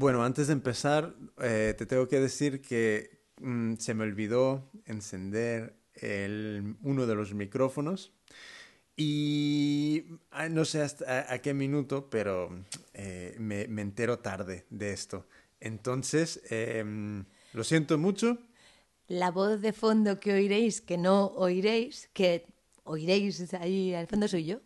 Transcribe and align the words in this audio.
Bueno, 0.00 0.22
antes 0.22 0.46
de 0.46 0.52
empezar, 0.52 1.12
eh, 1.42 1.74
te 1.76 1.84
tengo 1.84 2.06
que 2.06 2.20
decir 2.20 2.62
que 2.62 3.24
mm, 3.40 3.78
se 3.78 3.94
me 3.94 4.04
olvidó 4.04 4.70
encender 4.86 5.74
el, 5.92 6.76
uno 6.82 7.04
de 7.04 7.16
los 7.16 7.34
micrófonos 7.34 8.12
y 8.96 10.04
ah, 10.30 10.48
no 10.48 10.64
sé 10.64 10.82
hasta 10.82 11.26
a, 11.32 11.38
qué 11.40 11.52
minuto, 11.52 12.08
pero 12.10 12.64
eh, 12.94 13.34
me, 13.40 13.62
entero 13.62 14.20
tarde 14.20 14.66
de 14.70 14.92
esto. 14.92 15.26
Entonces, 15.58 16.42
em, 16.48 17.24
lo 17.52 17.64
siento 17.64 17.98
mucho. 17.98 18.38
La 19.08 19.32
voz 19.32 19.60
de 19.60 19.72
fondo 19.72 20.20
que 20.20 20.32
oiréis, 20.32 20.80
que 20.80 20.96
no 20.96 21.26
oiréis, 21.34 22.08
que 22.12 22.46
oiréis 22.84 23.52
ahí 23.54 23.94
al 23.94 24.06
fondo 24.06 24.28
soy 24.28 24.44
yo, 24.44 24.60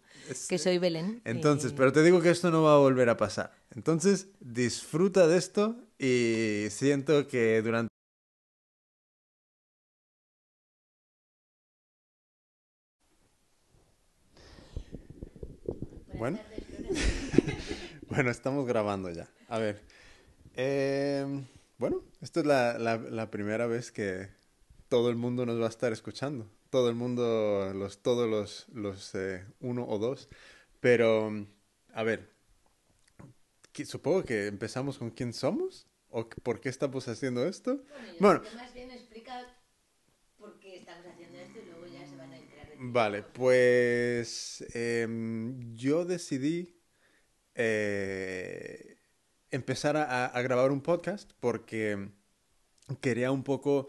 que 0.49 0.59
soy 0.59 0.79
Belén. 0.79 1.21
Entonces, 1.25 1.73
pero 1.73 1.93
te 1.93 2.03
digo 2.03 2.21
que 2.21 2.31
esto 2.31 2.51
no 2.51 2.63
va 2.63 2.75
a 2.75 2.79
volver 2.79 3.09
a 3.09 3.17
pasar. 3.17 3.53
Entonces, 3.75 4.29
disfruta 4.41 5.27
de 5.27 5.39
esto 5.39 5.77
y 5.99 6.67
siento 6.71 7.27
que 7.27 7.63
durante... 7.63 7.89
Bueno. 16.15 16.39
bueno, 18.09 18.31
estamos 18.31 18.67
grabando 18.67 19.11
ya. 19.11 19.29
A 19.49 19.59
ver. 19.59 19.83
Em, 20.55 21.47
bueno, 21.79 22.03
esta 22.21 22.41
es 22.41 22.47
la, 22.47 22.79
la, 22.79 23.31
primera 23.31 23.67
vez 23.67 23.91
que 23.91 24.29
todo 24.89 25.09
el 25.09 25.17
mundo 25.17 25.47
nos 25.47 25.61
va 25.61 25.67
a 25.67 25.71
estar 25.71 25.93
escuchando. 25.93 26.49
Todo 26.73 26.89
el 26.89 26.95
mundo, 26.95 27.71
los, 27.75 27.99
todos 28.01 28.31
los, 28.31 28.67
los 28.73 29.15
eh, 29.15 29.45
uno 29.61 29.87
o 29.87 29.99
dos. 29.99 30.31
Pero, 30.81 31.31
a 31.93 32.03
ver, 32.03 32.31
supongo 33.85 34.25
que 34.25 34.47
empezamos 34.47 34.97
con 34.97 35.11
quién 35.11 35.35
somos 35.35 35.87
o 36.09 36.27
por 36.31 36.63
qué 36.63 36.71
estamos 36.71 37.09
haciendo 37.09 37.47
esto. 37.47 37.85
Bueno, 38.21 38.41
más 38.57 38.73
bien 38.73 38.91
explica 38.91 39.55
por 40.39 40.59
qué 40.61 40.79
estamos 40.79 41.05
haciendo 41.05 41.41
esto 41.41 41.59
y 41.59 41.67
luego 41.67 41.87
ya 41.89 42.07
se 42.07 42.17
van 42.17 42.33
a 42.33 42.39
enterar. 42.39 42.69
vale, 42.79 43.23
pues 43.23 44.65
em, 44.73 45.75
yo 45.75 46.07
decidí 46.07 46.81
eh, 47.55 48.97
empezar 49.51 49.99
a, 49.99 50.41
grabar 50.41 50.71
un 50.71 50.81
podcast 50.81 51.33
porque 51.39 52.09
quería 53.03 53.31
un 53.31 53.45
poco 53.45 53.89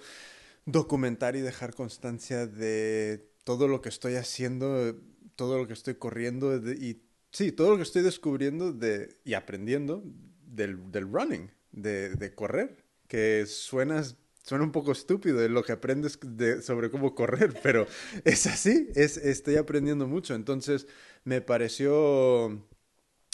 documentar 0.65 1.35
y 1.35 1.41
dejar 1.41 1.73
constancia 1.73 2.47
de 2.47 3.29
todo 3.43 3.67
lo 3.67 3.81
que 3.81 3.89
estoy 3.89 4.15
haciendo, 4.15 4.95
todo 5.35 5.57
lo 5.57 5.67
que 5.67 5.73
estoy 5.73 5.95
corriendo 5.95 6.55
y 6.55 7.01
sí, 7.31 7.51
todo 7.51 7.71
lo 7.71 7.77
que 7.77 7.83
estoy 7.83 8.03
descubriendo 8.03 8.71
de, 8.71 9.17
y 9.25 9.33
aprendiendo 9.33 10.03
del, 10.45 10.91
del 10.91 11.11
running, 11.11 11.51
de, 11.71 12.15
de, 12.15 12.33
correr, 12.33 12.85
que 13.07 13.45
suena, 13.45 14.03
suena 14.43 14.63
un 14.63 14.71
poco 14.71 14.91
estúpido 14.91 15.47
lo 15.49 15.63
que 15.63 15.73
aprendes 15.73 16.19
de, 16.21 16.61
sobre 16.61 16.89
cómo 16.89 17.15
correr, 17.15 17.53
pero 17.63 17.87
es 18.23 18.47
así, 18.47 18.89
es, 18.95 19.17
estoy 19.17 19.57
aprendiendo 19.57 20.07
mucho. 20.07 20.35
Entonces 20.35 20.87
me 21.25 21.41
pareció 21.41 22.65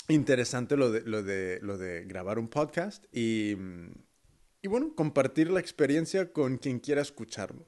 interesante 0.08 0.78
lo 0.78 0.92
de, 0.92 1.02
lo 1.02 1.22
de, 1.22 1.60
lo 1.62 1.78
de 1.78 2.06
grabar 2.06 2.40
un 2.40 2.48
podcast 2.48 3.06
y, 3.14 3.56
y 4.62 4.68
bueno, 4.68 4.94
compartir 4.96 5.50
la 5.50 5.60
experiencia 5.60 6.32
con 6.32 6.58
quien 6.58 6.80
quiera 6.80 7.02
escucharlo. 7.02 7.66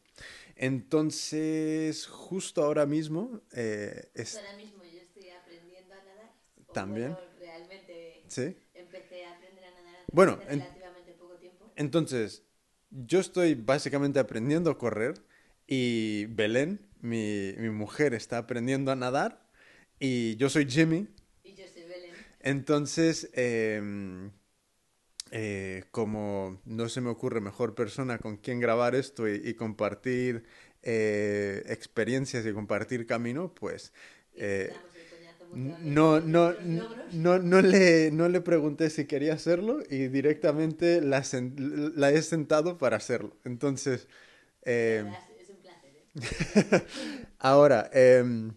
Entonces, 0.56 2.08
justo 2.08 2.64
ahora 2.64 2.86
mismo... 2.86 3.42
Eh, 3.54 4.10
es... 4.14 4.38
Ahora 4.38 4.58
mismo 4.58 4.84
yo 4.84 5.00
estoy 5.00 5.30
aprendiendo 5.30 5.94
a 5.94 6.04
nadar. 6.04 6.34
También. 6.74 7.18
realmente 7.40 8.24
¿Sí? 8.28 8.56
empecé 8.74 9.26
a 9.26 9.36
aprender 9.36 9.66
a 9.66 9.72
nadar 9.72 10.06
bueno, 10.12 10.34
hace 10.34 10.56
relativamente 10.56 11.14
poco 11.14 11.36
tiempo. 11.36 11.72
Entonces, 11.76 12.44
yo 12.90 13.20
estoy 13.20 13.56
básicamente 13.56 14.20
aprendiendo 14.20 14.70
a 14.70 14.78
correr 14.78 15.16
y 15.68 16.26
Belén, 16.26 16.88
mi, 17.00 17.54
mi 17.58 17.70
mujer, 17.70 18.14
está 18.14 18.38
aprendiendo 18.38 18.92
a 18.92 18.96
nadar 18.96 19.50
y 20.00 20.36
yo 20.36 20.50
soy 20.50 20.70
Jimmy, 20.70 21.08
entonces, 22.44 23.30
em, 23.34 24.32
eh, 25.34 25.86
como 25.92 26.60
no 26.66 26.90
se 26.90 27.00
me 27.00 27.10
ocurre 27.10 27.40
mejor 27.40 27.74
persona 27.74 28.18
con 28.18 28.36
quien 28.36 28.60
grabar 28.60 28.96
esto 28.96 29.30
y, 29.30 29.54
compartir 29.54 30.44
eh, 30.84 31.64
experiencias 31.68 32.46
y 32.46 32.52
compartir 32.52 33.06
camino, 33.06 33.54
pues 33.56 33.94
eh, 34.36 34.74
no, 35.54 36.20
no, 36.20 36.54
no, 37.14 37.40
no, 37.40 37.62
le, 37.62 38.12
no 38.12 38.28
le 38.28 38.42
pregunté 38.42 38.90
si 38.90 39.06
quería 39.06 39.36
hacerlo 39.36 39.80
y 39.90 40.10
directamente 40.10 41.00
la, 41.00 41.24
la 41.96 42.12
he 42.12 42.22
sentado 42.24 42.78
para 42.78 42.98
hacerlo. 42.98 43.38
Entonces, 43.46 44.10
em, 44.64 45.08
es 45.40 45.50
un 45.50 45.62
placer. 45.62 46.86
ahora, 47.40 47.90
em, 47.94 48.52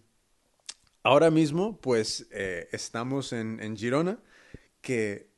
ahora 1.03 1.31
mismo, 1.31 1.79
pues 1.79 2.27
estamos 2.73 3.31
en, 3.31 3.61
en, 3.61 3.77
Girona, 3.77 4.19
que... 4.81 5.34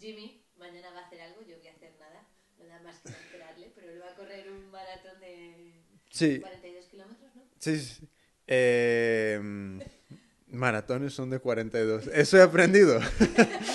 Jimmy 0.00 0.40
mañana 0.56 0.90
va 0.90 1.00
a 1.00 1.06
hacer 1.06 1.20
algo, 1.20 1.42
yo 1.42 1.56
voy 1.58 1.68
a 1.68 1.72
hacer 1.72 1.92
nada, 1.98 2.28
nada 2.58 2.82
más 2.82 3.00
que 3.00 3.08
esperarle, 3.10 3.72
pero 3.74 3.90
él 3.90 4.00
va 4.02 4.10
a 4.10 4.14
correr 4.14 4.50
un 4.50 4.70
maratón 4.70 5.18
de 5.20 5.82
sí. 6.10 6.40
42 6.40 6.86
kilómetros, 6.86 7.34
¿no? 7.34 7.42
Sí, 7.58 7.78
sí. 7.78 7.94
sí. 8.00 8.08
Eh, 8.46 9.40
maratones 10.48 11.14
son 11.14 11.30
de 11.30 11.38
42. 11.38 12.08
Eso 12.08 12.38
he 12.38 12.42
aprendido. 12.42 13.00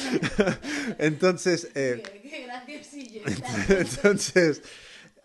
Entonces... 1.00 1.70
Eh, 1.76 2.04
qué, 2.04 2.22
qué 2.30 2.44
graciosillo. 2.44 3.22
Entonces... 3.70 4.62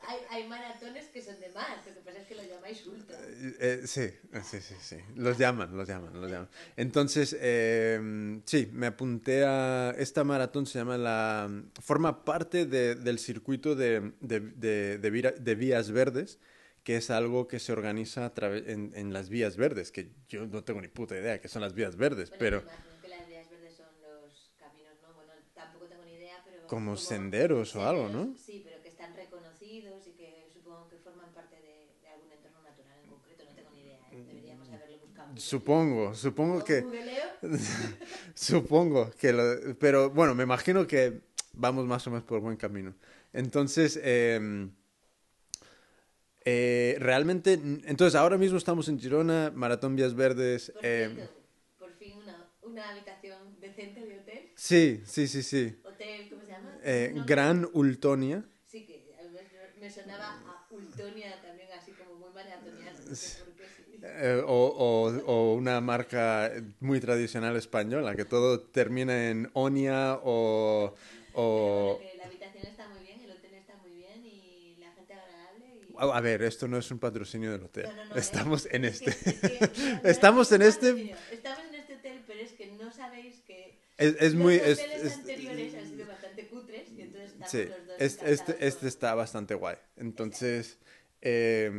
Hay, 0.02 0.18
hay 0.30 0.48
maratones 0.48 1.06
que 1.06 1.22
son 1.22 1.38
de 1.40 1.50
más, 1.50 1.86
lo 1.86 1.94
que 1.94 2.00
pasa 2.00 2.20
es 2.20 2.26
que 2.26 2.34
lo 2.36 2.42
llamáis 2.42 2.86
ultra. 2.86 2.99
Eh, 3.42 3.82
sí, 3.86 4.10
sí, 4.42 4.60
sí, 4.60 4.74
sí. 4.80 4.96
Los 5.16 5.38
llaman, 5.38 5.76
los 5.76 5.88
llaman, 5.88 6.20
los 6.20 6.30
llaman. 6.30 6.48
Entonces, 6.76 7.36
eh, 7.40 8.40
sí, 8.44 8.68
me 8.72 8.86
apunté 8.86 9.44
a... 9.44 9.94
Esta 9.98 10.24
maratón 10.24 10.66
se 10.66 10.78
llama 10.78 10.98
la... 10.98 11.50
Forma 11.80 12.24
parte 12.24 12.66
de, 12.66 12.94
del 12.94 13.18
circuito 13.18 13.74
de, 13.74 14.12
de, 14.20 14.98
de, 14.98 15.54
vías 15.54 15.90
verdes, 15.90 16.38
que 16.84 16.96
es 16.96 17.10
algo 17.10 17.48
que 17.48 17.58
se 17.58 17.72
organiza 17.72 18.26
a 18.26 18.32
en, 18.38 18.92
en, 18.94 19.12
las 19.12 19.28
vías 19.28 19.56
verdes, 19.56 19.90
que 19.90 20.10
yo 20.28 20.46
no 20.46 20.62
tengo 20.64 20.80
ni 20.80 20.88
puta 20.88 21.16
idea 21.16 21.40
que 21.40 21.48
son 21.48 21.62
las 21.62 21.74
vías 21.74 21.96
verdes. 21.96 22.30
Bueno, 22.30 22.38
pero... 22.38 22.90
Como, 26.70 26.96
senderos 26.96 27.74
o 27.74 27.82
algo, 27.82 28.08
¿no? 28.08 28.32
Sí, 28.38 28.62
pero 28.64 28.80
que 28.80 28.90
están 28.90 29.12
reconocidos 29.16 30.06
y 30.06 30.12
que 30.12 30.46
supongo 30.52 30.86
que 30.88 30.98
forman 30.98 31.32
parte 31.34 31.56
de, 31.56 31.90
de 32.00 32.08
algún 32.08 32.30
entorno 32.30 32.62
natural 32.62 32.96
en 33.02 33.10
concreto, 33.10 33.42
no 33.44 33.50
tengo 33.56 33.70
ni 33.72 33.80
idea. 33.80 33.98
¿eh? 34.12 34.24
Deberíamos 34.24 34.68
haberlo 34.68 34.98
buscado. 34.98 35.19
Supongo, 35.36 36.14
supongo 36.14 36.64
que... 36.64 36.84
supongo 38.34 39.10
que 39.12 39.32
lo... 39.32 39.76
Pero 39.78 40.10
bueno, 40.10 40.34
me 40.34 40.42
imagino 40.42 40.86
que 40.86 41.20
vamos 41.52 41.86
más 41.86 42.06
o 42.06 42.10
menos 42.10 42.24
por 42.24 42.40
buen 42.40 42.56
camino. 42.56 42.94
Entonces, 43.32 43.98
eh, 44.02 44.68
eh, 46.44 46.96
realmente, 46.98 47.52
entonces 47.52 48.14
ahora 48.14 48.38
mismo 48.38 48.56
estamos 48.56 48.88
en 48.88 48.98
Girona, 48.98 49.52
Maratón 49.54 49.94
Vías 49.94 50.14
Verdes. 50.14 50.70
Por, 50.70 50.84
eh, 50.84 51.28
por 51.78 51.92
fin 51.92 52.14
una, 52.16 52.50
una, 52.62 52.90
habitación 52.90 53.60
decente 53.60 54.00
de 54.00 54.18
hotel. 54.20 54.50
Sí, 54.56 55.02
sí, 55.04 55.28
sí, 55.28 55.42
sí. 55.42 55.78
Hotel, 55.84 56.30
¿cómo 56.30 56.42
se 56.42 56.48
llama? 56.48 56.78
Eh, 56.82 57.12
Gran 57.26 57.68
Ultonia. 57.74 58.42
Sí, 58.66 58.86
que 58.86 59.04
me 59.78 59.90
sonaba 59.90 60.40
a 60.46 60.66
Ultonia 60.70 61.40
también, 61.42 61.68
así 61.78 61.92
como 61.92 62.14
muy 62.14 62.30
maratoniano. 62.32 62.98
Sí. 63.14 63.36
Eh, 64.02 64.42
o, 64.46 64.52
o, 64.52 65.08
o, 65.26 65.54
una 65.54 65.80
marca 65.80 66.50
muy 66.80 67.00
tradicional 67.00 67.56
española, 67.56 68.14
que 68.16 68.24
todo 68.24 68.60
termina 68.60 69.28
en 69.28 69.50
Onia 69.52 70.18
o... 70.22 70.94
o... 71.34 71.98
Pero, 72.00 72.16
la 72.16 72.24
habitación 72.24 72.66
está 72.66 72.88
muy 72.88 73.02
bien, 73.02 73.20
el 73.20 73.30
hotel 73.32 73.54
está 73.54 73.76
muy 73.76 73.90
bien 73.92 74.24
y 74.24 74.76
la 74.80 74.92
gente 74.92 75.12
agradable. 75.12 75.66
Y... 75.88 75.94
A 75.98 76.20
ver, 76.20 76.42
esto 76.42 76.66
no 76.66 76.78
es 76.78 76.90
un 76.90 76.98
patrocinio 76.98 77.52
del 77.52 77.64
hotel. 77.64 77.86
No, 77.88 77.96
no, 77.96 78.04
no, 78.06 78.16
Estamos 78.16 78.66
eh, 78.66 78.70
en 78.72 78.84
es 78.86 79.02
este. 79.02 79.48
Que, 79.48 79.64
es 79.64 79.70
que, 79.70 80.00
Estamos 80.04 80.52
en 80.52 80.62
este. 80.62 81.16
Estamos 81.30 81.64
en 81.68 81.74
este 81.74 81.94
hotel, 81.96 82.22
pero 82.26 82.40
es 82.40 82.52
que 82.52 82.66
no 82.72 82.90
sabéis 82.92 83.40
que 83.46 83.78
es, 83.98 84.16
es 84.18 84.32
los 84.32 84.42
muy, 84.42 84.56
hoteles 84.56 84.78
es, 85.04 85.12
anteriores 85.14 85.74
han 85.74 85.88
sido 85.88 86.06
bastante 86.06 86.46
cutres 86.46 86.90
y 86.96 87.02
entonces 87.02 87.32
estamos 87.32 87.50
sí, 87.50 87.64
los 87.64 87.86
dos 87.86 87.96
este, 87.98 88.32
este, 88.32 88.66
este, 88.66 88.88
está 88.88 89.14
bastante 89.14 89.54
guay. 89.54 89.76
Entonces, 89.96 90.78
eh, 91.20 91.70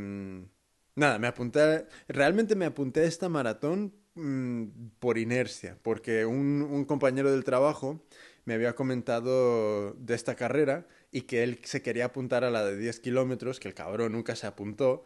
nada, 0.95 1.19
me 1.19 1.27
apunté, 1.27 1.85
realmente 2.07 2.55
me 2.55 2.65
apunté 2.65 3.01
a 3.01 3.05
esta 3.05 3.29
maratón 3.29 3.93
mmm, 4.15 4.65
por 4.99 5.17
inercia, 5.17 5.77
porque 5.81 6.25
un, 6.25 6.61
un, 6.61 6.85
compañero 6.85 7.31
del 7.31 7.43
trabajo 7.43 8.03
me 8.45 8.53
había 8.53 8.75
comentado 8.75 9.93
de 9.93 10.15
esta 10.15 10.35
carrera 10.35 10.87
y 11.11 11.21
que 11.21 11.43
él 11.43 11.59
se 11.63 11.81
quería 11.81 12.05
apuntar 12.05 12.43
a 12.43 12.51
la 12.51 12.65
de 12.65 12.77
10 12.77 12.99
kilómetros, 12.99 13.59
que 13.59 13.67
el 13.67 13.73
cabrón 13.73 14.13
nunca 14.13 14.35
se 14.35 14.47
apuntó, 14.47 15.03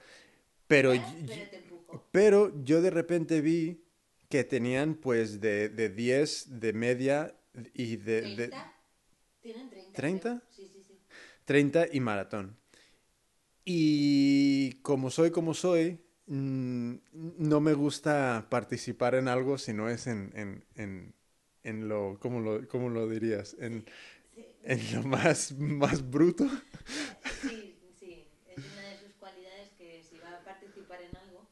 pero, 0.67 0.93
¿Eh? 0.93 1.01
pero, 1.49 2.07
pero 2.11 2.63
yo 2.63 2.81
de 2.81 2.89
repente 2.89 3.41
vi 3.41 3.83
que 4.29 4.43
tenían 4.43 4.95
pues 4.95 5.39
de, 5.41 5.69
de 5.69 5.89
10 5.89 6.59
de 6.59 6.73
media 6.73 7.35
y 7.73 7.97
de, 7.97 8.35
de 8.35 8.53
Tienen 9.41 9.69
30. 9.69 10.01
¿30? 10.01 10.41
Sí, 10.49 10.67
sí, 10.67 10.83
sí. 10.83 10.99
30 11.45 11.87
y 11.91 11.99
maratón. 11.99 12.57
Y 13.65 14.73
como 14.81 15.09
soy 15.11 15.31
como 15.31 15.53
soy, 15.53 15.99
mm, 16.27 16.93
no 17.39 17.61
me 17.61 17.73
gusta 17.73 18.47
participar 18.49 19.15
en 19.15 19.27
algo 19.27 19.57
si 19.57 19.73
no 19.73 19.89
es 19.89 20.07
en, 20.07 20.31
en, 20.35 20.65
en, 20.75 21.15
en 21.63 21.87
lo, 21.89 22.17
¿cómo 22.19 22.39
lo, 22.41 22.67
cómo 22.67 22.89
lo 22.89 23.09
dirías? 23.09 23.55
En, 23.59 23.85
en 24.63 24.79
lo 24.95 25.03
más, 25.03 25.53
más 25.57 26.09
bruto. 26.09 26.47
Sí, 27.45 27.77
sí, 27.99 28.27
es 28.45 28.65
una 28.65 28.87
de 28.89 28.97
sus 28.99 29.13
cualidades 29.15 29.71
que 29.77 30.03
si 30.03 30.19
va 30.19 30.35
a 30.37 30.43
participar 30.43 31.01
en 31.01 31.15
algo 31.17 31.47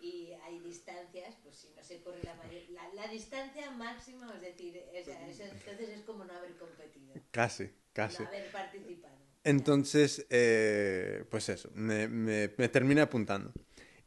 y 0.00 0.32
hay 0.44 0.60
distancias, 0.60 1.36
pues 1.42 1.56
si 1.56 1.68
no 1.76 1.82
se 1.84 2.02
corre 2.02 2.22
la, 2.24 2.34
la, 2.70 2.94
la 2.94 3.08
distancia 3.12 3.70
máxima, 3.70 4.34
es 4.36 4.42
decir, 4.42 4.80
entonces 5.48 5.88
es 5.90 6.04
como 6.04 6.24
no 6.24 6.34
haber 6.34 6.56
competido. 6.56 7.14
Casi, 7.30 7.70
casi. 7.92 8.24
No 8.24 8.30
haber 8.30 8.50
participado. 8.52 9.19
Entonces, 9.44 10.26
eh, 10.30 11.24
pues 11.30 11.48
eso, 11.48 11.70
me, 11.74 12.08
me, 12.08 12.52
me 12.56 12.68
termina 12.68 13.02
apuntando. 13.04 13.52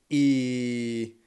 Y 0.09 1.21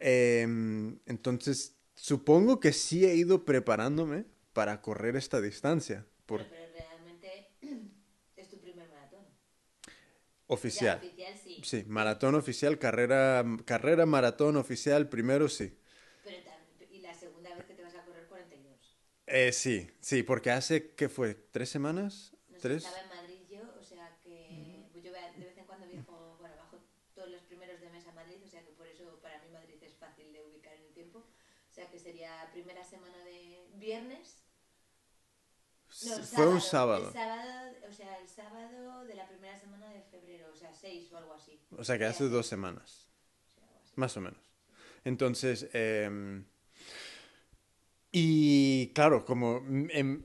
em, 0.00 0.98
entonces, 1.06 1.76
supongo 1.94 2.60
que 2.60 2.72
sí 2.72 3.04
he 3.06 3.14
ido 3.14 3.44
preparándome 3.44 4.26
para 4.52 4.82
correr 4.82 5.16
esta 5.16 5.40
distancia. 5.40 6.06
Pero, 6.26 6.44
realmente 6.78 7.50
es 8.36 8.50
tu 8.50 8.58
primer 8.58 8.88
maratón. 8.88 9.24
Oficial. 10.46 10.98
oficial 10.98 11.34
sí. 11.42 11.60
Sí, 11.62 11.84
maratón 11.86 12.34
oficial, 12.34 12.78
carrera, 12.78 13.44
carrera 13.64 14.04
maratón 14.06 14.56
oficial, 14.56 15.08
primero 15.08 15.48
sí. 15.48 15.78
Pero, 16.24 16.50
¿Y 16.90 17.00
la 17.00 17.14
segunda 17.14 17.54
vez 17.54 17.64
que 17.64 17.74
te 17.74 17.82
vas 17.82 17.94
a 17.94 18.04
correr 18.04 18.26
42? 18.26 18.96
Eh, 19.26 19.52
sí, 19.52 19.90
sí, 20.00 20.22
porque 20.22 20.50
hace, 20.50 20.94
¿qué 20.94 21.08
fue? 21.08 21.34
¿Tres 21.34 21.70
semanas? 21.70 22.36
No 22.50 22.58
¿Tres? 22.58 22.84
Estaba 22.84 23.02
en 23.02 23.08
Madrid 23.08 23.40
yo, 23.48 23.60
o 23.80 23.82
sea 23.82 24.18
que 24.22 24.84
pues 24.92 25.02
yo 25.04 25.12
de 25.12 25.44
vez 25.44 25.56
en 25.56 25.64
cuando 25.64 25.86
viajo, 25.86 26.36
bueno, 26.38 26.56
bajo 26.56 26.84
todos 27.14 27.30
los 27.30 27.42
primeros 27.42 27.80
de 27.80 27.88
mes 27.90 28.06
a 28.06 28.12
Madrid, 28.12 28.36
o 28.44 28.48
sea 28.48 28.62
que 28.62 28.72
por 28.72 28.86
eso 28.86 29.18
para 29.22 29.40
mí 29.42 29.48
Madrid 29.50 29.76
es 29.82 29.94
fácil 29.96 30.32
de 30.32 30.42
ubicar 30.42 30.74
en 30.74 30.84
el 30.84 30.92
tiempo. 30.92 31.18
O 31.20 31.74
sea 31.74 31.88
que 31.90 31.98
sería 31.98 32.50
primera 32.52 32.84
semana 32.84 33.24
de 33.24 33.66
viernes 33.82 34.42
no, 36.06 36.24
fue 36.24 36.48
un 36.48 36.60
sábado. 36.60 37.08
El 37.08 37.12
sábado. 37.12 37.76
O 37.88 37.92
sea, 37.92 38.18
el 38.18 38.28
sábado 38.28 39.04
de 39.04 39.14
la 39.14 39.28
primera 39.28 39.58
semana 39.58 39.88
de 39.90 40.00
febrero, 40.00 40.46
o 40.52 40.56
sea, 40.56 40.72
seis 40.72 41.12
o 41.12 41.18
algo 41.18 41.34
así. 41.34 41.60
O 41.76 41.84
sea, 41.84 41.98
que 41.98 42.06
hace 42.06 42.28
dos 42.28 42.46
semanas. 42.46 43.08
Más 43.96 44.16
o 44.16 44.20
menos. 44.20 44.40
Entonces, 45.04 45.68
eh, 45.74 46.42
y 48.10 48.88
claro, 48.94 49.24
como 49.24 49.62
em, 49.90 50.24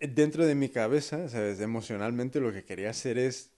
dentro 0.00 0.44
de 0.44 0.54
mi 0.54 0.68
cabeza, 0.68 1.28
¿sabes? 1.28 1.60
Emocionalmente 1.60 2.40
lo 2.40 2.52
que 2.52 2.64
quería 2.64 2.90
hacer 2.90 3.18
es 3.18 3.52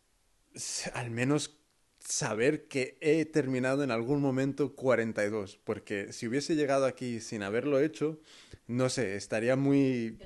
al 0.94 1.10
menos 1.10 1.59
saber 2.00 2.66
que 2.66 2.98
he 3.00 3.24
terminado 3.24 3.84
en 3.84 3.90
algún 3.90 4.20
momento 4.20 4.74
42, 4.74 5.58
porque 5.62 6.12
si 6.12 6.26
hubiese 6.26 6.56
llegado 6.56 6.86
aquí 6.86 7.20
sin 7.20 7.42
haberlo 7.42 7.80
hecho, 7.80 8.20
no 8.66 8.88
sé, 8.88 9.16
estaría 9.16 9.56
muy... 9.56 10.18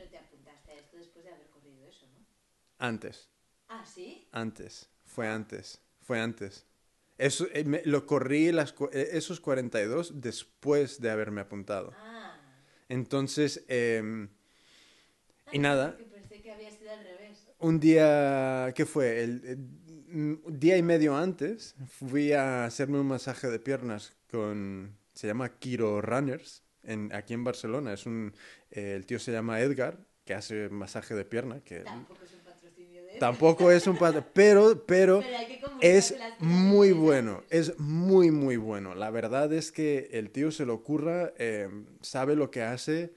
Antes. 2.79 3.31
¿Ah, 3.69 3.85
sí? 3.87 4.29
Antes. 4.32 4.91
Fue 5.05 5.29
antes. 5.29 5.81
Fue 6.03 6.21
antes. 6.21 6.67
Eso, 7.17 7.47
eh, 7.53 7.65
me, 7.65 7.82
lo 7.85 8.05
corrí 8.06 8.50
las, 8.53 8.75
eh, 8.93 9.11
esos 9.12 9.41
42 9.41 10.21
después 10.21 11.00
de 11.00 11.11
haberme 11.11 11.41
apuntado. 11.41 11.93
Ah. 11.97 12.37
Entonces, 12.88 13.65
eh, 13.69 14.29
y 15.53 15.59
nada. 15.59 15.97
Pensé 15.97 16.43
que 16.43 16.53
había 16.53 16.71
sido 16.71 16.91
al 16.91 17.05
revés. 17.05 17.49
Un 17.61 17.79
día, 17.79 18.73
¿qué 18.75 18.85
fue? 18.85 19.23
El, 19.23 19.44
el, 19.44 19.59
día 20.14 20.76
y 20.76 20.82
medio 20.82 21.16
antes 21.16 21.75
fui 21.88 22.32
a 22.32 22.64
hacerme 22.64 23.00
un 23.00 23.08
masaje 23.08 23.49
de 23.49 23.58
piernas 23.58 24.12
con, 24.31 24.96
se 25.12 25.26
llama 25.26 25.58
Kiro 25.58 26.00
Runners, 26.00 26.62
en, 26.84 27.12
aquí 27.12 27.34
en 27.34 27.44
Barcelona. 27.44 27.93
Es 27.93 28.06
un, 28.06 28.32
eh, 28.70 28.94
el 28.94 29.06
tío 29.06 29.19
se 29.19 29.32
llama 29.32 29.61
Edgar, 29.61 29.99
que 30.25 30.34
hace 30.34 30.69
masaje 30.69 31.14
de 31.14 31.25
pierna. 31.25 31.61
Que, 31.61 31.81
Tampoco 31.81 32.25
es 32.25 33.19
Tampoco 33.19 33.70
es 33.70 33.87
un 33.87 33.96
padre, 33.96 34.22
pero, 34.32 34.84
pero, 34.87 35.22
es 35.81 36.16
muy 36.40 36.93
bueno, 36.93 37.44
es 37.49 37.78
muy, 37.78 38.31
muy 38.31 38.56
bueno. 38.56 38.94
La 38.94 39.11
verdad 39.11 39.52
es 39.52 39.70
que 39.70 40.08
el 40.12 40.31
tío 40.31 40.50
se 40.50 40.66
lo 40.66 40.75
ocurra, 40.75 41.32
eh, 41.38 41.69
sabe 42.00 42.34
lo 42.34 42.50
que 42.50 42.62
hace. 42.62 43.12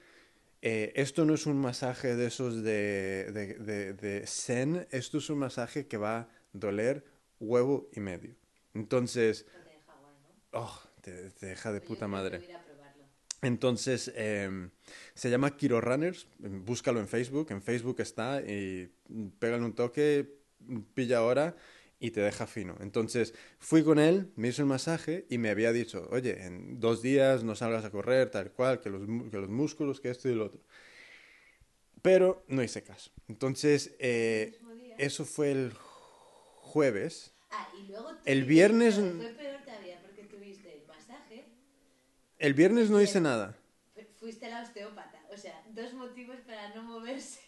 Eh, 0.62 0.92
esto 0.94 1.24
no 1.24 1.34
es 1.34 1.46
un 1.46 1.60
masaje 1.60 2.14
de 2.16 2.26
esos 2.26 2.62
de, 2.62 3.30
de, 3.32 3.54
de, 3.54 3.92
de, 3.92 4.26
zen, 4.26 4.86
esto 4.90 5.18
es 5.18 5.30
un 5.30 5.38
masaje 5.38 5.86
que 5.86 5.96
va 5.96 6.28
doler 6.52 7.04
huevo 7.40 7.88
y 7.92 8.00
medio. 8.00 8.34
Entonces, 8.74 9.46
oh, 10.52 10.80
te, 11.00 11.30
te 11.30 11.46
deja 11.46 11.72
de 11.72 11.80
puta 11.80 12.08
madre. 12.08 12.48
Entonces, 13.42 14.12
eh, 14.16 14.68
se 15.14 15.30
llama 15.30 15.56
Kiro 15.56 15.80
Runners, 15.80 16.26
búscalo 16.38 16.98
en 16.98 17.06
Facebook, 17.06 17.48
en 17.50 17.62
Facebook 17.62 18.00
está 18.00 18.40
y 18.40 18.92
pégale 19.38 19.64
un 19.64 19.74
toque, 19.74 20.38
pilla 20.94 21.18
ahora 21.18 21.54
y 22.00 22.10
te 22.10 22.20
deja 22.20 22.46
fino. 22.48 22.76
Entonces, 22.80 23.34
fui 23.60 23.84
con 23.84 24.00
él, 24.00 24.32
me 24.34 24.48
hizo 24.48 24.62
el 24.62 24.68
masaje 24.68 25.26
y 25.30 25.38
me 25.38 25.50
había 25.50 25.72
dicho, 25.72 26.08
oye, 26.10 26.44
en 26.44 26.80
dos 26.80 27.00
días 27.00 27.44
no 27.44 27.54
salgas 27.54 27.84
a 27.84 27.90
correr, 27.90 28.30
tal 28.30 28.50
cual, 28.50 28.80
que 28.80 28.90
los, 28.90 29.02
que 29.30 29.38
los 29.38 29.48
músculos, 29.48 30.00
que 30.00 30.10
esto 30.10 30.28
y 30.28 30.34
lo 30.34 30.46
otro. 30.46 30.60
Pero 32.02 32.44
no 32.48 32.62
hice 32.62 32.82
caso. 32.82 33.12
Entonces, 33.28 33.94
eh, 34.00 34.58
eso 34.98 35.24
fue 35.24 35.52
el 35.52 35.72
jueves. 36.68 37.32
Ah, 37.50 37.68
y 37.78 37.88
luego 37.88 38.12
el 38.24 38.44
viernes... 38.44 38.94
Fue 38.94 39.34
peor 39.36 39.60
todavía 39.64 39.98
porque 40.02 40.24
tuviste 40.24 40.72
el 40.72 40.86
masaje 40.86 41.46
el 42.38 42.54
viernes 42.54 42.88
no 42.88 43.00
hice 43.00 43.20
nada. 43.20 43.56
Fuiste 44.20 44.48
la 44.48 44.62
osteópata. 44.62 45.20
O 45.32 45.36
sea, 45.36 45.60
dos 45.70 45.92
motivos 45.94 46.36
para 46.46 46.74
no 46.74 46.82
moverse. 46.82 47.40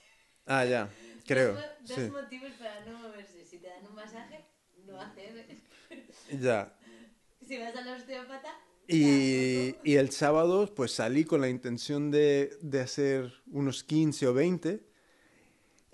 Ah, 0.47 0.65
ya, 0.65 0.91
creo. 1.27 1.55
Dos, 1.55 1.97
dos 1.97 2.11
motivos 2.11 2.51
para 2.59 2.85
no 2.85 2.99
moverse. 2.99 3.45
Si 3.45 3.59
te 3.59 3.69
dan 3.69 3.87
un 3.87 3.95
masaje, 3.95 4.45
no 4.87 5.01
hacer. 5.01 5.47
Ya. 6.41 6.73
Si 7.47 7.59
vas 7.59 7.75
a 7.75 7.81
la 7.81 7.95
osteópata. 7.95 8.57
Y, 8.87 9.75
y, 9.83 9.97
el 9.97 10.11
sábado, 10.11 10.73
pues 10.75 10.93
salí 10.93 11.25
con 11.25 11.41
la 11.41 11.49
intención 11.49 12.11
de, 12.11 12.57
de 12.61 12.81
hacer 12.81 13.33
unos 13.51 13.83
15 13.83 14.29
o 14.29 14.35
20. 14.35 14.81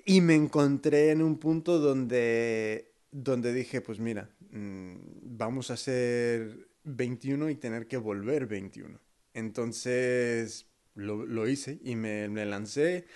Y 0.04 0.20
me 0.20 0.34
encontré 0.34 1.10
en 1.10 1.22
un 1.22 1.38
punto 1.38 1.78
donde, 1.78 2.92
donde 3.16 3.54
dije, 3.54 3.80
pues 3.80 3.98
mira, 3.98 4.28
mmm, 4.50 4.96
vamos 5.22 5.70
a 5.70 5.74
hacer 5.74 6.68
21 6.84 7.48
y 7.48 7.54
tener 7.54 7.88
que 7.88 7.96
volver 7.96 8.46
21. 8.46 9.00
Entonces 9.32 10.66
lo, 10.94 11.24
lo 11.24 11.48
hice 11.48 11.78
y 11.82 11.96
me, 11.96 12.28
me, 12.28 12.44
lancé, 12.44 13.06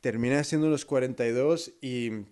terminé 0.00 0.36
haciendo 0.36 0.70
los 0.70 0.86
42 0.86 1.74
y 1.82 2.24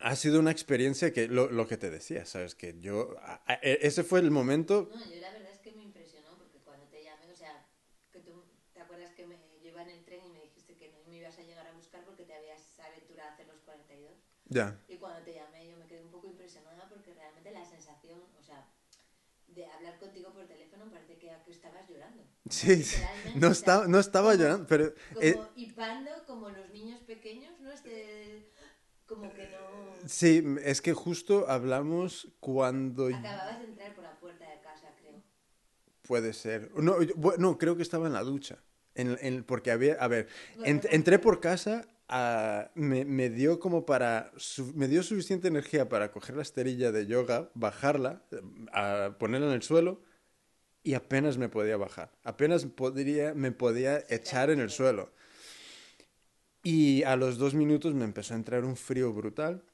ha 0.00 0.16
sido 0.16 0.40
una 0.40 0.50
experiencia 0.50 1.12
que 1.12 1.28
lo, 1.28 1.48
lo 1.48 1.68
que 1.68 1.76
te 1.76 1.90
decía, 1.90 2.26
¿sabes? 2.26 2.56
Que 2.56 2.78
yo, 2.80 3.16
a, 3.20 3.42
a, 3.46 3.54
e, 3.62 3.78
ese 3.82 4.02
fue 4.02 4.18
el 4.18 4.32
momento... 4.32 4.90
No, 4.92 4.98
yo 4.98 5.20
la 5.20 5.32
verdad 5.32 5.52
es 5.52 5.60
que 5.60 5.72
me 5.72 5.82
impresionó 5.82 6.36
porque 6.36 6.58
cuando 6.58 6.86
te 6.88 7.04
llamé, 7.04 7.30
o 7.30 7.36
sea, 7.36 7.66
que 8.10 8.18
tú 8.18 8.44
te 8.72 8.80
acuerdas 8.80 9.12
que 9.12 9.26
me 9.26 9.38
lleva 9.62 9.82
en 9.82 9.90
el 9.90 10.04
tren 10.04 10.26
y 10.26 10.30
me 10.30 10.40
dijiste 10.40 10.74
que 10.74 10.90
no 10.90 11.08
me 11.08 11.18
ibas 11.18 11.38
a 11.38 11.42
llegar 11.42 11.68
a 11.68 11.72
buscar 11.72 12.04
porque 12.04 12.24
te 12.24 12.34
habías 12.34 12.80
aventurado 12.80 13.30
a 13.30 13.32
hacer 13.32 13.46
los 13.46 13.60
42. 13.60 14.12
Ya. 14.46 14.78
Y 14.88 14.96
cuando 14.96 15.22
te 15.24 15.34
llamé 15.34 15.70
yo 15.70 15.76
me 15.78 15.86
quedé 15.86 16.02
un 16.02 16.10
poco 16.10 16.26
impresionada 16.28 16.88
porque 16.88 17.14
realmente 17.14 17.50
la 17.50 17.64
sensación, 17.64 18.20
o 18.38 18.42
sea, 18.42 18.68
de 19.54 19.66
hablar 19.66 19.98
contigo 19.98 20.32
por 20.32 20.46
teléfono 20.46 20.90
parece 20.90 21.16
que, 21.16 21.30
que 21.44 21.50
estabas 21.50 21.88
llorando. 21.88 22.22
Sí, 22.48 22.84
no, 23.36 23.48
estaba, 23.48 23.86
no 23.86 23.98
estaba 23.98 24.34
llorando, 24.34 24.66
pero... 24.66 24.92
Como 25.12 25.22
eh, 25.22 25.38
hipando 25.56 26.10
como 26.26 26.50
los 26.50 26.70
niños 26.70 27.00
pequeños, 27.02 27.58
¿no? 27.60 27.70
Este, 27.72 28.50
como 29.06 29.32
que 29.32 29.48
no... 29.48 30.08
Sí, 30.08 30.42
es 30.62 30.82
que 30.82 30.92
justo 30.92 31.48
hablamos 31.48 32.32
cuando... 32.40 33.06
Acababas 33.06 33.60
de 33.60 33.64
entrar 33.66 33.94
por 33.94 34.04
la 34.04 34.18
puerta 34.18 34.48
de 34.48 34.60
casa, 34.60 34.88
creo. 35.00 35.22
Puede 36.02 36.32
ser. 36.32 36.70
No, 36.76 37.00
yo, 37.02 37.14
no 37.38 37.58
creo 37.58 37.76
que 37.76 37.82
estaba 37.82 38.06
en 38.06 38.12
la 38.12 38.22
ducha. 38.22 38.62
En, 38.96 39.18
en, 39.20 39.42
porque 39.42 39.72
había, 39.72 39.94
a 39.94 40.06
ver, 40.06 40.28
bueno, 40.56 40.70
ent, 40.70 40.84
entré 40.90 41.18
por 41.18 41.40
casa 41.40 41.84
Uh, 42.10 42.68
me, 42.74 43.06
me, 43.06 43.30
dio 43.30 43.58
como 43.58 43.86
para 43.86 44.30
su, 44.36 44.74
me 44.74 44.88
dio 44.88 45.02
suficiente 45.02 45.48
energía 45.48 45.88
para 45.88 46.12
coger 46.12 46.36
la 46.36 46.42
esterilla 46.42 46.92
de 46.92 47.06
yoga, 47.06 47.50
bajarla, 47.54 48.22
uh, 48.32 49.16
ponerla 49.18 49.46
en 49.46 49.54
el 49.54 49.62
suelo 49.62 50.02
y 50.82 50.94
apenas 50.94 51.38
me 51.38 51.48
podía 51.48 51.78
bajar, 51.78 52.12
apenas 52.22 52.66
podría, 52.66 53.32
me 53.34 53.52
podía 53.52 54.04
echar 54.10 54.50
en 54.50 54.60
el 54.60 54.70
suelo. 54.70 55.12
Y 56.62 57.02
a 57.04 57.16
los 57.16 57.38
dos 57.38 57.54
minutos 57.54 57.94
me 57.94 58.04
empezó 58.04 58.34
a 58.34 58.36
entrar 58.36 58.64
un 58.64 58.76
frío 58.76 59.12
brutal 59.12 59.64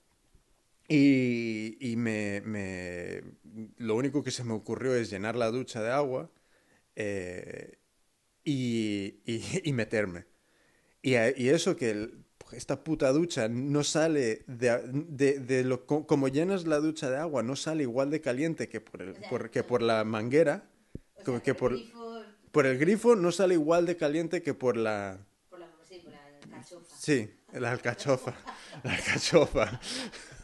y, 0.88 1.76
y 1.80 1.96
me, 1.96 2.40
me, 2.42 3.22
lo 3.78 3.96
único 3.96 4.24
que 4.24 4.30
se 4.32 4.44
me 4.44 4.52
ocurrió 4.54 4.94
es 4.94 5.10
llenar 5.10 5.36
la 5.36 5.50
ducha 5.50 5.82
de 5.82 5.90
agua 5.90 6.30
eh, 6.96 7.78
y, 8.44 9.20
y, 9.24 9.42
y 9.68 9.72
meterme. 9.72 10.26
Y, 11.02 11.14
y, 11.16 11.48
eso 11.48 11.76
que 11.76 12.10
esta 12.52 12.82
puta 12.84 13.10
ducha 13.12 13.48
no 13.48 13.84
sale 13.84 14.42
de, 14.46 14.82
de, 15.08 15.38
de 15.40 15.64
lo, 15.64 15.86
co- 15.86 16.06
como 16.06 16.28
llenas 16.28 16.66
la 16.66 16.78
ducha 16.78 17.08
de 17.10 17.16
agua, 17.16 17.42
no 17.42 17.56
sale 17.56 17.84
igual 17.84 18.10
de 18.10 18.20
caliente 18.20 18.68
que 18.68 18.80
por, 18.80 19.02
el, 19.02 19.10
O 19.10 19.14
sea, 19.14 19.28
por- 19.28 19.50
que 19.50 19.62
por 19.62 19.82
la 19.82 20.04
manguera, 20.04 20.64
O 21.20 21.24
como 21.24 21.36
sea, 21.38 21.44
que 21.44 21.50
el 21.52 21.56
por, 21.56 21.72
grifo, 21.72 22.22
por 22.52 22.66
el 22.66 22.78
grifo 22.78 23.16
no 23.16 23.32
sale 23.32 23.54
igual 23.54 23.86
de 23.86 23.96
caliente 23.96 24.42
que 24.42 24.52
por 24.54 24.76
la... 24.76 25.18
por 25.48 25.58
la, 25.60 25.66
sí, 25.88 26.00
por 26.04 26.12
la 26.12 26.58
cachofa. 26.60 26.96
Sí, 26.98 27.30
la 27.52 27.70
alcachofa. 27.72 28.34
La 28.84 28.94
alcachofa. 28.94 29.80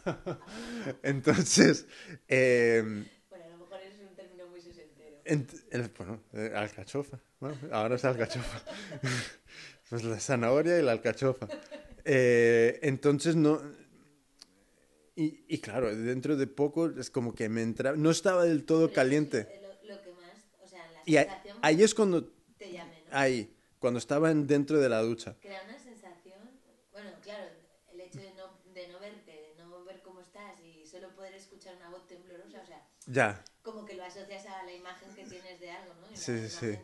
Entonces, 1.02 1.86
em, 2.28 3.04
Bueno, 3.30 3.44
a 3.44 3.48
lo 3.50 3.58
mejor 3.58 3.80
es 3.82 3.94
un 4.00 4.14
término 4.16 4.46
muy 4.48 4.60
sesentero. 4.60 5.16
ent- 5.24 5.62
el- 5.70 5.90
bueno, 5.96 6.20
eh, 6.32 6.52
alcachofa. 6.54 7.18
Bueno, 7.40 7.56
ahora 7.72 7.96
es 7.96 8.04
alcachofa. 8.04 8.62
Pues 9.88 10.04
la 10.04 10.18
zanahoria 10.20 10.78
y 10.78 10.82
la 10.82 10.92
alcachofa. 10.92 11.48
Eh, 12.08 12.78
entonces 12.82 13.34
no... 13.34 13.60
Y, 15.16 15.44
y 15.48 15.58
claro, 15.60 15.94
dentro 15.94 16.36
de 16.36 16.46
poco 16.46 16.88
es 16.90 17.10
como 17.10 17.34
que 17.34 17.48
me 17.48 17.62
entraba... 17.62 17.96
No 17.96 18.10
estaba 18.10 18.44
del 18.44 18.64
todo 18.64 18.88
Pero 18.88 18.92
caliente. 18.92 19.48
Lo, 19.88 19.94
lo 19.94 20.02
que 20.02 20.12
más, 20.12 20.44
o 20.62 20.68
sea, 20.68 20.86
la 20.92 21.00
Y 21.06 21.16
ahí, 21.16 21.28
ahí 21.62 21.82
es 21.82 21.94
cuando... 21.94 22.24
te 22.58 22.70
llame, 22.70 22.92
¿no? 23.10 23.16
Ahí, 23.16 23.50
cuando 23.78 23.98
estaba 23.98 24.30
en- 24.30 24.46
dentro 24.46 24.78
de 24.78 24.88
la 24.88 25.00
ducha. 25.00 25.34
Crea 25.40 25.62
una 25.66 25.78
sensación, 25.78 26.38
bueno, 26.92 27.10
claro, 27.22 27.46
el 27.92 28.00
hecho 28.00 28.20
de 28.20 28.30
no, 28.36 28.44
de 28.74 28.88
no 28.88 29.00
verte, 29.00 29.32
de 29.32 29.54
no 29.58 29.84
ver 29.84 30.00
cómo 30.04 30.20
estás 30.20 30.60
y 30.60 30.86
solo 30.86 31.08
poder 31.14 31.34
escuchar 31.34 31.74
una 31.76 31.88
voz 31.90 32.06
temblorosa, 32.06 32.60
o 32.62 32.66
sea, 32.66 32.86
Ya. 33.06 33.42
como 33.62 33.86
que 33.86 33.94
lo 33.94 34.04
asocias 34.04 34.44
a 34.46 34.64
la 34.64 34.74
imagen 34.74 35.08
que 35.14 35.24
tienes 35.24 35.58
de 35.60 35.70
algo, 35.70 35.94
¿no? 35.94 36.06
Y 36.12 36.16
Sí, 36.16 36.38
sí, 36.40 36.48
sí. 36.50 36.78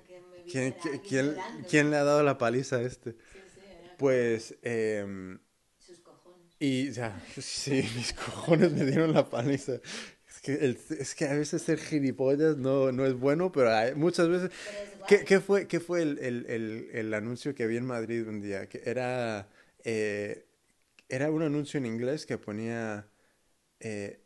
¿Quién, 0.53 0.73
quién, 1.09 1.65
quién 1.69 1.91
le 1.91 1.97
ha 1.97 2.05
dado 2.05 2.23
la 2.23 2.39
paliza 2.39 2.77
a 2.77 2.83
este? 2.83 3.13
Sí, 3.13 3.19
sí, 3.55 3.61
era 3.61 3.97
Pues... 3.97 4.57
em, 4.63 5.39
sus 5.79 5.99
cojones. 6.01 6.53
Y 6.61 6.91
ya, 6.93 7.23
sí, 7.41 7.83
mis 7.97 8.13
cojones 8.13 8.73
me 8.73 8.85
dieron 8.85 9.13
la 9.15 9.29
paliza. 9.29 9.75
Es 10.29 10.41
que, 10.43 10.55
el- 10.55 10.79
es 10.99 11.15
que 11.15 11.27
a 11.27 11.35
veces 11.35 11.63
ser 11.63 11.79
gilipollas 11.79 12.57
no, 12.59 12.93
no 12.93 13.07
es 13.07 13.15
bueno, 13.15 13.53
pero 13.53 13.73
hay- 13.75 13.95
muchas 13.95 14.29
veces... 14.29 14.51
¿Qué, 15.07 15.25
qué 15.25 15.41
fue, 15.41 15.69
qué 15.69 15.81
fue 15.81 16.03
el, 16.03 16.19
el, 16.19 16.47
el, 16.49 16.89
el 16.93 17.15
anuncio 17.15 17.55
que 17.55 17.67
vi 17.67 17.77
en 17.79 17.87
Madrid 17.87 18.27
un 18.29 18.41
día? 18.41 18.69
Que 18.69 18.83
era, 18.87 19.49
eh, 19.85 20.47
era 21.09 21.31
un 21.31 21.43
anuncio 21.43 21.79
en 21.79 21.87
inglés 21.87 22.27
que 22.27 22.39
ponía 22.39 23.09
eh, 23.81 24.21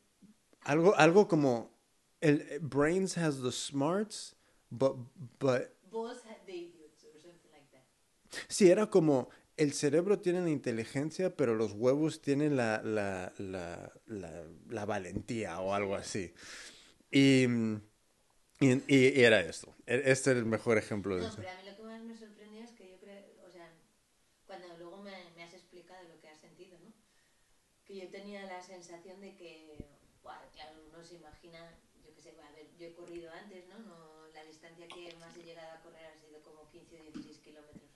algo, 0.62 0.96
algo 0.96 1.28
como... 1.28 1.74
El, 2.20 2.42
eh, 2.50 2.58
Brains 2.62 3.16
has 3.18 3.42
the 3.42 3.52
smarts, 3.52 4.34
but, 4.70 4.96
but 5.38 5.75
Both 5.96 6.20
had 6.28 6.40
the 6.46 6.52
idiots 6.52 7.04
or 7.08 7.14
something 7.24 7.50
like 7.56 7.68
that. 7.72 7.86
Sí, 8.48 8.70
era 8.70 8.86
como 8.90 9.28
el 9.56 9.72
cerebro 9.72 10.20
tiene 10.20 10.40
la 10.42 10.50
inteligencia, 10.50 11.34
pero 11.36 11.54
los 11.54 11.72
huevos 11.72 12.20
tienen 12.20 12.56
la, 12.56 12.82
la, 12.84 13.32
la, 13.38 13.92
la, 14.06 14.44
la 14.68 14.84
valentía 14.84 15.60
o 15.60 15.74
algo 15.74 15.94
así. 15.96 16.32
Y, 17.10 17.46
y, 18.60 18.82
y 18.88 19.22
era 19.24 19.40
esto. 19.40 19.74
E- 19.86 20.02
Este 20.06 20.30
era 20.30 20.38
el 20.40 20.46
mejor 20.46 20.78
ejemplo 20.78 21.16
de 21.16 21.22
No, 21.22 21.28
eso. 21.28 21.42
pero 21.42 21.50
a 21.50 21.54
mí 21.56 21.62
lo 21.64 21.76
que 21.76 21.82
más 21.82 22.02
me 22.02 22.16
sorprendió 22.16 22.62
es 22.62 22.72
que 22.72 22.88
yo 22.90 22.98
creo, 22.98 23.24
o 23.46 23.50
sea, 23.50 23.68
cuando 24.46 24.76
luego 24.78 25.02
me, 25.02 25.30
me 25.36 25.44
has 25.44 25.54
explicado 25.54 26.02
lo 26.08 26.20
que 26.20 26.28
has 26.28 26.38
sentido, 26.40 26.78
¿no? 26.80 26.92
Que 27.86 27.96
yo 27.98 28.10
tenía 28.10 28.44
la 28.46 28.62
sensación 28.62 29.20
de 29.20 29.36
que, 29.36 29.88
buah, 30.22 30.40
claro, 30.52 30.82
uno 30.88 31.02
se 31.04 31.16
imagina, 31.16 31.78
yo 32.04 32.14
qué 32.14 32.20
sé, 32.22 32.30
a 32.30 32.50
ver, 32.52 32.68
yo 32.78 32.86
he 32.86 32.94
corrido 32.94 33.32
antes, 33.32 33.66
¿no? 33.68 33.78
no 33.78 34.25
la 34.36 34.44
distancia 34.44 34.86
que 34.86 35.16
más 35.16 35.34
he 35.36 35.42
llegado 35.42 35.72
a 35.72 35.80
correr 35.80 36.04
ha 36.04 36.14
sido 36.14 36.42
como 36.42 36.68
15 36.68 37.00
o 37.00 37.02
16 37.04 37.38
kilómetros. 37.38 37.90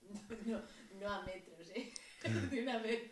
No, 0.46 0.62
no 1.00 1.10
a 1.10 1.22
metros, 1.22 1.68
¿eh? 1.70 1.92
De 2.50 2.62
una 2.62 2.78
vez. 2.78 3.10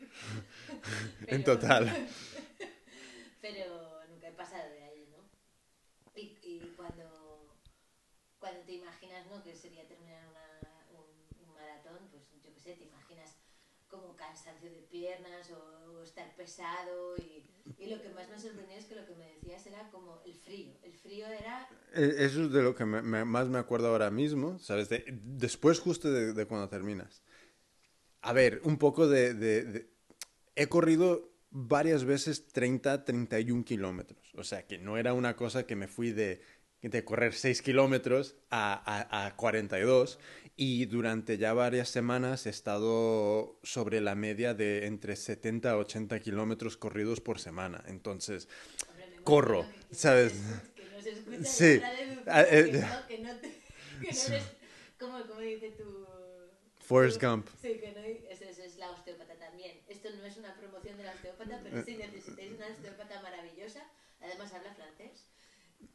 En 1.26 1.45
total. 1.45 1.85
Pero 3.42 4.06
nunca 4.09 4.28
he 4.28 4.33
pasado 4.33 4.71
de 4.71 4.83
ahí, 4.83 5.06
¿no? 5.11 5.28
Y, 6.14 6.38
y 6.42 6.73
cuando, 6.76 7.54
cuando 8.38 8.61
te 8.62 8.73
imaginas, 8.73 9.26
¿no? 9.26 9.42
Que 9.42 9.54
sería 9.54 9.87
terminar 9.87 10.26
una, 10.28 10.99
un, 10.99 11.47
un 11.47 11.54
maratón, 11.54 12.09
pues 12.11 12.23
yo 12.42 12.54
qué 12.54 12.61
sé, 12.61 12.75
te 12.76 12.85
imaginas 12.85 13.37
como 14.00 14.16
cansancio 14.16 14.70
de 14.70 14.82
piernas 14.82 15.50
o, 15.50 15.98
o 15.98 16.02
estar 16.02 16.34
pesado 16.36 17.16
y, 17.18 17.44
y 17.78 17.86
lo 17.88 18.00
que 18.02 18.10
más 18.10 18.28
me 18.30 18.38
sorprendió 18.38 18.76
es 18.76 18.86
que 18.86 18.94
lo 18.96 19.06
que 19.06 19.14
me 19.16 19.26
decías 19.34 19.66
era 19.66 19.90
como 19.90 20.22
el 20.24 20.34
frío. 20.34 20.72
El 20.82 20.94
frío 20.94 21.26
era... 21.28 21.68
E- 21.94 22.14
Eso 22.26 22.44
es 22.44 22.52
de 22.52 22.62
lo 22.62 22.74
que 22.74 22.84
me- 22.84 23.02
me- 23.02 23.24
más 23.24 23.48
me 23.48 23.58
acuerdo 23.58 23.88
ahora 23.88 24.10
mismo, 24.10 24.58
¿sabes? 24.58 24.88
De- 24.88 25.04
después 25.22 25.80
justo 25.80 26.10
de, 26.10 26.32
de 26.32 26.46
cuando 26.46 26.68
terminas. 26.68 27.22
A 28.22 28.32
ver, 28.32 28.60
un 28.64 28.78
poco 28.78 29.08
de, 29.08 29.34
de- 29.34 29.90
He 30.56 30.68
corrido 30.68 31.32
varias 31.50 32.04
veces 32.04 32.48
30, 32.48 33.04
31 33.04 33.64
kilómetros. 33.64 34.32
O 34.36 34.44
sea, 34.44 34.66
que 34.66 34.78
no 34.78 34.98
era 34.98 35.14
una 35.14 35.36
cosa 35.36 35.66
que 35.66 35.76
me 35.76 35.88
fui 35.88 36.12
de, 36.12 36.42
de 36.83 37.04
correr 37.04 37.35
6 37.35 37.62
kilómetros 37.62 38.37
a, 38.50 38.73
a, 39.11 39.26
a 39.26 39.37
42. 39.37 40.18
Y 40.59 40.87
durante 40.87 41.37
ya 41.37 41.52
varias 41.52 41.88
semanas 41.90 42.47
he 42.47 42.50
estado 42.50 43.59
sobre 43.62 44.00
la 44.00 44.14
media 44.14 44.54
de 44.54 44.87
entre 44.87 45.14
70 45.16 45.71
a 45.73 45.76
80 45.76 46.18
kilómetros 46.21 46.76
corridos 46.78 47.21
por 47.21 47.38
semana. 47.38 47.85
Entonces, 47.88 48.49
hombre, 48.88 49.06
Corro, 49.23 49.68
¿sabes? 49.90 50.33
Que 50.75 50.85
no 50.97 51.02
se 51.02 51.11
escucha 51.12 51.45
Sí. 51.45 51.83
Ah, 52.26 52.42
eh, 52.49 52.85
que 53.09 53.18
no, 53.18 53.30
Sí. 54.12 54.33
eres... 54.33 54.42
Como, 54.99 55.23
dice 55.40 55.71
tu... 55.73 56.06
Forrest 56.80 57.21
tu- 57.21 57.26
Gump. 57.28 57.49
Sí, 57.61 57.78
que 57.78 57.92
no, 57.92 58.00
eso, 58.30 58.45
eso 58.45 58.62
es 58.62 58.76
la 58.78 58.90
osteópata 58.92 59.35
también. 59.35 59.76
Esto 59.88 60.09
no 60.16 60.25
es 60.25 60.37
una 60.38 60.54
promoción 60.56 60.97
de 60.97 61.04
la 61.04 61.12
osteópata, 61.12 61.61
pero 61.62 61.80
Eh. 61.80 61.83
si 61.85 61.97
necesitáis 61.97 62.52
una 62.52 62.68
osteópata 62.68 63.21
maravillosa, 63.21 63.83
además 64.23 64.52
habla 64.54 64.73
francés, 64.75 65.26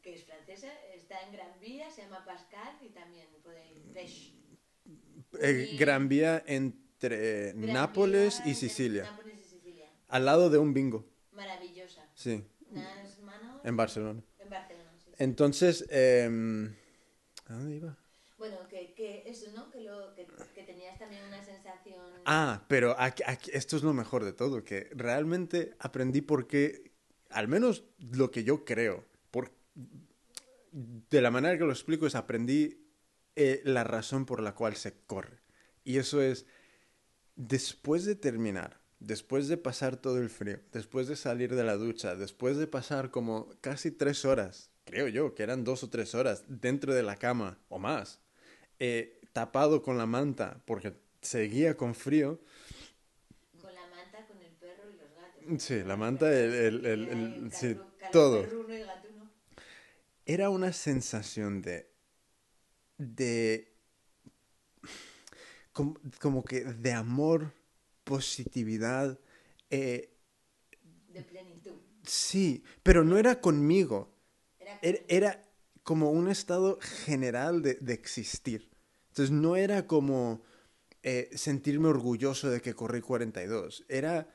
que 0.02 0.14
es 0.14 0.24
francesa, 0.24 0.68
está 0.94 1.20
en 1.22 1.32
Gran 1.32 1.60
Vía, 1.60 1.90
se 1.90 2.02
llama 2.02 2.24
Pascal 2.24 2.76
y 2.82 2.88
también 2.90 3.28
podéis... 3.42 4.32
Eh, 5.40 5.76
Gran 5.78 6.08
Vía 6.08 6.42
entre 6.46 7.52
Gran 7.52 7.72
Nápoles 7.72 8.42
Vía, 8.42 8.52
y 8.52 8.54
Sicilia. 8.54 9.02
Nápoles 9.04 9.38
y 9.40 9.44
Sicilia. 9.44 9.88
Al 10.08 10.24
lado 10.24 10.50
de 10.50 10.58
un 10.58 10.74
bingo. 10.74 11.06
Maravillosa. 11.32 12.06
Sí, 12.14 12.44
manos 13.22 13.60
en 13.64 13.76
Barcelona. 13.76 14.22
en 14.38 14.50
Barcelona. 14.50 14.90
sí, 14.98 15.04
sí. 15.06 15.12
Entonces, 15.18 15.86
em, 15.90 16.74
¿a 17.46 17.52
dónde 17.54 17.76
iba? 17.76 17.98
Bueno, 18.38 18.56
que, 18.68 18.92
que 18.94 19.22
eso, 19.26 19.50
¿no? 19.54 19.70
Que, 19.70 19.80
lo, 19.82 20.14
que, 20.14 20.26
que 20.54 20.64
tenías 20.64 20.98
también 20.98 21.22
una 21.24 21.42
sensación... 21.44 22.02
Ah, 22.24 22.64
pero 22.68 22.96
aquí, 22.98 23.22
aquí- 23.24 23.50
esto 23.54 23.76
es 23.76 23.82
lo 23.84 23.92
mejor 23.94 24.24
de 24.24 24.32
todo, 24.32 24.64
que 24.64 24.88
realmente 24.92 25.74
aprendí 25.78 26.20
por 26.22 26.48
qué, 26.48 26.92
al 27.30 27.46
menos 27.46 27.84
lo 27.98 28.30
que 28.32 28.42
yo 28.42 28.64
creo, 28.64 29.06
de 30.72 31.20
la 31.20 31.30
manera 31.30 31.58
que 31.58 31.64
lo 31.64 31.72
explico 31.72 32.06
es 32.06 32.14
aprendí 32.14 32.78
eh, 33.36 33.60
la 33.64 33.84
razón 33.84 34.26
por 34.26 34.40
la 34.40 34.54
cual 34.54 34.76
se 34.76 34.94
corre. 35.06 35.38
Y 35.84 35.98
eso 35.98 36.22
es, 36.22 36.46
después 37.36 38.04
de 38.04 38.14
terminar, 38.14 38.80
después 39.00 39.48
de 39.48 39.56
pasar 39.56 39.96
todo 39.96 40.18
el 40.18 40.30
frío, 40.30 40.60
después 40.72 41.08
de 41.08 41.16
salir 41.16 41.54
de 41.54 41.64
la 41.64 41.76
ducha, 41.76 42.14
después 42.14 42.56
de 42.56 42.66
pasar 42.66 43.10
como 43.10 43.50
casi 43.60 43.90
tres 43.90 44.24
horas, 44.24 44.70
creo 44.84 45.08
yo 45.08 45.34
que 45.34 45.42
eran 45.42 45.64
dos 45.64 45.82
o 45.82 45.90
tres 45.90 46.14
horas 46.14 46.44
dentro 46.48 46.94
de 46.94 47.02
la 47.02 47.16
cama 47.16 47.58
o 47.68 47.78
más, 47.78 48.20
eh, 48.78 49.20
tapado 49.32 49.82
con 49.82 49.98
la 49.98 50.06
manta 50.06 50.62
porque 50.66 50.94
seguía 51.20 51.76
con 51.76 51.94
frío, 51.94 52.40
Con 53.60 53.74
la 53.74 53.86
manta, 53.88 54.26
con 54.26 54.38
el 54.42 54.52
perro 54.52 54.90
y 54.90 54.96
los 54.96 55.14
gatos. 55.14 55.62
Sí, 55.62 55.82
la 55.84 55.96
manta, 55.96 56.32
el- 56.32 56.52
el- 56.54 56.86
el- 56.86 57.08
el- 57.08 57.50
Calor- 57.50 57.52
sí, 57.52 57.76
todo. 58.12 58.42
y. 58.42 58.46
era 60.26 60.50
una 60.50 60.72
sensación 60.72 61.62
de 61.62 61.90
de 62.98 63.72
como, 65.72 65.94
como 66.20 66.44
que 66.44 66.64
de 66.64 66.92
amor 66.92 67.52
positividad 68.04 69.18
eh, 69.70 70.10
De 71.08 71.22
plenitud. 71.22 71.72
sí 72.04 72.62
pero 72.82 73.04
no 73.04 73.18
era 73.18 73.40
conmigo. 73.40 74.10
Era 74.60 74.78
era, 74.82 74.98
como- 74.98 75.06
era 75.08 75.42
como 75.82 76.10
un 76.12 76.28
estado 76.28 76.78
general 77.04 77.62
de, 77.62 77.74
de 77.80 77.92
existir. 77.94 78.70
Entonces 79.08 79.30
no 79.30 79.56
era 79.56 79.86
como 79.86 80.42
eh, 81.02 81.30
sentirme 81.34 81.88
orgulloso 81.88 82.50
de 82.50 82.60
que 82.60 82.74
corrí 82.74 83.00
42 83.00 83.84
era 83.88 84.28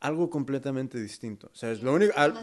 algo 0.00 0.28
completamente 0.30 0.98
distinto 0.98 1.50
¿sabes? 1.52 1.82
lo 1.82 1.92
único 1.92 2.12
al- 2.16 2.34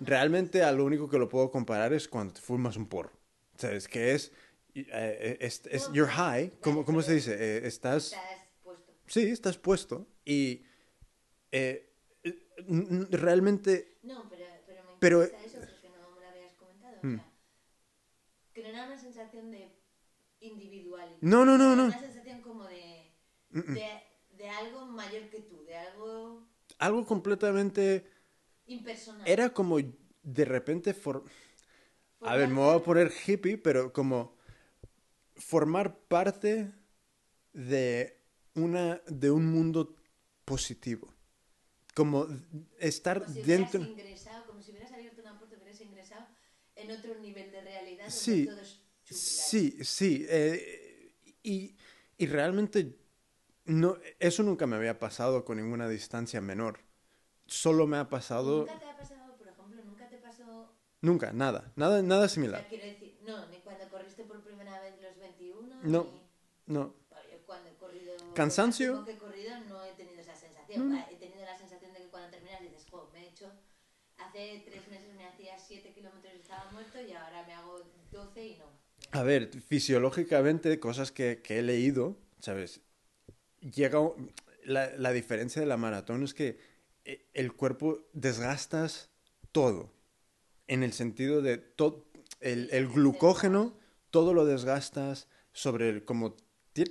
realmente 0.00 0.62
a 0.62 0.72
lo 0.72 0.84
único 0.84 1.08
que 1.08 1.18
lo 1.18 1.28
puedo 1.28 1.50
comparar 1.50 1.92
es 1.92 2.08
cuando 2.08 2.34
te 2.34 2.40
fumas 2.40 2.76
un 2.76 2.86
porro. 2.86 3.12
¿Sabes? 3.56 3.86
Que 3.86 4.12
es, 4.14 4.32
eh, 4.74 5.36
es, 5.40 5.62
es- 5.66 5.88
No, 5.88 5.94
you're 5.94 6.10
high, 6.12 6.50
¿cómo, 6.60 6.84
cómo 6.84 7.02
se 7.02 7.14
dice? 7.14 7.34
Eh, 7.38 7.66
estás, 7.66 8.12
Estás 8.12 8.48
puesto. 8.64 8.92
sí, 9.06 9.20
estás 9.28 9.58
puesto 9.58 10.06
y 10.24 10.64
eh, 11.52 11.92
eh, 12.24 12.48
realmente, 13.10 13.98
No, 14.02 14.26
pero, 14.30 14.44
pero 14.66 14.82
me 14.84 14.90
Pero- 14.98 15.22
interesa 15.24 15.44
eso 15.46 15.58
porque 15.60 15.88
no 15.90 16.10
me 16.14 16.20
lo 16.22 16.26
habías 16.28 16.52
comentado. 16.54 16.96
O 17.02 17.06
Hmm. 17.06 17.16
sea, 17.16 17.32
que 18.54 18.62
no 18.62 18.68
era 18.70 18.86
una 18.86 18.98
sensación 18.98 19.50
de 19.50 19.76
individualidad. 20.40 21.18
No, 21.20 21.44
no, 21.44 21.58
no, 21.58 21.76
no. 21.76 21.84
una 21.84 21.98
sensación 22.00 22.40
como 22.40 22.64
de, 22.64 23.12
de, 23.50 23.86
de 24.38 24.48
algo 24.48 24.86
mayor 24.86 25.28
que 25.28 25.40
tú, 25.42 25.62
de 25.64 25.76
algo 25.76 26.48
Algo 26.86 27.06
completamente... 27.06 27.82
impersonal. 28.66 29.22
Era 29.34 29.46
como 29.52 29.78
de 30.38 30.44
repente... 30.44 30.94
For... 30.94 31.22
A 32.30 32.36
ver, 32.36 32.48
me 32.48 32.60
voy 32.60 32.76
a 32.76 32.82
poner 32.82 33.12
hippie, 33.26 33.56
pero 33.58 33.92
como 33.92 34.36
formar 35.36 35.98
parte 36.08 36.72
de 37.52 38.16
una 38.54 39.00
de 39.08 39.30
un 39.30 39.46
mundo 39.46 39.96
positivo. 40.44 41.12
Como 41.94 42.26
estar 42.78 43.18
Como 43.20 43.34
si 43.34 43.40
dentro. 43.42 43.80
ingresado, 43.82 44.46
como 44.46 44.62
si 44.62 44.70
hubieras 44.70 44.92
abierto 44.92 45.20
una 45.20 45.38
puerta, 45.38 45.56
hubieras 45.56 45.80
ingresado 45.80 46.26
en 46.76 46.90
otro 46.90 47.14
nivel 47.18 47.50
de 47.52 47.60
realidad 47.60 48.06
Sí. 48.08 48.54
Sí, 49.04 49.78
sí. 49.84 50.26
eh, 50.28 51.14
y, 51.42 51.76
y 52.18 52.26
realmente 52.26 52.96
no, 53.64 53.96
eso 54.18 54.42
nunca 54.42 54.66
me 54.66 54.76
había 54.76 54.98
pasado 54.98 55.44
con 55.44 55.58
ninguna 55.58 55.88
distancia 55.88 56.40
menor. 56.40 56.80
Solo 57.46 57.86
me 57.86 57.96
ha 57.98 58.08
pasado. 58.08 58.60
¿Nunca 58.60 58.78
te 58.78 58.86
ha 58.86 58.96
pasado, 58.96 59.36
por 59.36 59.48
ejemplo, 59.48 59.82
nunca 59.84 60.08
te 60.08 60.18
pasó, 60.18 60.72
Nunca, 61.00 61.32
nada. 61.32 61.72
Nada, 61.76 62.00
nada 62.02 62.26
o 62.26 62.28
sea, 62.28 62.34
similar. 62.34 62.66
quiero 62.68 62.86
decir, 62.86 63.18
no, 63.26 63.46
ni 63.48 63.58
cuando 63.58 63.88
corriste 63.88 64.24
por 64.24 64.40
primera 64.42 64.80
vez 64.80 64.94
los 65.02 65.18
21, 65.18 65.76
No. 65.82 66.04
ni 66.66 66.74
No. 66.74 66.94
cuando 67.44 67.68
he 67.68 67.74
corrido... 67.74 68.14
¿Cansancio? 68.34 69.04
que 69.04 69.12
he 69.12 69.18
corrido 69.18 69.58
no 69.68 69.84
he 69.84 69.92
tenido 69.94 70.20
esa 70.20 70.34
sensación. 70.36 70.94
He 71.10 71.16
tenido 71.16 71.44
la 71.44 71.58
sensación 71.58 71.92
de 71.92 71.98
que 72.00 72.08
cuando 72.08 72.30
terminas 72.30 72.60
dices, 72.60 72.86
jo, 72.90 73.10
me 73.12 73.24
he 73.24 73.28
hecho... 73.28 73.52
Hace 74.18 74.62
tres 74.64 74.86
meses 74.88 75.14
me 75.16 75.26
hacía 75.26 75.58
7 75.58 75.92
kilómetros 75.92 76.32
y 76.34 76.38
estaba 76.38 76.70
muerto 76.70 77.00
y 77.00 77.12
ahora 77.12 77.44
me 77.44 77.54
hago 77.54 77.80
12 78.12 78.46
y 78.46 78.58
no. 78.58 78.66
A 79.10 79.22
ver, 79.24 79.50
fisiológicamente, 79.60 80.78
cosas 80.78 81.10
que, 81.10 81.42
que 81.42 81.58
he 81.58 81.62
leído, 81.62 82.16
¿sabes? 82.38 82.80
Llega. 83.62 83.98
La, 84.64 84.90
la 84.96 85.12
diferencia 85.12 85.60
de 85.60 85.66
la 85.66 85.76
maratón 85.76 86.22
es 86.22 86.34
que 86.34 86.58
eh, 87.04 87.26
el 87.34 87.52
cuerpo 87.54 88.08
desgastas 88.12 89.10
todo. 89.50 89.92
En 90.68 90.82
el 90.82 90.92
sentido 90.92 91.42
de 91.42 91.58
todo. 91.58 92.06
El, 92.40 92.68
el 92.72 92.88
glucógeno, 92.88 93.76
todo 94.10 94.34
lo 94.34 94.44
desgastas 94.44 95.28
sobre 95.52 95.88
el. 95.88 96.04
Como, 96.04 96.36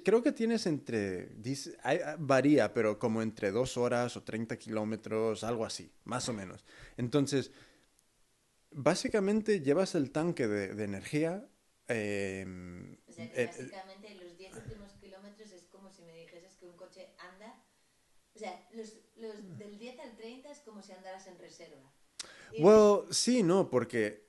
creo 0.04 0.22
que 0.24 0.32
tienes 0.32 0.66
entre. 0.66 1.28
dice- 1.36 1.78
hay- 1.84 2.00
varía, 2.20 2.74
pero 2.74 3.00
como 3.00 3.22
entre 3.22 3.52
dos 3.52 3.78
horas 3.78 4.16
o 4.18 4.24
30 4.24 4.58
kilómetros, 4.58 5.44
algo 5.44 5.66
así, 5.66 5.92
más 6.04 6.28
o 6.30 6.34
menos. 6.34 6.66
Entonces, 6.98 7.52
básicamente 8.72 9.62
llevas 9.62 9.96
el 9.96 10.12
tanque 10.12 10.48
de, 10.48 10.74
de 10.76 10.84
energía. 10.84 11.48
eh, 11.88 12.46
O 13.08 13.12
sea 13.12 13.30
que 13.32 13.44
eh, 13.44 13.48
básicamente 13.48 14.16
los 14.16 14.38
10 14.38 14.56
últimos 14.56 14.92
kilómetros 14.94 15.52
es 15.52 15.64
como 15.66 15.90
si 15.92 16.04
me 16.04 16.14
dijeses 16.16 16.56
que 16.58 16.66
un 16.66 16.78
coche 16.78 17.10
anda. 17.20 17.62
O 18.31 18.31
sea, 18.42 18.68
los, 18.74 18.90
los 19.18 19.58
del 19.58 19.80
10 19.80 20.00
al 20.00 20.16
30 20.18 20.52
es 20.52 20.60
como 20.60 20.82
si 20.82 20.92
andaras 20.94 21.28
en 21.28 21.40
reserva. 21.40 21.82
Y- 22.52 22.64
Well, 22.64 23.06
sí, 23.12 23.44
no, 23.44 23.70
porque 23.70 24.26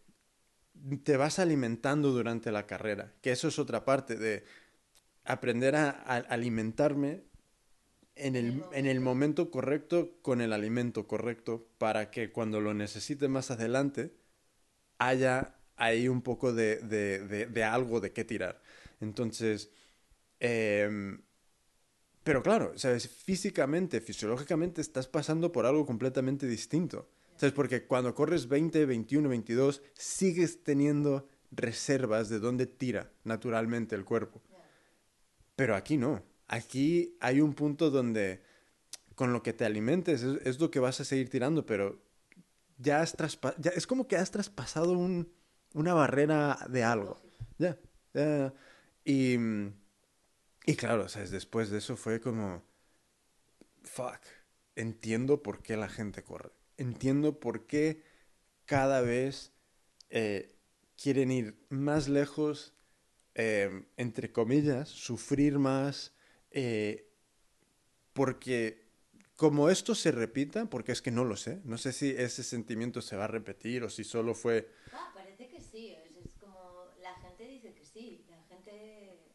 te 1.04 1.16
vas 1.16 1.38
alimentando 1.38 2.10
durante 2.10 2.50
la 2.52 2.66
carrera, 2.66 3.12
que 3.20 3.32
eso 3.32 3.48
es 3.48 3.58
otra 3.58 3.84
parte 3.84 4.16
de 4.16 4.44
aprender 5.24 5.76
a, 5.76 5.90
a 5.90 6.16
alimentarme 6.18 7.22
en 8.16 8.36
el, 8.36 8.64
en 8.72 8.86
el 8.86 9.00
momento 9.00 9.50
correcto 9.50 10.18
con 10.22 10.40
el 10.40 10.52
alimento 10.52 11.06
correcto 11.08 11.68
para 11.78 12.10
que 12.10 12.32
cuando 12.32 12.60
lo 12.60 12.74
necesite 12.74 13.28
más 13.28 13.50
adelante 13.50 14.14
haya 14.98 15.56
ahí 15.76 16.08
un 16.08 16.22
poco 16.22 16.52
de, 16.54 16.76
de- 16.78 17.20
de- 17.26 17.46
de 17.46 17.64
algo 17.64 18.00
de 18.00 18.12
qué 18.12 18.24
tirar. 18.24 18.62
Entonces, 19.00 19.70
em, 20.40 21.22
pero 22.24 22.42
claro, 22.42 22.72
¿sabes? 22.76 23.08
Físicamente, 23.08 24.00
fisiológicamente 24.00 24.80
estás 24.80 25.06
pasando 25.08 25.50
por 25.52 25.66
algo 25.66 25.84
completamente 25.86 26.46
distinto. 26.46 27.08
¿Sabes? 27.36 27.54
Porque 27.54 27.86
cuando 27.86 28.14
corres 28.14 28.46
20, 28.46 28.84
21, 28.86 29.28
22, 29.28 29.82
sigues 29.94 30.62
teniendo 30.62 31.28
reservas 31.50 32.28
de 32.28 32.38
dónde 32.38 32.66
tira 32.66 33.10
naturalmente 33.24 33.94
el 33.96 34.04
cuerpo. 34.04 34.40
Pero 35.56 35.74
aquí 35.74 35.96
no. 35.96 36.22
Aquí 36.48 37.16
hay 37.20 37.40
un 37.40 37.54
punto 37.54 37.90
donde 37.90 38.42
con 39.14 39.32
lo 39.32 39.42
que 39.42 39.52
te 39.52 39.64
alimentes 39.64 40.22
es, 40.22 40.40
es 40.46 40.60
lo 40.60 40.70
que 40.70 40.78
vas 40.80 41.00
a 41.00 41.04
seguir 41.04 41.28
tirando, 41.30 41.66
pero 41.66 42.00
ya 42.78 43.00
has 43.00 43.16
traspa- 43.16 43.54
ya 43.58 43.70
es 43.70 43.86
como 43.86 44.06
que 44.06 44.16
has 44.16 44.30
traspasado 44.30 44.92
un- 44.92 45.32
una 45.74 45.94
barrera 45.94 46.58
de 46.70 46.84
algo. 46.84 47.20
Ya. 47.58 47.76
ya. 48.14 48.52
Y, 49.04 49.36
y 50.66 50.76
claro, 50.76 51.08
¿sabes? 51.08 51.30
Después 51.30 51.70
de 51.70 51.78
eso 51.78 51.96
fue 51.96 52.20
como, 52.20 52.62
fuck, 53.82 54.20
entiendo 54.76 55.42
por 55.42 55.62
qué 55.62 55.76
la 55.76 55.88
gente 55.88 56.22
corre. 56.22 56.50
Entiendo 56.76 57.38
por 57.40 57.66
qué 57.66 58.02
cada 58.66 59.00
vez 59.00 59.52
eh, 60.10 60.54
quieren 61.00 61.30
ir 61.30 61.56
más 61.70 62.08
lejos, 62.08 62.74
eh, 63.34 63.86
entre 63.96 64.32
comillas, 64.32 64.88
sufrir 64.88 65.58
más, 65.58 66.14
eh, 66.50 67.08
porque 68.12 68.82
como 69.36 69.70
esto 69.70 69.94
se 69.94 70.12
repita, 70.12 70.66
porque 70.66 70.92
es 70.92 71.02
que 71.02 71.10
no 71.10 71.24
lo 71.24 71.36
sé, 71.36 71.60
no 71.64 71.78
sé 71.78 71.92
si 71.92 72.10
ese 72.10 72.42
sentimiento 72.42 73.00
se 73.00 73.16
va 73.16 73.24
a 73.24 73.28
repetir 73.28 73.82
o 73.82 73.90
si 73.90 74.04
solo 74.04 74.34
fue... 74.34 74.68
Ah, 74.92 75.10
parece 75.14 75.48
que 75.48 75.60
sí. 75.60 75.96
Es, 76.04 76.26
es 76.26 76.34
como. 76.38 76.84
La 77.00 77.14
gente 77.14 77.46
dice 77.46 77.74
que 77.74 77.84
sí. 77.84 78.24
La 78.30 78.42
gente. 78.44 79.32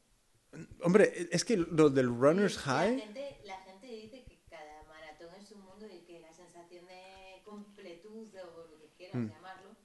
Hombre, 0.87 1.27
es 1.31 1.43
que 1.43 1.57
lo 1.57 1.89
del 1.89 2.07
runner's 2.07 2.55
la 2.55 2.61
high... 2.63 3.01
gente, 3.01 3.41
la 3.45 3.57
gente 3.57 3.87
dice 3.87 4.23
que 4.23 4.39
cada 4.49 4.83
maratón 4.87 5.33
es 5.41 5.51
un 5.51 5.61
mundo 5.61 5.85
y 5.87 5.99
que 6.05 6.19
la 6.21 6.31
sensación 6.33 6.85
de 6.87 7.43
completud 7.43 8.27
o 8.37 8.67
lo 8.71 8.79
que 8.79 8.89
quieras 8.97 9.17
Mm. 9.17 9.27
llamarlo. 9.35 9.75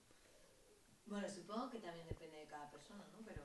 Bueno, 1.07 1.29
supongo 1.29 1.71
que 1.71 1.79
también 1.81 2.07
depende 2.09 2.39
de 2.39 2.47
cada 2.47 2.71
persona, 2.71 3.05
¿no? 3.13 3.19
Pero. 3.25 3.43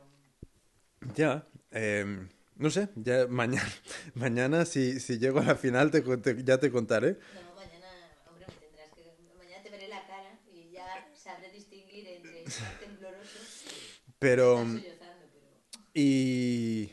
Ya, 1.16 1.46
em, 1.72 2.30
no 2.58 2.70
sé, 2.70 2.90
ya 2.96 3.28
mañana, 3.28 3.70
mañana 4.16 4.66
si, 4.66 5.00
si 5.00 5.18
llego 5.20 5.40
a 5.40 5.44
la 5.46 5.56
final 5.56 5.92
te, 5.92 6.02
te- 6.02 6.44
ya 6.44 6.58
te 6.60 6.72
contaré. 6.72 7.18
No, 7.34 7.56
mañana, 7.56 7.90
hombre, 8.28 8.46
me 8.50 8.56
tendrás 8.68 8.92
que. 8.94 9.04
Mañana 9.38 9.64
te 9.64 9.70
veré 9.70 9.88
la 9.88 10.06
cara 10.08 10.40
y 10.52 10.72
ya 10.72 10.88
sabré 11.16 11.52
distinguir 11.52 12.08
entre 12.08 12.44
estar 12.44 12.80
tembloroso 12.80 13.40
Pero, 14.20 14.64
y 14.64 14.64
estar 14.64 14.82
sollozando, 14.82 15.26
pero. 15.34 15.48
y 15.94 16.92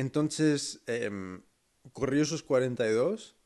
entonces, 0.00 0.80
em, 0.86 1.42
corrí 1.92 2.20
esos 2.20 2.42
42. 2.42 3.36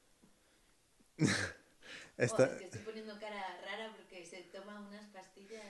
Esta- 2.16 2.44
Joder, 2.46 2.56
es 2.56 2.70
que 2.70 2.78
estoy 2.78 2.80
poniendo 2.92 3.14
cara 3.18 3.40
rara 3.64 3.92
porque 3.96 4.24
se 4.26 4.42
toma 4.52 4.80
unas 4.88 5.06
pastillas. 5.08 5.62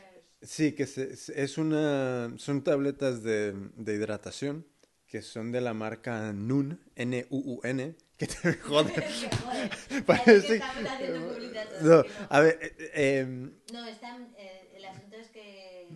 Sí, 0.42 0.72
que 0.72 0.86
se- 0.86 1.12
es 1.42 1.58
una, 1.58 2.34
son 2.36 2.62
tabletas 2.64 3.22
de, 3.22 3.52
de 3.76 3.94
hidratación 3.94 4.66
que 5.06 5.20
son 5.22 5.52
de 5.52 5.60
la 5.60 5.74
marca 5.74 6.32
Nun, 6.32 6.80
N-U-U-N, 6.96 7.94
que 8.18 8.26
te 8.26 8.54
joder. 8.54 9.04
Parece- 10.06 10.60
que 10.62 10.88
haciendo 10.88 11.28
publicidad. 11.34 11.80
No. 11.82 12.04
a 12.28 12.40
ver, 12.40 12.58
eh, 12.62 12.90
eh, 12.94 13.18
em, 13.20 13.52
No, 13.72 13.86
están, 13.86 14.34
eh, 14.38 14.72
el 14.76 14.84
asunto 14.84 15.16
es 15.16 15.28
que 15.28 15.88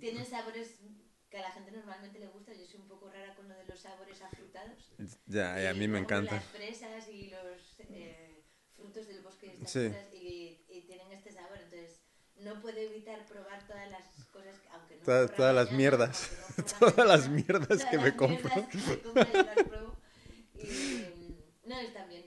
tienen 0.00 0.24
sabores 0.24 0.80
que 1.30 1.38
a 1.38 1.42
la 1.42 1.50
gente 1.52 1.72
normalmente 1.72 2.18
le 2.18 2.28
gusta. 2.28 2.52
Yo 2.52 2.64
soy 2.66 2.80
un 2.80 2.88
poco 2.88 3.08
rara 3.10 3.34
con 3.34 3.48
lo 3.48 3.54
de 3.56 3.64
los 3.66 3.78
sabores 3.80 4.20
afrutados. 4.22 4.83
Ya, 5.26 5.62
y 5.62 5.66
a 5.66 5.74
mí 5.74 5.88
me 5.88 5.98
encanta. 5.98 6.36
Las 6.36 6.44
fresas 6.44 7.08
y 7.08 7.30
los 7.30 7.80
eh, 7.90 8.44
frutos 8.76 9.06
del 9.06 9.20
bosque 9.22 9.46
y 9.46 9.50
estas 9.50 9.70
Sí. 9.70 9.88
cosas, 9.88 10.14
y, 10.14 10.64
y 10.68 10.80
tienen 10.86 11.12
este 11.12 11.32
sabor. 11.32 11.56
Entonces, 11.56 12.00
no 12.40 12.60
puedo 12.60 12.76
evitar 12.78 13.24
probar 13.26 13.66
todas 13.66 13.90
las 13.90 14.06
cosas, 14.32 14.58
que- 14.60 14.68
aunque 14.70 14.96
no 14.96 15.02
Todas- 15.04 15.24
ocurra 15.24 15.36
todas 15.36 15.54
las 15.54 15.72
mierdas. 15.72 16.30
no 16.56 16.64
Todas 16.94 17.06
las 17.08 17.28
mierdas 17.28 17.68
todas 17.68 17.84
que 17.86 17.98
me 17.98 18.16
compro. 18.16 18.50
que 18.68 18.78
me 18.78 18.98
compro, 19.00 19.24
yo 19.32 19.42
las 19.42 19.62
pruebo. 19.64 19.96
Y, 20.54 21.36
no, 21.66 21.78
están 21.78 22.08
bien. 22.08 22.24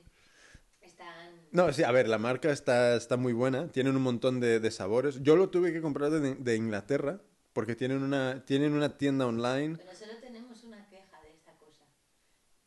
Están... 0.81 1.47
No, 1.51 1.71
sí, 1.73 1.83
a 1.83 1.91
ver, 1.91 2.07
la 2.07 2.17
marca 2.17 2.51
está, 2.51 2.95
está 2.95 3.17
muy 3.17 3.33
buena, 3.33 3.71
tienen 3.71 3.95
un 3.95 4.01
montón 4.03 4.39
de, 4.39 4.59
de 4.59 4.71
sabores. 4.71 5.21
Yo 5.21 5.35
lo 5.35 5.49
tuve 5.49 5.71
que 5.73 5.81
comprar 5.81 6.09
de, 6.11 6.35
de 6.35 6.55
Inglaterra 6.55 7.21
porque 7.53 7.75
tienen 7.75 8.03
una, 8.03 8.43
tienen 8.45 8.73
una 8.73 8.97
tienda 8.97 9.25
online. 9.25 9.77
Pero 9.77 9.95
solo 9.95 10.17
tenemos 10.19 10.63
una 10.63 10.87
queja 10.89 11.21
de 11.23 11.31
esta 11.31 11.53
cosa. 11.57 11.83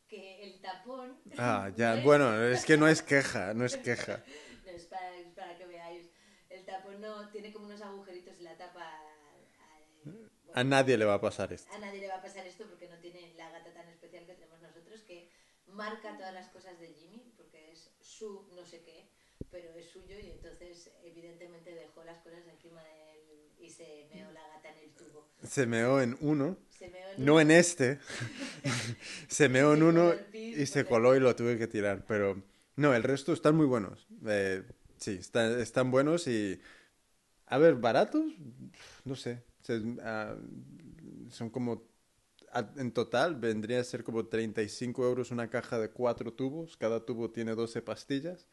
Que 0.08 0.42
el 0.44 0.60
tapón... 0.60 1.16
Ah, 1.42 1.70
ya, 1.76 1.96
bueno, 1.96 2.26
es 2.44 2.64
que 2.64 2.76
no 2.76 2.87
es 2.88 3.03
queja, 3.03 3.55
no 3.55 3.64
es 3.64 3.76
queja. 3.76 4.22
No, 4.64 4.70
es 4.72 4.85
para, 4.87 5.14
es 5.16 5.29
para 5.35 5.57
que 5.57 5.66
veáis. 5.66 6.07
El 6.48 6.64
tapón 6.64 7.00
no 7.00 7.29
tiene 7.31 7.53
como 7.53 7.66
unos 7.66 7.81
agujeritos 7.81 8.37
en 8.38 8.44
la 8.44 8.57
tapa. 8.57 8.83
al- 8.85 10.31
A 10.61 10.62
nadie 10.64 10.96
le 10.98 11.05
va 11.11 11.14
a 11.14 11.20
pasar 11.20 11.53
esto. 11.53 11.74
a 11.76 11.79
nadie 11.79 12.00
le 12.00 12.09
va 12.09 12.16
a 12.16 12.22
pasar 12.22 12.46
esto 12.46 12.64
porque 12.68 12.88
no 12.88 12.98
tiene 12.98 13.33
la 13.37 13.48
gata 13.50 13.72
tan 13.72 13.88
especial 13.88 14.24
que 14.26 14.35
tenemos 14.35 14.61
nosotros 14.61 15.03
que 15.03 15.29
marca 15.66 16.16
todas 16.16 16.35
las 16.35 16.48
cosas 16.48 16.79
de 16.79 16.88
Jimmy 16.98 17.33
porque 17.37 17.70
es 17.72 17.90
su 18.00 18.46
no 18.55 18.64
sé 18.64 18.83
qué, 18.83 19.09
pero 19.50 19.72
es 19.74 19.87
suyo 19.87 20.18
y 20.18 20.31
entonces 20.31 20.90
evidentemente 21.03 21.74
dejó 21.74 22.03
las 22.05 22.18
cosas 22.20 22.46
encima 22.46 22.83
del 22.85 23.10
y 23.61 23.70
se 23.70 24.09
meó 24.12 24.31
la 24.33 24.40
gata 24.55 24.70
en 24.70 24.79
el 24.85 24.90
tubo. 24.94 25.27
Se 25.42 25.66
meó 25.66 26.01
en 26.01 26.16
uno, 26.20 26.57
Se 26.70 26.88
meó 26.88 27.09
en 27.16 27.25
no 27.25 27.40
en 27.40 27.51
este. 27.51 27.99
se 29.29 29.49
meó 29.49 29.75
en 29.75 29.83
uno 29.83 30.12
y 30.33 30.66
se 30.66 30.85
coló 30.85 31.14
y 31.16 31.20
lo 31.20 31.35
tuve 31.37 31.59
que 31.59 31.66
tirar. 31.66 32.05
Pero 32.07 32.42
no, 32.77 32.94
el 32.94 33.03
resto 33.03 33.33
están 33.33 33.57
muy 33.57 33.66
buenos. 33.66 34.07
Eh, 34.27 34.62
sí, 34.99 35.12
están, 35.20 35.61
están 35.61 35.90
buenos 35.90 36.27
y... 36.27 36.61
A 37.46 37.59
ver, 37.59 37.75
baratos, 37.75 38.25
no 39.05 39.16
sé. 39.16 39.42
Se- 39.62 39.83
ah, 40.03 40.37
son 41.31 41.51
como... 41.51 41.83
a- 42.53 42.70
En 42.77 42.92
total 42.92 43.35
vendría 43.37 43.81
a 43.81 43.85
ser 43.85 44.05
como 44.05 44.27
35 44.27 45.05
euros 45.05 45.31
una 45.33 45.51
caja 45.51 45.79
de 45.79 45.90
cuatro 45.90 46.33
tubos. 46.33 46.77
Cada 46.77 47.05
tubo 47.05 47.31
tiene 47.31 47.55
12 47.55 47.83
pastillas. 47.83 48.46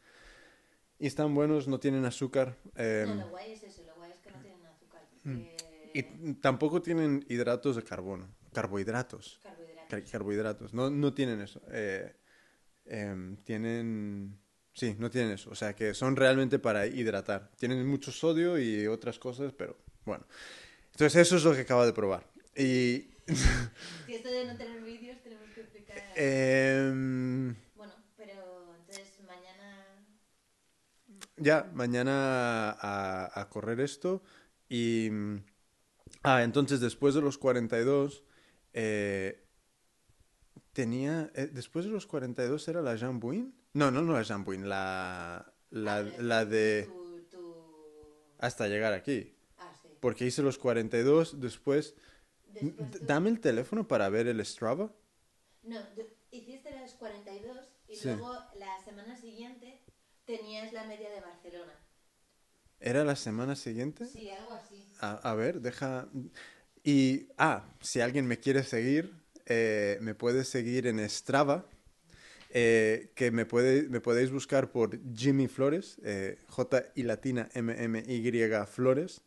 Y 1.00 1.06
están 1.06 1.36
buenos, 1.36 1.68
no 1.68 1.80
tienen 1.80 2.06
azúcar. 2.06 2.58
eh, 2.76 3.06
No, 3.08 3.14
lo 3.16 3.30
guay 3.30 3.52
es 3.52 3.62
eso, 3.64 3.84
lo 3.86 3.94
guay 3.96 4.12
es 4.12 4.18
que 4.18 4.32
no 4.32 4.42
tienen 4.42 4.66
azúcar. 4.66 5.04
porque- 5.08 5.17
y 5.94 6.34
tampoco 6.36 6.82
tienen 6.82 7.26
hidratos 7.30 7.76
de 7.76 7.84
carbono. 7.84 8.28
Carbohidratos. 8.54 9.40
Carbohidratos. 9.44 9.88
Car- 9.90 10.04
carbohidratos. 10.06 10.74
No, 10.74 10.90
no 10.90 11.14
tienen 11.14 11.42
eso. 11.42 11.62
Eh, 11.72 12.16
em, 12.86 13.38
tienen... 13.44 14.40
Sí, 14.74 14.96
no 15.00 15.10
tienen 15.10 15.32
eso. 15.32 15.50
O 15.50 15.56
sea 15.56 15.76
que 15.76 15.94
son 15.94 16.16
realmente 16.16 16.60
para 16.60 16.86
hidratar. 16.86 17.52
Tienen 17.58 17.86
mucho 17.88 18.12
sodio 18.12 18.60
y 18.60 18.86
otras 18.88 19.18
cosas, 19.18 19.52
pero 19.54 19.76
bueno. 20.06 20.26
Entonces 20.92 21.16
eso 21.22 21.38
es 21.38 21.44
lo 21.44 21.54
que 21.54 21.62
acabo 21.62 21.86
de 21.86 21.94
probar. 21.94 22.26
Y... 22.56 23.10
Si 24.06 24.16
esto 24.16 24.30
de 24.30 24.46
no 24.46 24.56
tener 24.56 24.82
vídeos 24.84 25.22
tenemos 25.22 25.50
que 25.50 25.62
explicar... 25.62 25.98
em, 26.16 27.56
Bueno, 27.76 27.94
pero 28.16 28.74
entonces 28.80 29.20
mañana... 29.26 30.06
ya, 31.38 31.70
mañana 31.74 32.72
a, 32.72 33.42
a 33.42 33.50
correr 33.50 33.80
esto. 33.82 34.24
Y... 34.70 35.10
mm, 35.12 35.44
Ah, 36.24 36.44
entonces 36.44 36.80
después 36.80 37.14
de 37.16 37.22
los 37.22 37.38
42... 37.38 38.24
eh, 38.74 39.44
tenía... 40.74 41.32
eh, 41.36 41.48
después 41.52 41.86
de 41.86 41.92
los 41.92 42.06
42 42.08 42.68
era 42.68 42.82
la 42.82 42.96
Jean 42.96 43.20
Bouin. 43.20 43.54
No, 43.74 43.92
no, 43.92 44.02
no 44.02 44.14
la 44.14 44.24
Jean 44.24 44.44
Bouin. 44.44 44.68
La, 44.68 45.54
la, 45.70 46.02
la 46.04 46.46
de... 46.46 46.84
Tu, 46.84 47.22
tu... 47.30 47.56
Hasta 48.40 48.68
llegar 48.68 48.94
aquí. 48.94 49.36
Ah, 49.58 49.74
sí. 49.82 49.90
Porque 50.00 50.26
hice 50.26 50.42
los 50.42 50.58
42, 50.58 51.40
después... 51.40 51.96
Después 52.48 52.92
tú- 52.92 53.00
Dame 53.02 53.30
el 53.30 53.40
teléfono 53.40 53.88
para 53.88 54.10
ver 54.10 54.28
el 54.28 54.44
Strava. 54.46 54.92
No, 55.64 55.80
hiciste 56.32 56.72
las 56.72 56.94
42 56.96 57.58
y 57.90 57.96
Sí. 57.96 58.08
luego 58.10 58.34
la 58.58 58.82
semana 58.84 59.16
siguiente 59.18 59.82
tenías 60.26 60.72
la 60.74 60.86
media 60.86 61.10
de 61.10 61.22
Barcelona. 61.22 61.74
¿Era 62.80 63.04
la 63.04 63.16
semana 63.16 63.56
siguiente? 63.56 64.06
Sí, 64.06 64.30
algo 64.30 64.54
así. 64.54 64.84
A, 65.00 65.14
a 65.32 65.36
ver, 65.36 65.62
deja... 65.62 66.08
Y, 66.84 67.28
ah, 67.38 67.66
si 67.82 68.00
alguien 68.00 68.28
me 68.28 68.40
quiere 68.40 68.64
seguir, 68.64 69.14
eh, 69.46 69.98
me 70.02 70.16
puede 70.16 70.46
seguir 70.46 70.88
en 70.88 71.00
Strava, 71.10 71.66
eh, 72.50 73.12
que 73.16 73.30
me, 73.32 73.46
puede, 73.46 73.90
me 73.90 74.00
podéis 74.00 74.32
buscar 74.32 74.72
por 74.72 74.98
Jimmy 75.14 75.48
Flores, 75.48 75.98
eh, 76.04 76.38
J 76.48 76.84
y 76.96 77.04
latina 77.04 77.50
M 77.54 77.76
M 77.78 78.04
Y 78.08 78.32
Flores. 78.68 79.22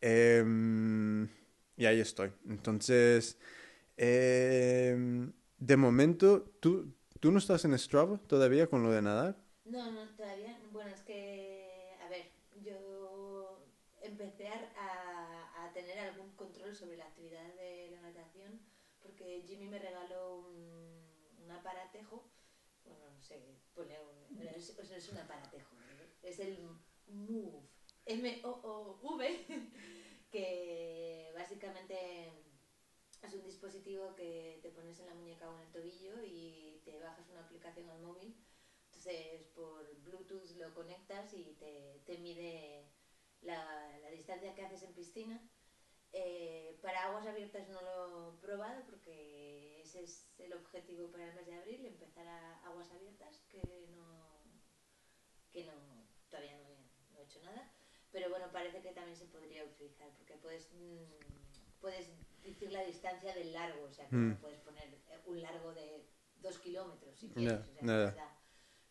Em, 0.00 1.28
y 1.76 1.86
ahí 1.86 2.00
estoy. 2.00 2.32
Entonces, 2.48 3.38
em, 3.96 5.32
de 5.58 5.76
momento, 5.76 6.42
¿tú, 6.60 6.92
¿tú 7.20 7.30
no 7.30 7.38
estás 7.38 7.64
en 7.64 7.78
Strava 7.78 8.18
todavía 8.26 8.66
con 8.66 8.82
lo 8.82 8.90
de 8.90 9.02
nadar? 9.02 9.36
No, 9.64 9.90
no, 9.92 10.08
todavía. 10.16 10.58
Bueno, 10.72 10.90
es 10.90 11.02
que, 11.02 11.55
empecé 14.16 14.48
a, 14.48 15.70
tener 15.74 15.98
algún 15.98 16.34
control 16.36 16.74
sobre 16.74 16.96
la 16.96 17.04
actividad 17.04 17.54
de 17.54 17.90
la 17.90 18.00
natación 18.00 18.62
porque 19.02 19.44
Jimmy 19.46 19.66
me 19.66 19.78
regaló 19.78 20.38
un, 20.38 21.50
aparatejo. 21.50 22.24
Bueno, 22.84 23.10
no 23.10 23.22
sé, 23.22 23.40
pone 23.74 23.98
un. 24.00 24.36
pero 24.36 24.50
Es, 24.50 25.08
un 25.10 25.18
aparatejo. 25.18 25.74
¿no? 25.74 25.82
Es 26.22 26.38
el 26.40 26.66
Move. 27.06 27.68
M-O-O-V. 28.06 29.46
que 30.30 31.30
básicamente 31.34 32.32
es 33.22 33.34
un 33.34 33.44
dispositivo 33.44 34.14
que 34.16 34.58
te 34.62 34.70
pones 34.70 34.98
en 35.00 35.06
la 35.06 35.14
muñeca 35.14 35.50
o 35.50 35.54
en 35.56 35.66
el 35.66 35.72
tobillo 35.72 36.22
y 36.24 36.80
te 36.84 36.98
bajas 36.98 37.28
una 37.30 37.42
aplicación 37.42 37.88
al 37.90 38.02
móvil. 38.02 38.34
Entonces 38.86 39.46
por 39.54 39.94
Bluetooth 40.02 40.50
lo 40.56 40.74
conectas 40.74 41.32
y 41.34 41.54
te, 41.60 42.02
te 42.06 42.18
mide 42.18 42.95
la, 43.42 43.98
la 43.98 44.10
distancia 44.10 44.54
que 44.54 44.62
haces 44.64 44.82
en 44.82 44.94
piscina. 44.94 45.40
Eh, 46.12 46.78
para 46.82 47.04
aguas 47.04 47.26
abiertas 47.26 47.68
no 47.68 47.82
lo 47.82 48.34
he 48.34 48.40
probado 48.40 48.84
porque 48.86 49.80
ese 49.82 50.02
es 50.04 50.30
el 50.38 50.52
objetivo 50.54 51.10
para 51.10 51.28
el 51.28 51.34
mes 51.34 51.46
de 51.46 51.54
abril, 51.54 51.84
empezar 51.84 52.26
a 52.26 52.64
aguas 52.66 52.90
abiertas, 52.92 53.40
que 53.50 53.60
no, 53.94 54.40
que 55.52 55.64
no 55.64 55.72
todavía 56.30 56.56
no 56.58 56.68
he, 56.68 57.12
no 57.12 57.18
he 57.20 57.24
hecho 57.24 57.42
nada. 57.42 57.70
Pero 58.12 58.30
bueno, 58.30 58.50
parece 58.52 58.80
que 58.80 58.92
también 58.92 59.16
se 59.16 59.26
podría 59.26 59.64
utilizar 59.64 60.10
porque 60.16 60.36
puedes, 60.36 60.72
mm, 60.72 61.80
puedes 61.80 62.08
decir 62.42 62.72
la 62.72 62.84
distancia 62.84 63.34
del 63.34 63.52
largo, 63.52 63.84
o 63.84 63.92
sea 63.92 64.08
que 64.08 64.16
Mm. 64.16 64.36
puedes 64.40 64.60
poner 64.60 64.88
eh, 65.10 65.20
un 65.26 65.42
largo 65.42 65.74
de 65.74 66.08
dos 66.36 66.58
kilómetros 66.60 67.18
si 67.18 67.28
quieres. 67.30 67.60
O 67.82 68.12
sea. 68.12 68.38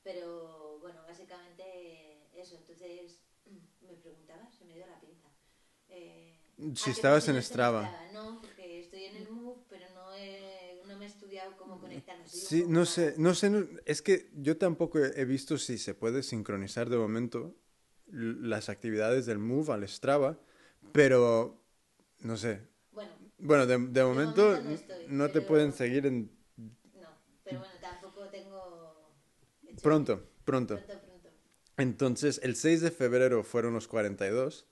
Pero 0.04 0.78
bueno, 0.80 1.02
básicamente 1.04 2.30
eso. 2.40 2.56
Entonces 2.58 3.25
me 3.52 3.96
preguntaba, 3.98 4.50
se 4.52 4.66
me 4.66 4.76
dio 4.76 4.86
la 4.86 5.00
pinza. 5.00 5.28
Eh, 5.90 6.38
Si 6.76 6.90
¿a 6.90 6.92
qué 6.92 6.92
estabas 6.92 7.28
en 7.28 7.42
Strava. 7.42 7.98
No, 8.12 8.38
porque 8.42 8.80
estoy 8.80 9.04
en 9.06 9.16
el 9.18 9.30
Move, 9.30 9.62
pero 9.70 9.90
no, 9.90 10.14
he, 10.16 10.82
no 10.86 10.96
me 10.96 11.06
he 11.06 11.08
estudiado 11.08 11.56
cómo 11.58 11.76
un 11.76 12.04
Sí, 12.26 12.66
no 12.68 12.86
sé, 12.86 13.14
no 13.18 13.34
sé, 13.36 13.50
no- 13.50 13.68
es 13.86 14.02
que 14.02 14.30
yo 14.34 14.58
tampoco 14.58 15.00
he 15.00 15.26
visto 15.26 15.58
si 15.58 15.78
se 15.78 15.94
puede 15.94 16.24
sincronizar 16.24 16.90
de 16.90 16.98
momento 16.98 17.56
las 18.12 18.70
actividades 18.70 19.26
del 19.26 19.40
Move 19.40 19.74
al 19.74 19.88
Strava, 19.88 20.40
pero 20.92 21.62
no 22.20 22.38
sé. 22.38 22.68
Bueno, 22.92 23.12
Bueno, 23.40 23.66
de, 23.68 23.78
de 23.78 24.04
momento 24.04 24.04
momento 24.04 24.62
no 24.62 24.76
estoy, 24.76 24.98
no 25.06 25.32
te 25.32 25.42
pueden 25.42 25.74
seguir 25.74 26.06
en 26.06 26.32
no. 26.58 27.20
Pero 27.44 27.60
bueno, 27.60 27.74
tampoco 27.82 28.30
tengo... 28.30 29.06
hecho- 29.70 29.82
pronto, 29.82 30.16
pronto. 30.46 30.46
Pronto, 30.46 30.80
pronto. 30.90 31.05
Entonces, 31.78 32.40
el 32.44 32.56
6 32.56 32.82
de 32.82 32.92
febrero 32.92 33.44
fueron 33.44 33.74
los 33.74 33.88
42, 33.88 34.66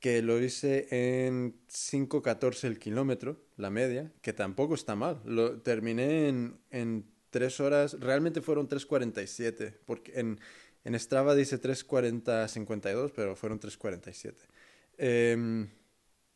que 0.00 0.22
lo 0.22 0.40
hice 0.40 0.86
en 0.90 1.54
5.14 1.68 2.64
el 2.64 2.78
kilómetro, 2.78 3.40
la 3.56 3.70
media, 3.70 4.12
que 4.22 4.32
tampoco 4.32 4.74
está 4.74 4.94
mal. 4.96 5.20
Lo 5.24 5.60
terminé 5.60 6.28
en, 6.28 6.58
en 6.70 7.06
3 7.30 7.60
horas, 7.60 7.98
realmente 8.00 8.40
fueron 8.42 8.68
3.47, 8.68 9.78
porque 9.86 10.18
en, 10.18 10.40
en 10.84 10.98
Strava 10.98 11.34
dice 11.34 11.60
3.40.52, 11.60 13.12
pero 13.14 13.36
fueron 13.36 13.60
3.47. 13.60 14.34
Em, 14.98 15.68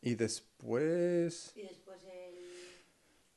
y 0.00 0.14
después... 0.14 1.52
Y 1.56 1.62
después 1.62 2.02
el, 2.04 2.34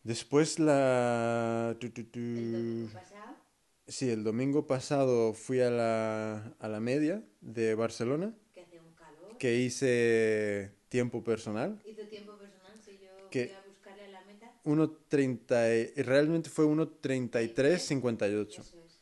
Después 0.03 0.59
la... 0.59 1.75
tu, 1.79 1.89
tu, 1.89 2.03
tu- 2.05 2.19
el 2.19 2.51
domingo 2.53 2.93
pasado... 2.93 3.46
Sí, 3.87 4.09
el 4.09 4.23
domingo 4.23 4.67
pasado 4.67 5.33
fui 5.33 5.61
a 5.61 5.69
la, 5.69 6.55
a 6.59 6.67
la 6.67 6.79
media 6.81 7.23
de 7.39 7.73
Barcelona, 7.73 8.35
que 8.53 8.61
hace 8.61 8.79
un 8.79 8.93
calor. 8.95 9.37
que 9.37 9.55
hice 9.59 10.71
tiempo 10.89 11.23
personal. 11.23 11.81
Hizo 11.85 12.01
tiempo 12.07 12.37
personal, 12.37 12.73
si 12.83 12.97
yo 12.99 13.29
Que- 13.29 13.47
fui 13.47 13.55
a 13.55 13.67
buscarle 13.69 14.03
a 14.03 14.07
la 14.09 14.21
meta. 14.25 14.51
1.30, 14.65 15.73
y- 15.73 16.01
realmente 16.01 16.49
fue 16.49 16.65
1.33.58 16.65 18.61
Eso 18.61 18.77
es. 18.85 18.99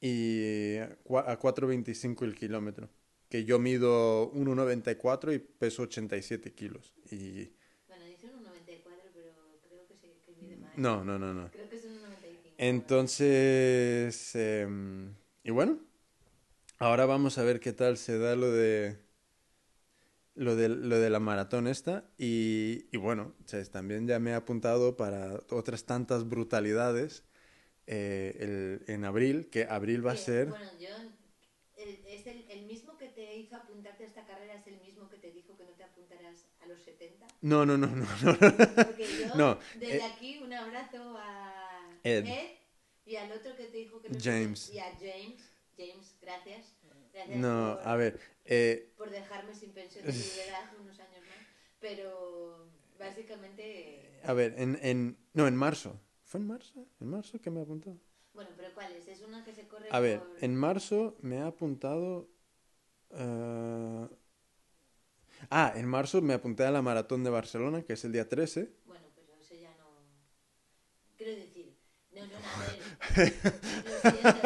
y 0.00 0.76
a 0.78 0.96
cua- 1.02 1.24
a 1.26 1.36
4.25 1.40 2.24
el 2.24 2.36
kilómetro. 2.36 2.88
Que 3.28 3.44
yo 3.44 3.58
mido 3.58 4.30
1.94 4.32 5.32
y 5.34 5.38
peso 5.40 5.82
87 5.82 6.52
kilos. 6.54 6.94
Y 7.10 7.50
Bueno, 7.88 8.04
dice 8.06 8.26
un 8.32 8.42
94, 8.44 9.10
pero 9.12 9.32
creo 9.68 9.84
que, 9.88 9.94
se, 9.96 10.06
que 10.24 10.32
mide 10.40 10.56
más. 10.58 10.78
no, 10.78 11.04
no, 11.04 11.18
no, 11.18 11.34
no. 11.34 11.50
Creo 11.50 11.68
que 11.68 11.76
es 11.76 11.84
un 11.84 12.00
95. 12.00 12.47
Entonces, 12.58 14.34
em, 14.34 15.14
y 15.44 15.50
bueno, 15.50 15.78
ahora 16.78 17.06
vamos 17.06 17.38
a 17.38 17.44
ver 17.44 17.60
qué 17.60 17.72
tal 17.72 17.96
se 17.98 18.18
da 18.18 18.36
lo 18.36 18.50
de 18.52 18.98
lo 20.34 20.56
de, 20.56 20.68
lo 20.68 20.98
de 20.98 21.10
la 21.10 21.20
maratón 21.20 21.66
esta. 21.68 22.04
Y, 22.18 22.86
y 22.92 22.96
bueno, 22.98 23.34
pues, 23.50 23.70
también 23.70 24.06
ya 24.06 24.18
me 24.20 24.30
he 24.30 24.34
apuntado 24.34 24.96
para 24.96 25.40
otras 25.50 25.84
tantas 25.84 26.28
brutalidades 26.28 27.24
eh, 27.86 28.36
el- 28.86 28.92
en 28.94 29.04
abril, 29.04 29.48
que 29.50 29.64
abril 29.64 30.06
va 30.06 30.12
a 30.12 30.16
ser... 30.16 30.46
Bueno, 30.48 30.78
yo... 30.80 30.88
el- 31.76 32.00
es 32.10 32.26
el, 32.26 32.44
el 32.50 32.66
mismo 32.66 32.96
que 32.98 33.08
te 33.08 33.36
hizo 33.36 33.56
apuntarte 33.56 34.02
a 34.04 34.06
esta 34.06 34.26
carrera, 34.26 34.54
es 34.54 34.66
el 34.66 34.78
mismo 34.80 35.08
que 35.08 35.18
te 35.18 35.30
dijo 35.32 35.56
que 35.56 35.64
no 35.64 35.72
te 35.72 35.84
apuntaras 35.84 36.46
a 36.60 36.66
los 36.66 36.80
70. 36.82 37.26
No, 37.42 37.64
no, 37.64 37.76
no, 37.76 37.86
no, 37.88 38.04
no. 38.22 38.38
Porque 38.84 39.16
yo, 39.16 39.24
No, 39.34 39.58
desde 39.80 39.96
eh, 39.96 40.02
aquí, 40.04 40.38
un 40.42 40.52
abrazo 40.52 41.16
a 41.18 41.47
Ed. 42.04 42.26
y 43.06 43.16
al 43.16 43.32
otro 43.32 43.56
que 43.56 43.64
te 43.64 43.76
dijo 43.78 44.00
que 44.00 44.10
no 44.10 44.18
James. 44.22 44.70
Y 44.70 44.78
a 44.78 44.92
James. 44.98 45.50
James, 45.76 46.16
gracias. 46.20 46.74
Gracias 47.12 47.36
No, 47.36 47.76
por, 47.78 47.88
a 47.88 47.96
ver, 47.96 48.20
eh, 48.44 48.92
por 48.96 49.10
dejarme 49.10 49.54
sin 49.54 49.72
pensión 49.72 50.04
de 50.04 50.12
viudedad 50.12 50.70
unos 50.80 50.98
años 51.00 51.20
más. 51.20 51.46
Pero 51.80 52.68
básicamente... 52.98 54.20
A 54.24 54.32
ver, 54.32 54.54
en, 54.58 54.78
en... 54.82 55.16
No, 55.34 55.46
en 55.46 55.56
marzo. 55.56 56.00
¿Fue 56.24 56.40
en 56.40 56.46
marzo? 56.46 56.86
¿En 57.00 57.08
marzo 57.08 57.40
que 57.40 57.50
me 57.50 57.62
apuntó? 57.62 57.96
Bueno, 58.34 58.50
pero 58.56 58.72
¿cuál 58.74 58.92
es? 58.92 59.08
¿Es 59.08 59.22
una 59.22 59.44
que 59.44 59.54
se 59.54 59.66
corre 59.66 59.88
A 59.90 60.00
ver, 60.00 60.22
en 60.40 60.54
marzo 60.56 61.16
me 61.22 61.38
ha 61.38 61.46
apuntado... 61.46 62.28
eh, 63.10 64.08
Ah, 65.50 65.72
en 65.76 65.86
marzo 65.86 66.20
me 66.20 66.34
apunté 66.34 66.64
a 66.64 66.70
la 66.72 66.82
maratón 66.82 67.22
de 67.22 67.30
Barcelona, 67.30 67.82
que 67.82 67.92
es 67.92 68.04
el 68.04 68.12
día 68.12 68.28
13. 68.28 68.72
Bueno, 68.86 69.06
pero 69.14 69.34
eso 69.40 69.54
ya 69.54 69.72
no... 69.76 69.86
Quiero 71.16 71.32
decir, 71.32 71.76
no, 72.12 72.26
no, 72.26 72.32
no, 72.32 72.38
a 72.38 72.58
ver. 72.66 72.80
Lo 73.18 74.10
siento, 74.10 74.42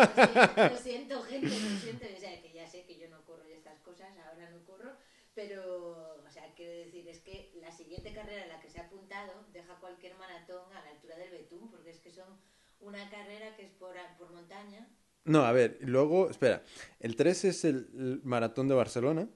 lo 0.71 0.77
siento, 0.77 1.23
gente, 1.29 1.49
lo 1.49 1.79
siento. 1.81 2.07
O 2.17 2.21
sea, 2.21 2.41
que 2.43 2.53
ya 2.53 2.67
sé 2.67 2.85
que 2.85 2.99
yo 2.99 3.09
no 3.09 3.25
corro 3.25 3.45
de 3.45 3.55
estas 3.55 3.79
cosas, 3.81 4.09
ahora 4.19 4.51
no 4.51 4.65
corro, 4.65 4.93
pero, 5.35 6.23
o 6.27 6.31
sea, 6.31 6.53
quiero 6.55 6.73
decir, 6.73 7.09
es 7.09 7.21
que 7.21 7.53
la 7.61 7.71
siguiente 7.73 8.13
carrera 8.13 8.45
a 8.45 8.47
la 8.49 8.61
que 8.61 8.69
se 8.69 8.81
ha 8.81 8.87
apuntado 8.87 9.33
deja 9.53 9.79
cualquier 9.81 10.17
maratón 10.17 10.73
a 10.73 10.83
la 10.85 10.91
altura 10.91 11.17
del 11.17 11.31
Betún, 11.31 11.71
porque 11.71 11.91
es 11.91 12.01
que 12.01 12.11
son 12.11 12.29
una 12.81 13.09
carrera 13.11 13.55
que 13.57 13.65
es 13.65 13.71
por, 13.73 13.95
por 14.19 14.33
montaña. 14.33 14.89
No, 15.25 15.45
a 15.45 15.53
ver, 15.53 15.79
luego, 15.83 16.31
espera, 16.31 16.65
el 16.99 17.15
13 17.15 17.49
es 17.49 17.65
el, 17.65 17.89
el 17.95 18.21
maratón 18.25 18.69
de 18.69 18.75
Barcelona. 18.75 19.29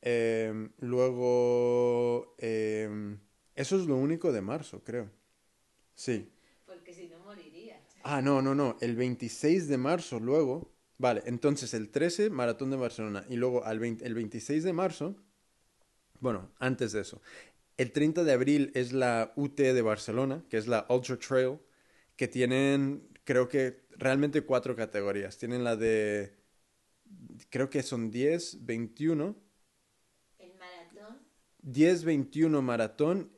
em, 0.00 0.70
luego, 0.78 2.34
em, 2.38 3.18
eso 3.54 3.76
es 3.76 3.86
lo 3.86 3.96
único 3.96 4.32
de 4.32 4.40
marzo, 4.40 4.82
creo. 4.84 5.10
Sí. 5.94 6.30
Porque 6.64 6.94
si 6.94 7.08
no 7.08 7.18
moriría. 7.18 7.80
Ah, 8.10 8.22
no, 8.22 8.40
no, 8.42 8.54
no, 8.54 8.76
el 8.80 8.96
26 8.96 9.68
de 9.68 9.76
marzo 9.78 10.18
luego. 10.18 10.72
Vale, 10.98 11.22
entonces 11.26 11.74
el 11.74 11.90
13, 11.90 12.30
maratón 12.30 12.70
de 12.70 12.76
Barcelona. 12.76 13.24
Y 13.28 13.36
luego 13.36 13.64
al 13.64 13.78
20 13.78 14.04
el 14.06 14.14
26 14.14 14.64
de 14.64 14.72
marzo, 14.72 15.14
bueno, 16.20 16.50
antes 16.58 16.92
de 16.92 17.00
eso, 17.02 17.20
el 17.76 17.92
30 17.92 18.24
de 18.24 18.32
abril 18.32 18.72
es 18.74 18.92
la 18.92 19.32
UT 19.36 19.72
de 19.72 19.82
Barcelona, 19.82 20.44
que 20.48 20.56
es 20.58 20.66
la 20.66 20.86
Ultra 20.88 21.18
Trail, 21.18 21.58
que 22.16 22.28
tienen, 22.28 23.08
creo 23.24 23.48
que 23.48 23.82
realmente 23.96 24.42
cuatro 24.42 24.74
categorías. 24.76 25.38
Tienen 25.38 25.64
la 25.64 25.76
de, 25.76 26.34
creo 27.50 27.70
que 27.70 27.82
son 27.82 28.10
10, 28.10 28.64
21, 28.64 29.36
El 30.38 30.52
maratón 30.58 31.18
10, 31.62 32.04
21 32.04 32.62
maratón, 32.62 33.30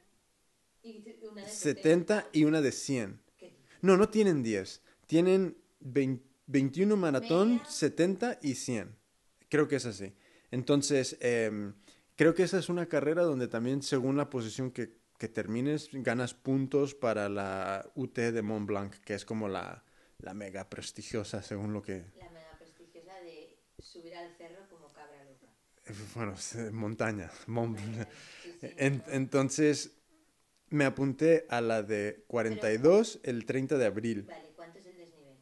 y 0.82 1.02
una 1.26 1.42
de 1.42 1.48
70 1.48 2.28
y 2.32 2.44
una 2.44 2.60
de 2.60 2.72
100. 2.72 3.20
No, 3.82 3.96
no 3.96 4.08
tienen 4.08 4.42
10. 4.42 4.82
Tienen 5.06 5.56
20 5.80 6.28
21 6.46 6.96
maratón, 6.96 7.50
Media. 7.54 7.64
70 7.66 8.38
y 8.42 8.56
100. 8.56 8.96
Creo 9.48 9.68
que 9.68 9.76
es 9.76 9.86
así. 9.86 10.12
Entonces, 10.50 11.16
em, 11.20 11.74
creo 12.16 12.34
que 12.34 12.42
esa 12.42 12.58
es 12.58 12.68
una 12.68 12.86
carrera 12.86 13.22
donde 13.22 13.46
también, 13.46 13.82
según 13.82 14.16
la 14.16 14.28
posición 14.30 14.72
que, 14.72 14.96
que 15.16 15.28
termines, 15.28 15.90
ganas 15.92 16.34
puntos 16.34 16.96
para 16.96 17.28
la 17.28 17.88
UT 17.94 18.32
de 18.32 18.42
Mont 18.42 18.66
Blanc, 18.66 18.94
que 19.04 19.14
es 19.14 19.24
como 19.24 19.48
la, 19.48 19.84
la 20.18 20.34
mega 20.34 20.68
prestigiosa, 20.68 21.40
según 21.40 21.72
lo 21.72 21.82
que... 21.82 22.04
La 22.18 22.28
mega 22.30 22.58
prestigiosa 22.58 23.14
de 23.20 23.56
subir 23.78 24.16
al 24.16 24.36
cerro 24.36 24.68
como 24.68 24.88
cabra 24.88 25.22
loca. 25.24 25.46
Bueno, 26.16 26.34
eh, 26.56 26.70
montaña. 26.72 27.30
Mont 27.46 27.78
Blanc. 27.80 28.08
Sí, 28.42 28.54
sí, 28.60 28.66
En- 28.76 28.98
no, 28.98 29.04
no. 29.06 29.12
entonces, 29.12 29.92
me 30.70 30.84
apunté 30.84 31.46
a 31.48 31.60
la 31.60 31.82
de 31.82 32.24
42 32.26 33.20
el 33.24 33.44
30 33.44 33.76
de 33.78 33.86
abril. 33.86 34.24
Vale, 34.28 34.52
¿cuánto 34.56 34.78
es 34.78 34.86
el 34.86 34.96
desnivel? 34.96 35.36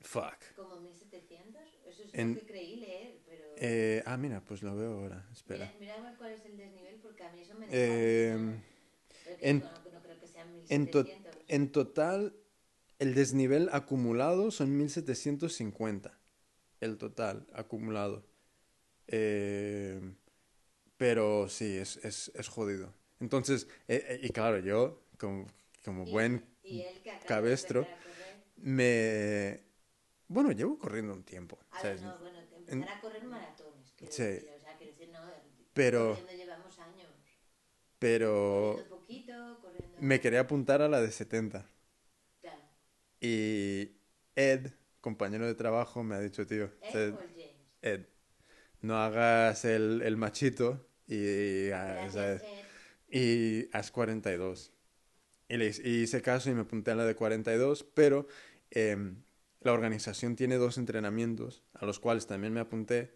Fuck. 0.00 0.38
¿Como 0.56 0.76
1700? 0.80 1.62
Eso 1.84 2.04
es 2.04 2.14
En- 2.14 2.32
lo 2.34 2.38
que 2.40 2.44
creí 2.46 2.76
leer, 2.76 3.20
pero... 3.24 3.42
Eh, 3.56 4.02
ah, 4.06 4.16
mira, 4.16 4.44
pues 4.44 4.62
lo 4.62 4.76
veo 4.76 4.92
ahora. 5.00 5.28
Espera. 5.32 5.74
Mira, 5.80 5.96
mira 5.98 6.16
cuál 6.16 6.32
es 6.32 6.44
el 6.44 6.56
desnivel 6.56 6.98
porque 7.00 7.24
a 7.24 7.30
mí 7.30 7.40
eso 7.40 7.54
me 7.54 7.66
Eh, 7.70 8.36
Pero 9.24 9.38
que 9.38 9.48
en- 9.50 9.58
no, 9.58 9.90
no 9.92 10.02
creo 10.02 10.18
que 10.18 10.26
sean 10.26 10.48
En, 10.68 10.90
to- 10.90 11.04
1700. 11.04 11.44
en 11.48 11.72
total, 11.72 12.36
el 12.98 13.14
desnivel 13.14 13.68
acumulado 13.72 14.50
son 14.50 14.76
1750. 14.76 16.18
El 16.80 16.98
total 16.98 17.46
acumulado. 17.52 18.26
Eh, 19.08 20.00
pero 20.96 21.48
sí, 21.48 21.76
es, 21.76 21.98
es, 22.04 22.32
es 22.34 22.48
jodido. 22.48 22.94
Entonces, 23.24 23.66
eh, 23.88 24.04
eh, 24.06 24.20
y 24.22 24.28
claro, 24.28 24.58
yo, 24.58 25.00
como, 25.18 25.46
como 25.82 26.04
buen 26.04 26.44
y 26.62 26.84
cabestro, 27.26 27.88
me... 28.56 29.62
Bueno, 30.28 30.52
llevo 30.52 30.78
corriendo 30.78 31.14
un 31.14 31.22
tiempo. 31.24 31.58
A 31.70 31.80
¿sabes? 31.80 32.02
ver, 32.02 32.10
no, 32.10 32.18
bueno, 32.18 32.38
empezar 32.68 32.98
a 32.98 33.00
correr 33.00 33.24
maratones. 33.24 33.92
quiero 33.96 34.12
Sí. 34.12 34.22
decir, 34.24 34.50
o 34.54 34.60
sea, 34.60 34.76
decir, 34.78 35.08
no, 35.10 35.20
Pero- 35.72 36.18
llevamos 36.36 36.78
años. 36.78 37.08
Pero 37.98 38.74
Corriendo 38.74 38.96
poquito, 38.98 39.58
corriendo... 39.62 39.96
me 40.00 40.20
quería 40.20 40.40
apuntar 40.40 40.82
a 40.82 40.88
la 40.88 41.00
de 41.00 41.10
70. 41.10 41.66
Claro. 42.42 42.60
Y 43.20 43.92
Ed, 44.36 44.72
compañero 45.00 45.46
de 45.46 45.54
trabajo, 45.54 46.02
me 46.02 46.14
ha 46.14 46.20
dicho, 46.20 46.46
tío, 46.46 46.70
¿Ed 46.82 47.14
o 47.14 47.18
James? 47.18 47.54
Ed, 47.80 48.06
no 48.82 48.98
hagas 48.98 49.64
el, 49.64 50.02
el 50.02 50.18
machito 50.18 50.86
y, 51.06 51.70
ah, 51.70 51.84
Gracias, 51.84 52.12
¿sabes? 52.12 52.42
Ed. 52.42 52.63
Y 53.14 53.68
haz 53.72 53.90
42. 53.92 54.72
Y, 55.48 55.56
le, 55.58 55.66
y 55.84 56.02
hice 56.02 56.22
caso 56.22 56.50
y 56.50 56.54
me 56.54 56.62
apunté 56.62 56.92
a 56.92 56.96
la 56.96 57.04
de 57.06 57.14
42, 57.16 57.84
pero 57.94 58.26
em, 58.70 59.22
la 59.60 59.72
organización 59.72 60.36
tiene 60.36 60.56
dos 60.56 60.78
entrenamientos, 60.78 61.62
a 61.74 61.86
los 61.86 62.00
cuales 62.00 62.26
también 62.26 62.52
me 62.54 62.60
apunté, 62.60 63.14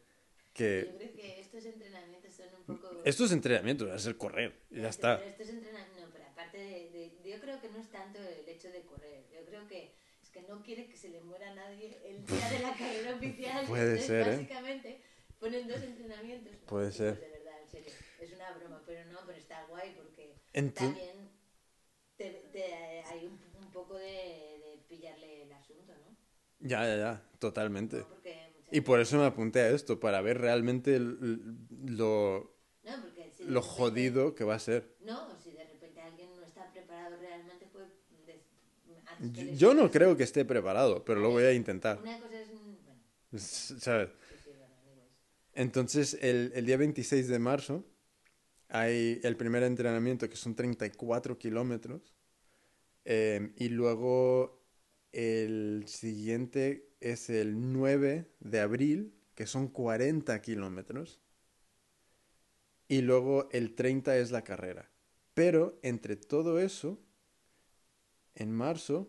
Yo 0.55 0.55
que 0.55 0.87
creo 0.87 1.11
que 1.13 1.41
estos 1.41 1.65
entrenamientos 1.65 2.33
son 2.35 2.47
un 2.59 2.65
poco... 2.65 3.01
estos 3.05 3.33
entrenamientos 3.33 3.91
es 3.95 4.07
el 4.07 4.17
correr, 4.17 4.55
ya 4.71 4.89
está. 4.89 5.19
Pero 5.19 5.31
estos 5.31 5.49
entrenamientos, 5.51 5.97
no, 6.01 6.13
pero 6.13 6.25
aparte 6.27 6.59
de, 6.59 6.91
de- 6.91 7.31
Yo 7.31 7.41
creo 7.41 7.61
que 7.61 7.69
no 7.69 7.79
es 7.79 7.89
tanto 7.91 8.19
el 8.23 8.49
hecho 8.49 8.71
de 8.71 8.85
correr. 8.85 9.25
Yo 9.33 9.45
creo 9.47 9.67
que 9.69 9.95
es 10.23 10.31
que 10.31 10.43
no 10.43 10.63
quiere 10.63 10.87
que 10.89 10.97
se 10.97 11.09
le 11.09 11.21
muera 11.23 11.51
a 11.51 11.55
nadie 11.55 11.99
el 12.05 12.25
día 12.27 12.49
de 12.49 12.59
la 12.61 12.75
carrera 12.77 13.15
oficial. 13.15 13.61
Puede 13.65 13.99
Entonces, 13.99 14.07
ser, 14.07 14.29
¿eh? 14.29 14.37
Básicamente 14.39 15.01
ponen 15.41 15.69
dos 15.69 15.83
entrenamientos. 15.85 16.53
Puede 16.67 16.93
ser. 16.93 17.15
De 17.15 17.39
verdad, 17.39 17.61
en 17.63 17.69
serio. 17.69 17.95
Es 18.19 18.33
una 18.33 18.51
broma, 18.53 18.83
pero 18.87 19.05
no, 19.13 19.19
pero 19.27 19.39
está 19.39 19.65
guay 19.69 19.95
porque 19.97 20.35
Enti- 20.53 20.75
también 20.75 21.31
te, 22.17 22.31
te- 22.53 23.03
hay 23.05 23.27
un, 23.27 23.39
un 23.65 23.71
poco 23.73 23.95
de, 23.97 24.05
de 24.05 24.85
pillarle 24.89 25.43
el 25.45 25.53
asunto, 25.53 25.93
¿no? 26.05 26.17
Ya, 26.61 26.85
ya, 26.87 26.97
ya, 26.97 27.31
totalmente. 27.39 27.99
No, 27.99 28.07
Y 28.71 28.81
por 28.81 29.01
eso 29.01 29.17
me 29.19 29.27
apunté 29.27 29.61
a 29.61 29.71
esto, 29.71 30.01
para 30.01 30.21
ver 30.21 30.39
realmente 30.39 30.97
el- 30.97 31.19
lo, 31.87 32.57
No, 32.85 32.97
si 32.97 33.45
lo 33.45 33.61
repente- 33.61 33.61
jodido 33.61 34.35
que 34.35 34.45
va 34.45 34.57
a 34.57 34.59
ser. 34.59 34.97
No, 35.01 35.39
si 35.43 35.53
de 35.53 35.65
repente 35.65 36.01
alguien 36.01 36.29
no 36.37 36.43
está 36.45 36.71
preparado 36.73 37.17
realmente, 37.19 37.67
pues. 37.73 37.87
Yo, 39.21 39.43
yo 39.53 39.75
no 39.75 39.91
creo 39.91 40.17
que 40.17 40.23
esté 40.23 40.45
preparado, 40.45 41.05
pero 41.05 41.21
lo 41.21 41.31
voy 41.31 41.43
a 41.45 41.53
intentar. 41.53 41.99
Una 41.99 42.19
cosa 42.21 42.41
es. 42.41 42.49
Bueno, 42.51 43.01
¿Sabes? 43.81 44.11
Entonces, 45.55 46.17
el, 46.21 46.53
el 46.55 46.67
día 46.67 46.77
26 46.77 47.27
de 47.29 47.39
marzo 47.39 47.85
hay 48.69 49.21
el 49.23 49.37
primer 49.37 49.63
entrenamiento 49.63 50.29
que 50.29 50.37
son 50.37 50.55
34 50.55 51.39
kilómetros. 51.39 52.15
eh, 53.05 53.53
y 53.57 53.69
luego 53.71 54.63
el 55.13 55.85
siguiente 55.89 56.91
es 57.01 57.31
el 57.31 57.73
9 57.73 58.31
de 58.41 58.61
abril, 58.61 59.15
que 59.35 59.47
son 59.47 59.69
40 59.69 60.41
kilómetros. 60.43 61.21
Y 62.89 63.03
luego 63.03 63.49
el 63.53 63.75
30 63.75 64.17
es 64.19 64.31
la 64.31 64.43
carrera. 64.45 64.91
Pero 65.35 65.79
entre 65.83 66.17
todo 66.17 66.59
eso, 66.59 67.01
en 68.35 68.51
marzo, 68.53 69.09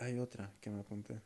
hay 0.00 0.18
otra 0.18 0.52
que 0.60 0.70
me 0.70 0.80
apunté. 0.80 1.20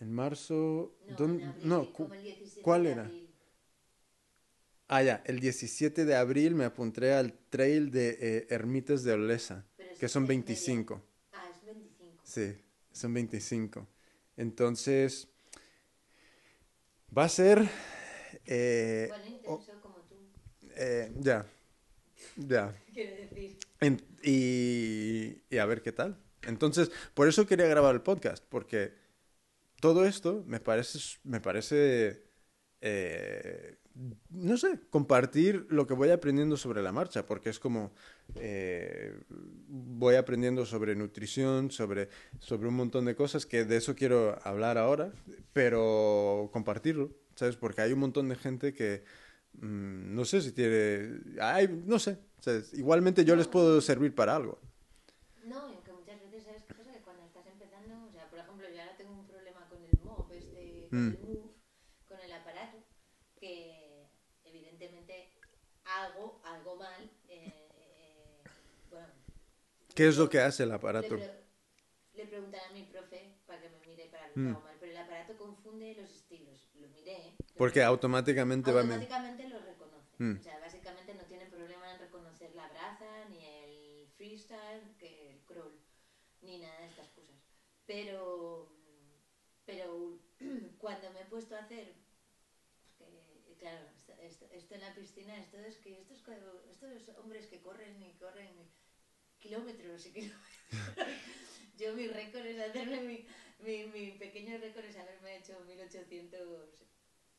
En 0.00 0.12
marzo, 0.12 0.96
No, 1.08 1.16
¿dónde- 1.16 1.42
en 1.42 1.48
abril, 1.50 1.68
no, 1.68 1.86
cu- 1.86 2.04
como 2.04 2.14
el 2.14 2.22
17 2.22 2.62
¿cuál 2.62 2.86
era? 2.86 3.10
Ah, 4.88 5.02
ya, 5.02 5.22
el 5.26 5.40
17 5.40 6.04
de 6.04 6.14
abril 6.16 6.54
me 6.54 6.64
apunté 6.64 7.12
al 7.14 7.32
trail 7.50 7.90
de 7.90 8.18
eh, 8.20 8.46
Ermitas 8.50 9.02
de 9.02 9.12
Olesa, 9.12 9.66
que 9.98 10.08
son 10.08 10.24
es 10.24 10.28
media- 10.28 10.38
25. 10.44 11.02
Ah, 11.32 11.46
es 11.50 11.64
25. 11.64 12.20
Sí, 12.24 12.56
son 12.92 13.14
25. 13.14 13.88
Entonces, 14.36 15.28
va 17.16 17.24
a 17.24 17.28
ser... 17.28 17.68
eh, 18.46 19.14
Bueno, 19.44 19.64
como 19.80 19.96
tú, 20.08 20.16
eh, 20.76 21.12
ya, 21.20 21.46
ya. 22.36 22.74
quiero 22.92 23.12
decir. 23.16 23.58
En- 23.80 24.02
y, 24.22 25.42
y 25.50 25.58
a 25.58 25.66
ver 25.66 25.82
qué 25.82 25.92
tal. 25.92 26.18
Entonces, 26.42 26.90
por 27.14 27.28
eso 27.28 27.46
quería 27.46 27.66
grabar 27.66 27.94
el 27.94 28.02
podcast, 28.02 28.44
porque 28.48 28.92
todo 29.80 30.04
esto 30.06 30.44
me 30.46 30.60
parece, 30.60 30.98
me 31.24 31.40
parece, 31.40 32.24
eh, 32.80 33.78
no 34.30 34.56
sé, 34.56 34.80
compartir 34.90 35.66
lo 35.70 35.86
que 35.86 35.94
voy 35.94 36.10
aprendiendo 36.10 36.56
sobre 36.56 36.82
la 36.82 36.92
marcha, 36.92 37.26
porque 37.26 37.50
es 37.50 37.58
como, 37.60 37.92
eh, 38.34 39.18
voy 39.28 40.16
aprendiendo 40.16 40.66
sobre 40.66 40.96
nutrición, 40.96 41.70
sobre, 41.70 42.08
sobre 42.40 42.68
un 42.68 42.74
montón 42.74 43.04
de 43.04 43.14
cosas 43.14 43.46
que 43.46 43.64
de 43.64 43.76
eso 43.76 43.94
quiero 43.94 44.38
hablar 44.44 44.78
ahora, 44.78 45.12
pero 45.52 46.50
compartirlo, 46.52 47.10
¿sabes? 47.36 47.56
Porque 47.56 47.82
hay 47.82 47.92
un 47.92 48.00
montón 48.00 48.28
de 48.28 48.36
gente 48.36 48.72
que 48.72 49.04
Mm, 49.60 50.14
no 50.14 50.24
sé 50.24 50.40
si 50.42 50.52
tiene... 50.52 51.20
No 51.84 51.98
sé. 51.98 52.18
Igualmente 52.72 53.24
yo 53.24 53.36
les 53.36 53.48
puedo 53.48 53.80
servir 53.80 54.14
para 54.14 54.36
algo. 54.36 54.60
No, 55.44 55.60
aunque 55.60 55.92
muchas 55.92 56.20
veces 56.30 56.64
que 56.64 57.00
cuando 57.02 57.24
estás 57.24 57.46
empezando, 57.46 58.06
o 58.06 58.12
sea, 58.12 58.28
por 58.28 58.38
ejemplo, 58.38 58.66
yo 58.68 58.80
ahora 58.80 58.96
tengo 58.96 59.12
un 59.12 59.26
problema 59.26 59.66
con 59.68 59.82
el 59.82 59.98
MOV, 60.02 60.32
este, 60.32 60.88
Mm. 60.90 61.08
el 61.08 61.18
Move, 61.20 61.50
con 62.08 62.20
el 62.20 62.32
aparato, 62.32 62.78
que 63.38 64.06
evidentemente 64.44 65.30
hago 66.04 66.40
algo 66.44 66.76
mal. 66.76 67.02
eh, 67.28 67.68
eh, 67.76 68.42
bueno, 68.90 69.08
¿Qué 69.94 70.08
es 70.08 70.16
lo 70.16 70.28
que 70.28 70.40
hace 70.40 70.62
el 70.64 70.68
le, 70.70 70.74
aparato? 70.76 71.16
pre- 71.16 71.44
le 72.14 72.26
preguntaré 72.26 72.64
a 72.64 72.72
mi 72.72 72.82
profe 72.84 73.38
para 73.46 73.60
que 73.60 73.68
me 73.70 73.78
mire 73.86 74.06
para 74.10 74.26
ver 74.28 74.36
Mm. 74.38 74.44
qué 74.46 74.50
hago 74.52 74.60
mal, 74.64 74.76
pero 74.80 74.92
el 74.92 74.98
aparato 74.98 75.36
confunde 75.36 75.94
los 76.00 76.10
estilos. 76.10 76.68
Lo 76.74 76.88
miré. 76.88 77.34
Porque 77.56 77.82
automáticamente 77.82 78.70
va... 78.72 78.82
me- 78.82 78.94
automáticamente 78.94 79.48
lo 79.48 79.58
reconoce. 79.60 80.14
Mm. 80.18 80.36
O 80.38 80.42
sea, 80.42 80.58
básicamente 80.60 81.14
no 81.14 81.24
tiene 81.24 81.46
problema 81.46 81.92
en 81.92 81.98
reconocer 82.00 82.54
la 82.54 82.68
braza, 82.68 83.24
ni 83.30 83.44
el 83.46 84.08
freestyle, 84.16 84.96
que 84.98 85.30
el 85.32 85.40
crawl, 85.44 85.80
ni 86.42 86.58
nada 86.58 86.80
de 86.80 86.86
estas 86.88 87.08
cosas. 87.10 87.36
Pero, 87.86 88.70
pero 89.64 90.18
cuando 90.78 91.10
me 91.12 91.20
he 91.22 91.24
puesto 91.26 91.56
a 91.56 91.60
hacer, 91.60 91.94
que, 92.98 93.56
claro, 93.58 93.86
esto, 94.26 94.74
en 94.74 94.80
la 94.80 94.94
piscina, 94.94 95.36
esto 95.38 95.58
es 95.58 95.78
que 95.78 96.00
estos, 96.00 96.22
estos 96.68 97.16
hombres 97.18 97.46
que 97.46 97.60
corren 97.60 98.02
y 98.02 98.12
corren 98.14 98.70
kilómetros 99.38 100.06
y 100.06 100.12
kilómetros. 100.12 100.48
Yo 101.78 101.94
mi 101.94 102.06
récord 102.06 102.46
es 102.46 102.60
hacerme 102.60 103.00
mi, 103.00 103.26
mi, 103.58 103.86
mi 103.86 104.12
pequeño 104.12 104.58
récord 104.58 104.84
es 104.84 104.96
haberme 104.96 105.36
hecho 105.36 105.58
1800 105.66 106.84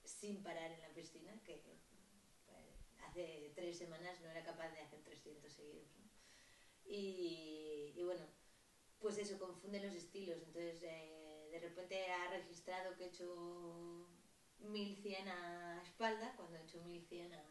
sin 0.03 0.43
parar 0.43 0.71
en 0.71 0.81
la 0.81 0.89
piscina, 0.89 1.33
que 1.43 1.55
eh, 1.55 2.75
hace 3.07 3.51
tres 3.55 3.77
semanas 3.77 4.19
no 4.21 4.29
era 4.29 4.43
capaz 4.43 4.69
de 4.69 4.81
hacer 4.81 5.03
300 5.03 5.51
seguidos. 5.51 5.87
Y, 6.85 7.93
y 7.95 8.03
bueno, 8.03 8.25
pues 8.99 9.17
eso 9.17 9.39
confunde 9.39 9.81
los 9.81 9.93
estilos. 9.95 10.37
Entonces, 10.43 10.83
eh, 10.83 11.49
de 11.51 11.59
repente 11.59 12.05
ha 12.11 12.29
registrado 12.29 12.95
que 12.95 13.05
he 13.05 13.07
hecho 13.07 14.07
1100 14.59 15.27
a 15.27 15.81
espalda 15.83 16.33
cuando 16.35 16.57
he 16.57 16.61
hecho 16.63 16.81
1100 16.83 17.33
a, 17.33 17.43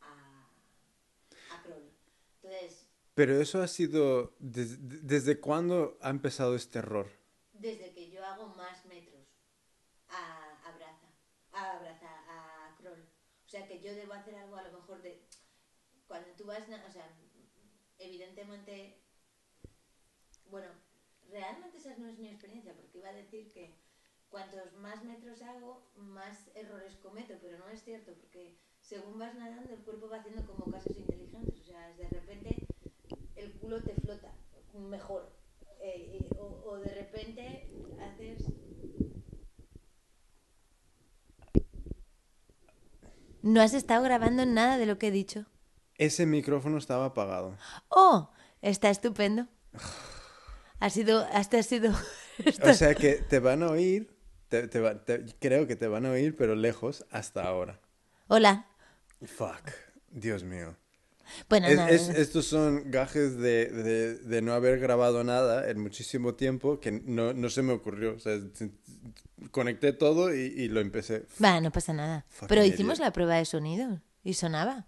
a, 0.00 0.48
a 1.50 1.62
crawl. 1.62 1.90
Entonces, 2.42 2.86
Pero 3.14 3.40
eso 3.40 3.62
ha 3.62 3.68
sido... 3.68 4.34
des- 4.38 4.78
¿Desde 5.06 5.38
cuándo 5.40 5.98
ha 6.00 6.10
empezado 6.10 6.54
este 6.56 6.78
error? 6.80 7.08
desde 7.52 7.92
que 7.92 8.10
yo 8.10 8.24
hago 8.24 8.48
más 8.56 8.84
metros 8.86 9.24
a, 10.08 10.68
a 10.68 10.72
braza, 10.76 11.06
a 11.52 11.78
braza, 11.78 12.08
a 12.28 12.76
crawl. 12.78 13.00
O 13.46 13.48
sea 13.48 13.66
que 13.68 13.80
yo 13.80 13.94
debo 13.94 14.14
hacer 14.14 14.34
algo 14.36 14.56
a 14.56 14.62
lo 14.62 14.72
mejor 14.72 15.02
de... 15.02 15.22
Cuando 16.08 16.28
tú 16.36 16.44
vas, 16.46 16.62
o 16.62 16.92
sea, 16.92 17.06
evidentemente, 17.98 18.98
bueno, 20.50 20.68
realmente 21.30 21.78
esa 21.78 21.96
no 21.96 22.08
es 22.08 22.18
mi 22.18 22.28
experiencia, 22.28 22.74
porque 22.74 22.98
iba 22.98 23.08
a 23.08 23.12
decir 23.14 23.52
que 23.52 23.74
cuantos 24.32 24.72
más 24.80 25.04
metros 25.04 25.42
hago, 25.42 25.86
más 25.94 26.50
errores 26.54 26.96
cometo, 26.96 27.34
pero 27.40 27.58
no 27.58 27.68
es 27.68 27.84
cierto, 27.84 28.12
porque 28.14 28.58
según 28.80 29.18
vas 29.18 29.34
nadando, 29.34 29.72
el 29.72 29.80
cuerpo 29.80 30.08
va 30.08 30.16
haciendo 30.16 30.44
como 30.46 30.72
casos 30.72 30.96
inteligentes, 30.96 31.60
o 31.60 31.64
sea, 31.64 31.94
de 31.96 32.08
repente 32.08 32.66
el 33.36 33.52
culo 33.52 33.82
te 33.82 33.94
flota 33.94 34.32
mejor, 34.72 35.30
eh, 35.80 36.18
eh, 36.18 36.28
o, 36.38 36.62
o 36.66 36.76
de 36.78 36.94
repente 36.94 37.70
haces... 38.00 38.50
No 43.42 43.60
has 43.60 43.74
estado 43.74 44.04
grabando 44.04 44.46
nada 44.46 44.78
de 44.78 44.86
lo 44.86 44.98
que 44.98 45.08
he 45.08 45.10
dicho. 45.10 45.46
Ese 45.98 46.26
micrófono 46.26 46.78
estaba 46.78 47.06
apagado. 47.06 47.58
¡Oh! 47.88 48.30
Está 48.62 48.88
estupendo. 48.88 49.48
Ha 50.78 50.90
sido, 50.90 51.26
hasta 51.32 51.58
ha 51.58 51.62
sido. 51.62 51.92
O 52.64 52.72
sea 52.72 52.94
que 52.94 53.16
te 53.16 53.38
van 53.40 53.62
a 53.62 53.70
oír, 53.70 54.12
te- 54.52 54.68
te 54.68 54.80
va- 54.80 55.02
te- 55.02 55.24
creo 55.40 55.66
que 55.66 55.76
te 55.76 55.86
van 55.88 56.04
a 56.04 56.10
oír, 56.10 56.36
pero 56.36 56.54
lejos 56.54 57.06
hasta 57.10 57.42
ahora. 57.42 57.80
Hola. 58.28 58.66
Fuck, 59.24 59.70
Dios 60.10 60.44
mío. 60.44 60.76
Bueno, 61.48 61.68
Es- 61.68 61.76
nada. 61.76 61.88
es- 61.90 62.08
estos 62.10 62.44
son 62.46 62.90
gajes 62.90 63.38
de, 63.38 63.66
de- 63.70 64.14
de 64.16 64.42
no 64.42 64.52
haber 64.52 64.78
grabado 64.78 65.24
nada 65.24 65.70
en 65.70 65.78
muchísimo 65.80 66.34
tiempo 66.34 66.80
que 66.80 66.92
no, 66.92 67.32
no 67.32 67.48
se 67.48 67.62
me 67.62 67.72
ocurrió. 67.72 68.14
O 68.14 68.18
sea, 68.18 68.34
s- 68.34 68.70
conecté 69.50 69.94
todo 69.94 70.34
y, 70.34 70.40
y 70.40 70.68
lo 70.68 70.80
empecé. 70.80 71.24
Va, 71.42 71.58
no 71.62 71.70
pasa 71.72 71.94
nada. 71.94 72.26
Fucking 72.28 72.48
Pero 72.48 72.60
idiot. 72.60 72.74
hicimos 72.74 72.98
la 72.98 73.10
prueba 73.12 73.36
de 73.36 73.46
sonido 73.46 74.02
y 74.22 74.34
sonaba. 74.34 74.86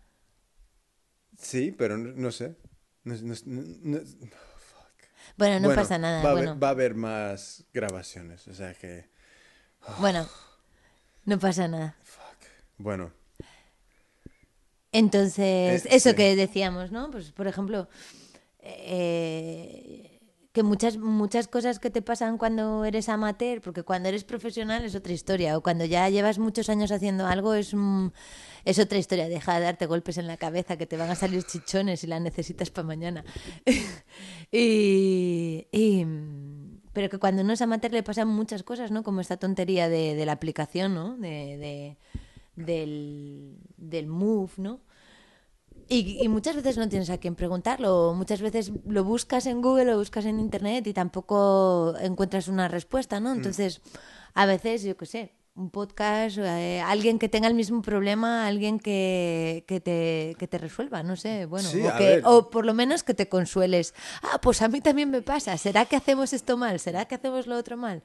Sí, 1.38 1.72
pero 1.72 1.96
no, 1.96 2.12
no 2.12 2.30
sé. 2.32 2.54
No- 3.04 3.14
no- 3.14 3.34
no- 3.46 3.62
no- 3.82 3.98
fuck. 4.00 5.08
Bueno, 5.38 5.54
no 5.60 5.68
Bueno, 5.68 5.80
pasa 5.82 5.96
nada. 5.96 6.22
Va 6.22 6.30
a, 6.30 6.32
bueno, 6.34 6.50
haber, 6.50 6.62
va 6.62 6.68
a 6.68 6.70
haber 6.72 6.94
más 6.94 7.64
grabaciones, 7.72 8.46
o 8.48 8.52
sea 8.54 8.74
que... 8.74 9.13
bueno, 9.98 10.26
no 11.24 11.38
pasa 11.38 11.68
nada. 11.68 11.96
Fuck. 12.02 12.48
Bueno, 12.78 13.10
Entonces, 14.92 15.84
Eh, 15.86 15.88
eso 15.92 16.10
sí. 16.10 16.16
que 16.16 16.36
decíamos, 16.36 16.92
¿no? 16.92 17.10
Pues, 17.10 17.32
por 17.32 17.46
ejemplo, 17.48 17.88
eh, 18.60 20.20
que 20.52 20.62
muchas, 20.62 20.96
muchas 20.98 21.48
cosas 21.48 21.80
que 21.80 21.90
te 21.90 22.00
pasan 22.00 22.38
cuando 22.38 22.84
eres 22.84 23.08
amateur, 23.08 23.60
porque 23.60 23.82
cuando 23.82 24.08
eres 24.08 24.22
profesional 24.22 24.84
es 24.84 24.94
otra 24.94 25.12
historia, 25.12 25.58
o 25.58 25.62
cuando 25.62 25.84
ya 25.84 26.08
llevas 26.10 26.38
muchos 26.38 26.68
años 26.68 26.92
haciendo 26.92 27.26
algo 27.26 27.54
es, 27.54 27.74
es 28.64 28.78
otra 28.78 28.98
historia. 28.98 29.28
Deja 29.28 29.54
de 29.56 29.64
darte 29.64 29.86
golpes 29.86 30.16
en 30.16 30.28
la 30.28 30.36
cabeza, 30.36 30.76
que 30.76 30.86
te 30.86 30.96
van 30.96 31.10
a 31.10 31.16
salir 31.16 31.42
chichones 31.42 32.04
y 32.04 32.06
la 32.06 32.20
necesitas 32.20 32.70
para 32.70 32.86
mañana. 32.86 33.24
y, 34.52 35.66
y- 35.72 36.06
pero 36.94 37.10
que 37.10 37.18
cuando 37.18 37.42
uno 37.42 37.52
es 37.52 37.60
amateur 37.60 37.92
le 37.92 38.02
pasan 38.02 38.28
muchas 38.28 38.62
cosas, 38.62 38.90
¿no? 38.90 39.02
Como 39.02 39.20
esta 39.20 39.36
tontería 39.36 39.90
de, 39.90 40.14
de 40.14 40.24
la 40.24 40.32
aplicación, 40.32 40.94
¿no? 40.94 41.16
De, 41.18 41.58
de- 41.58 41.96
del, 42.56 43.58
del 43.76 44.06
Move, 44.06 44.52
¿no? 44.56 44.80
Y, 45.88 46.18
y 46.22 46.28
muchas 46.28 46.56
veces 46.56 46.78
no 46.78 46.88
tienes 46.88 47.10
a 47.10 47.18
quién 47.18 47.34
preguntarlo, 47.34 48.14
muchas 48.16 48.40
veces 48.40 48.72
lo 48.86 49.04
buscas 49.04 49.44
en 49.46 49.60
Google 49.60 49.92
o 49.92 49.98
buscas 49.98 50.24
en 50.24 50.40
Internet 50.40 50.86
y 50.86 50.94
tampoco 50.94 51.94
encuentras 52.00 52.48
una 52.48 52.68
respuesta, 52.68 53.20
Mm. 53.20 53.22
¿no? 53.24 53.32
Entonces, 53.34 53.82
a 54.32 54.46
veces, 54.46 54.82
yo 54.82 54.96
qué 54.96 55.04
sé, 55.06 55.32
un 55.56 55.70
podcast, 55.70 56.38
eh, 56.38 56.80
alguien 56.84 57.20
que 57.20 57.28
tenga 57.28 57.46
el 57.46 57.54
mismo 57.54 57.80
problema, 57.80 58.44
alguien 58.46 58.80
que, 58.80 59.64
que, 59.68 59.80
te, 59.80 60.34
que 60.36 60.48
te 60.48 60.58
resuelva, 60.58 61.04
no 61.04 61.14
sé, 61.14 61.46
bueno, 61.46 61.68
Sí, 61.68 61.80
o, 61.80 61.96
que- 61.96 62.22
por 62.50 62.66
lo 62.66 62.74
menos 62.74 63.04
que 63.04 63.14
te 63.14 63.28
consueles. 63.28 63.94
Ah, 64.22 64.40
pues 64.42 64.62
a 64.62 64.68
mí 64.68 64.80
también 64.80 65.10
me 65.12 65.22
pasa, 65.22 65.56
¿será 65.56 65.84
que 65.84 65.94
hacemos 65.94 66.32
esto 66.32 66.56
mal? 66.56 66.80
¿Será 66.80 67.04
que 67.04 67.14
hacemos 67.14 67.46
lo 67.46 67.56
otro 67.56 67.76
mal? 67.76 68.02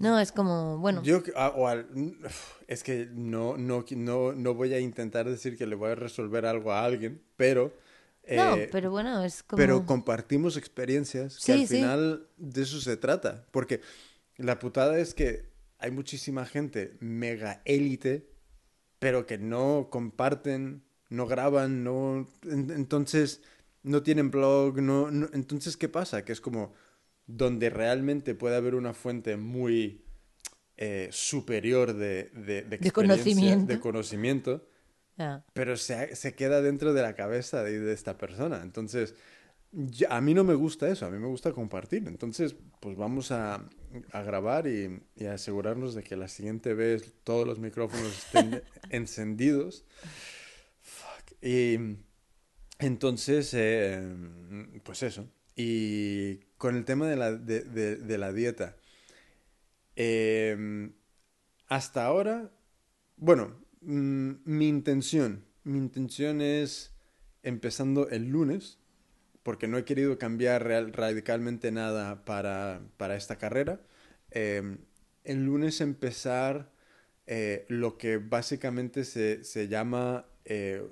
No, 0.00 0.18
es 0.18 0.32
como, 0.32 0.78
bueno, 0.78 1.02
yo... 1.02 1.22
ah, 1.36 1.52
o 1.54 1.66
al- 1.68 1.86
es 2.66 2.82
que 2.82 3.08
no, 3.12 3.58
no, 3.58 3.84
no, 3.90 4.32
no 4.32 4.54
voy 4.54 4.72
a 4.72 4.80
intentar 4.80 5.28
decir 5.28 5.58
que 5.58 5.66
le 5.66 5.74
voy 5.74 5.90
a 5.90 5.94
resolver 5.96 6.46
algo 6.46 6.72
a 6.72 6.82
alguien, 6.82 7.22
pero... 7.36 7.74
no, 8.26 8.56
eh, 8.56 8.70
pero 8.72 8.90
bueno, 8.90 9.22
es 9.22 9.42
como... 9.42 9.58
Pero 9.58 9.84
compartimos 9.84 10.56
experiencias 10.56 11.40
que 11.44 11.52
al 11.52 11.58
sí. 11.68 11.76
final 11.76 12.26
de 12.38 12.62
eso 12.62 12.80
se 12.80 12.96
trata. 12.96 13.44
Porque 13.50 13.82
la 14.38 14.58
putada 14.58 14.98
es 14.98 15.12
que 15.12 15.54
hay 15.86 15.92
muchísima 15.92 16.44
gente 16.46 16.96
mega 17.00 17.62
élite, 17.64 18.28
pero 18.98 19.24
que 19.26 19.38
no 19.38 19.88
comparten, 19.90 20.82
no 21.10 21.26
graban, 21.26 21.84
no. 21.84 22.28
en- 22.42 22.70
Entonces 22.70 23.42
no 23.82 24.02
tienen 24.02 24.30
blog, 24.30 24.80
no, 24.82 25.10
no- 25.10 25.28
Entonces, 25.32 25.76
¿qué 25.76 25.88
pasa? 25.88 26.24
Que 26.24 26.32
es 26.32 26.40
como 26.40 26.72
donde 27.26 27.70
realmente 27.70 28.34
puede 28.34 28.56
haber 28.56 28.74
una 28.74 28.92
fuente 28.94 29.36
muy 29.36 30.02
eh, 30.76 31.08
superior 31.10 31.94
de, 31.94 32.30
de, 32.34 32.62
de 32.62 32.76
experiencia, 32.76 32.92
conocimiento. 32.92 33.72
de 33.72 33.80
conocimiento 33.80 34.68
Ah. 35.18 35.42
pero 35.54 35.78
se, 35.78 36.14
se 36.14 36.34
queda 36.34 36.60
dentro 36.60 36.92
de 36.92 37.00
la 37.00 37.14
cabeza 37.14 37.62
de, 37.62 37.80
de 37.80 37.92
esta 37.94 38.18
persona. 38.18 38.60
Entonces, 38.62 39.14
a 40.10 40.20
mí 40.20 40.34
no 40.34 40.44
me 40.44 40.54
gusta 40.54 40.88
eso, 40.88 41.06
a 41.06 41.10
mí 41.10 41.18
me 41.18 41.26
gusta 41.28 41.52
compartir. 41.52 42.04
Entonces, 42.06 42.54
pues 42.80 42.96
vamos 42.98 43.32
a, 43.32 43.66
a 44.12 44.22
grabar 44.22 44.66
y, 44.66 45.00
y 45.16 45.26
asegurarnos 45.26 45.94
de 45.94 46.02
que 46.02 46.16
la 46.16 46.28
siguiente 46.28 46.74
vez 46.74 47.12
todos 47.24 47.46
los 47.46 47.58
micrófonos 47.58 48.06
estén 48.18 48.62
encendidos. 48.90 49.84
Fuck. 50.80 51.42
Y 51.42 51.78
entonces, 52.78 53.52
eh, 53.54 54.78
pues 54.84 55.02
eso. 55.02 55.28
Y 55.54 56.36
con 56.58 56.76
el 56.76 56.84
tema 56.84 57.08
de 57.08 57.16
la, 57.16 57.32
de, 57.32 57.60
de- 57.62 57.96
de 57.96 58.18
la 58.18 58.32
dieta, 58.32 58.76
eh, 59.96 60.90
hasta 61.68 62.04
ahora, 62.04 62.50
bueno, 63.16 63.56
mm, 63.80 64.32
mi 64.44 64.68
intención, 64.68 65.44
mi 65.64 65.78
intención 65.78 66.40
es 66.40 66.92
empezando 67.42 68.08
el 68.10 68.28
lunes, 68.28 68.78
porque 69.46 69.68
no 69.68 69.78
he 69.78 69.84
querido 69.84 70.18
cambiar 70.18 70.64
real- 70.64 70.92
radicalmente 70.92 71.70
nada 71.70 72.24
para, 72.24 72.80
para 72.96 73.14
esta 73.14 73.36
carrera. 73.38 73.80
eh, 74.32 74.76
el 75.22 75.44
lunes 75.44 75.80
empezar 75.80 76.70
eh, 77.26 77.64
lo 77.68 77.96
que 77.96 78.18
básicamente 78.18 79.04
se, 79.04 79.44
se 79.44 79.68
llama 79.68 80.26
eh, 80.44 80.82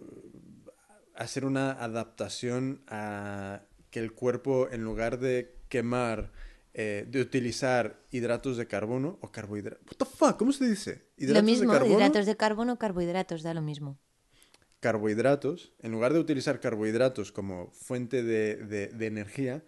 hacer 1.14 1.44
una 1.44 1.72
adaptación 1.72 2.82
a 2.88 3.62
que 3.90 4.00
el 4.00 4.12
cuerpo, 4.12 4.68
en 4.70 4.82
lugar 4.84 5.18
de 5.18 5.54
quemar, 5.68 6.32
eh, 6.74 7.06
de 7.08 7.20
utilizar 7.20 8.00
hidratos 8.10 8.56
de 8.56 8.66
carbono 8.66 9.18
o 9.20 9.30
carbohidratos. 9.30 9.84
What 9.86 9.98
the 9.98 10.04
fuck? 10.04 10.36
¿Cómo 10.36 10.52
se 10.52 10.68
dice? 10.68 10.92
Lo 11.18 11.42
mismo, 11.42 11.72
hidratos 11.96 12.26
de 12.26 12.36
carbono 12.36 12.72
o 12.74 12.78
carbohidratos, 12.78 13.42
da 13.42 13.54
lo 13.54 13.62
mismo. 13.62 13.98
Carbohidratos, 14.84 15.72
en 15.80 15.92
lugar 15.92 16.12
de 16.12 16.18
utilizar 16.18 16.60
carbohidratos 16.60 17.32
como 17.32 17.70
fuente 17.70 18.22
de, 18.22 18.56
de, 18.56 18.88
de 18.88 19.06
energía, 19.06 19.64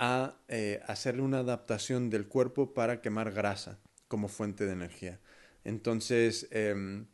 a 0.00 0.40
eh, 0.48 0.80
hacerle 0.88 1.22
una 1.22 1.38
adaptación 1.38 2.10
del 2.10 2.26
cuerpo 2.26 2.74
para 2.74 3.00
quemar 3.00 3.30
grasa 3.30 3.78
como 4.08 4.26
fuente 4.26 4.66
de 4.66 4.72
energía. 4.72 5.20
Entonces, 5.62 6.48
eh, 6.50 7.04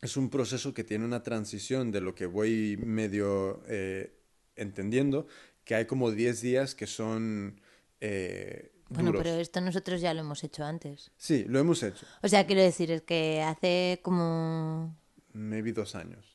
es 0.00 0.16
un 0.16 0.30
proceso 0.30 0.72
que 0.72 0.82
tiene 0.82 1.04
una 1.04 1.22
transición 1.22 1.90
de 1.90 2.00
lo 2.00 2.14
que 2.14 2.24
voy 2.24 2.78
medio 2.78 3.62
eh, 3.68 4.14
entendiendo, 4.56 5.26
que 5.66 5.74
hay 5.74 5.84
como 5.84 6.10
10 6.10 6.40
días 6.40 6.74
que 6.74 6.86
son... 6.86 7.60
Eh, 8.00 8.72
bueno, 8.88 9.10
duros. 9.10 9.22
pero 9.22 9.36
esto 9.36 9.60
nosotros 9.60 10.00
ya 10.00 10.14
lo 10.14 10.20
hemos 10.20 10.42
hecho 10.44 10.64
antes. 10.64 11.12
Sí, 11.18 11.44
lo 11.46 11.58
hemos 11.58 11.82
hecho. 11.82 12.06
O 12.22 12.28
sea, 12.28 12.46
quiero 12.46 12.62
decir, 12.62 12.90
es 12.90 13.02
que 13.02 13.42
hace 13.42 14.00
como... 14.02 14.96
Maybe 15.34 15.74
dos 15.74 15.94
años. 15.94 16.29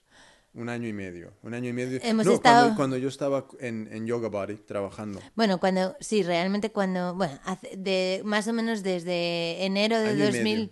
Un 0.56 0.70
año 0.70 0.88
y 0.88 0.94
medio. 0.94 1.34
Un 1.44 1.54
año 1.54 1.70
y 1.70 1.74
medio. 1.74 2.00
Hemos 2.02 2.26
no, 2.26 2.34
estado- 2.34 2.62
cuando, 2.62 2.76
cuando 2.78 2.98
yo 2.98 3.10
estaba 3.10 3.46
en, 3.60 3.90
en 3.92 4.08
Yoga 4.08 4.30
Body 4.30 4.56
trabajando. 4.56 5.20
Bueno, 5.36 5.60
cuando, 5.60 5.96
sí, 6.00 6.24
realmente 6.24 6.72
cuando, 6.72 7.14
bueno, 7.14 7.38
hace- 7.44 7.76
de, 7.78 8.22
más 8.24 8.48
o 8.48 8.54
menos 8.54 8.82
desde 8.82 9.66
enero 9.66 10.00
de 10.00 10.10
Año 10.10 10.18
y 10.18 10.22
2000, 10.28 10.44
medio. 10.44 10.70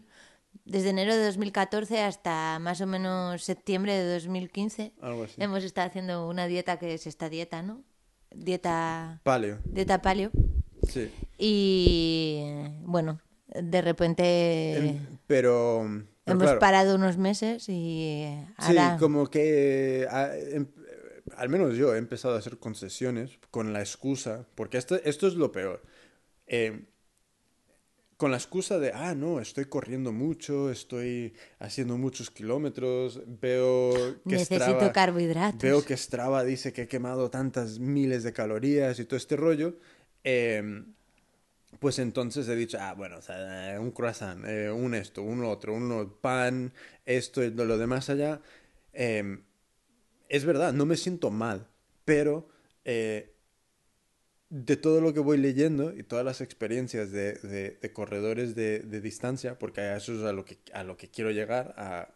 desde 0.66 0.90
enero 0.92 1.16
de 1.16 1.26
2014 1.26 2.02
hasta 2.02 2.60
más 2.60 2.80
o 2.80 2.88
menos 2.88 3.44
septiembre 3.44 3.94
de 3.94 4.14
2015, 4.14 4.94
Algo 5.02 5.24
así. 5.26 5.34
hemos 5.38 5.64
estado 5.66 5.88
haciendo 5.90 6.30
una 6.30 6.48
dieta 6.48 6.80
que 6.80 6.94
es 6.94 7.06
esta 7.06 7.28
dieta, 7.30 7.62
¿no? 7.62 7.84
Dieta, 8.34 9.20
Paleo. 9.24 9.60
dieta 9.66 10.02
paleo. 10.02 10.32
Sí. 10.88 11.12
Y 11.38 12.44
bueno, 12.84 13.20
de 13.48 13.82
repente 13.82 14.78
Em, 14.78 15.00
pero. 15.28 15.86
Pero 16.24 16.38
hemos 16.38 16.46
claro, 16.46 16.60
parado 16.60 16.96
unos 16.96 17.18
meses 17.18 17.68
y 17.70 18.26
Sí, 18.60 18.76
ahora... 18.78 18.98
como 19.00 19.28
que 19.30 20.08
ah, 20.10 20.32
em- 20.36 20.68
al 21.38 21.50
menos 21.50 21.76
yo 21.76 21.96
he 21.96 21.98
empezado 21.98 22.36
a 22.36 22.40
hacer 22.40 22.58
concesiones 22.60 23.40
con 23.52 23.74
la 23.74 23.80
excusa, 23.82 24.46
porque 24.56 24.78
esto, 24.78 24.96
esto 25.04 25.28
es 25.28 25.36
lo 25.36 25.52
peor. 25.52 25.82
Eh, 26.48 26.86
con 28.18 28.32
la 28.32 28.38
excusa 28.38 28.80
de, 28.80 28.92
ah, 28.94 29.16
no, 29.16 29.40
estoy 29.40 29.66
corriendo 29.66 30.12
mucho, 30.14 30.70
estoy 30.72 31.34
haciendo 31.60 31.98
muchos 31.98 32.30
kilómetros, 32.32 33.22
veo 33.26 33.92
que 34.28 34.38
Necesito 34.38 34.56
Strava, 34.56 34.94
carbohidratos. 34.94 35.60
veo 35.62 35.84
que 35.84 35.98
Strava 35.98 36.44
dice 36.44 36.72
que 36.74 36.84
he 36.84 36.88
quemado 36.88 37.30
tantas 37.30 37.80
miles 37.80 38.24
de 38.24 38.32
calorías 38.34 39.00
y 39.00 39.06
todo 39.06 39.18
este 39.18 39.36
rollo. 39.36 39.78
eh, 40.24 40.86
pues 41.84 42.00
entonces 42.00 42.50
he 42.50 42.56
dicho, 42.58 42.80
ah, 42.82 42.96
bueno, 42.96 43.20
o 43.20 43.22
sea, 43.22 43.78
un 43.80 43.92
croissant, 43.92 44.44
eh, 44.48 44.72
un 44.72 44.96
esto, 44.96 45.22
un 45.24 45.46
otro, 45.46 45.76
un 45.76 46.16
pan, 46.22 46.74
esto 47.06 47.42
lo, 47.52 47.78
demás 47.78 48.10
allá. 48.10 48.42
Eh, 48.94 49.40
es 50.30 50.46
verdad, 50.46 50.74
no 50.74 50.86
me 50.86 50.98
siento 50.98 51.32
mal, 51.32 51.68
pero 52.06 52.50
eh, 52.86 53.36
de 54.50 54.78
todo 54.78 55.02
lo 55.02 55.14
que 55.14 55.20
voy 55.20 55.38
leyendo 55.38 55.94
y 55.98 56.04
todas 56.04 56.24
las 56.26 56.42
experiencias 56.42 57.12
de, 57.12 57.34
de- 57.36 57.78
de 57.82 57.94
corredores 57.94 58.56
de, 58.56 58.80
de 58.80 59.02
distancia, 59.02 59.58
porque 59.58 59.82
a 59.82 59.98
eso 59.98 60.14
es 60.14 60.22
a 60.24 60.32
lo 60.34 60.46
que, 60.46 60.60
a 60.74 60.84
lo 60.84 60.96
que 60.98 61.10
quiero 61.10 61.32
llegar, 61.32 61.74
a, 61.78 62.14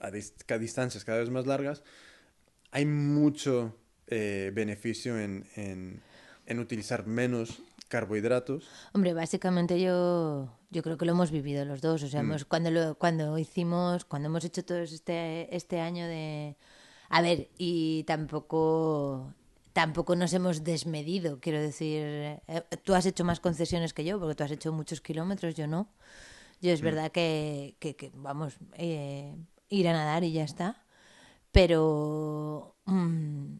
a 0.00 0.10
dis- 0.10 0.34
a 0.52 0.58
distancias 0.58 1.04
cada 1.04 1.18
vez 1.20 1.30
más 1.30 1.46
largas, 1.46 1.82
hay 2.72 2.86
mucho 2.86 3.76
eh, 4.08 4.52
beneficio 4.54 5.18
en, 5.20 5.46
en- 5.56 6.02
en 6.46 6.58
utilizar 6.60 7.06
menos 7.06 7.60
carbohidratos. 7.88 8.64
Hombre, 8.94 9.14
básicamente 9.14 9.80
yo, 9.80 10.48
yo 10.70 10.82
creo 10.82 10.96
que 10.96 11.04
lo 11.04 11.12
hemos 11.12 11.30
vivido 11.30 11.64
los 11.64 11.80
dos. 11.80 12.02
O 12.02 12.08
sea, 12.08 12.22
Mm. 12.22 12.26
hemos- 12.26 12.44
cuando, 12.44 12.70
lo, 12.70 12.96
cuando 12.96 13.38
hicimos, 13.38 14.04
cuando 14.04 14.26
hemos 14.28 14.44
hecho 14.44 14.64
todo 14.64 14.78
este, 14.78 15.54
este 15.54 15.80
año 15.80 16.06
de... 16.06 16.56
A 17.08 17.22
ver, 17.22 17.48
y 17.56 18.02
tampoco, 18.04 19.32
tampoco 19.72 20.16
nos 20.16 20.32
hemos 20.32 20.64
desmedido, 20.64 21.38
quiero 21.40 21.60
decir. 21.60 22.02
eh, 22.02 22.62
tú 22.82 22.94
has 22.94 23.06
hecho 23.06 23.24
más 23.24 23.38
concesiones 23.38 23.92
que 23.94 24.04
yo, 24.04 24.18
porque 24.18 24.34
tú 24.34 24.42
has 24.42 24.50
hecho 24.50 24.72
muchos 24.72 25.00
kilómetros, 25.00 25.54
yo 25.54 25.68
no. 25.68 25.88
Yo 26.60 26.70
Mm. 26.70 26.74
es 26.74 26.80
verdad 26.80 27.12
que, 27.12 27.76
que, 27.78 27.94
que, 27.94 28.10
vamos, 28.14 28.56
eh, 28.74 29.36
ir 29.68 29.86
a 29.88 29.92
nadar 29.92 30.24
y 30.24 30.32
ya 30.32 30.42
está. 30.42 30.82
Pero... 31.52 32.74
mm, 32.86 33.56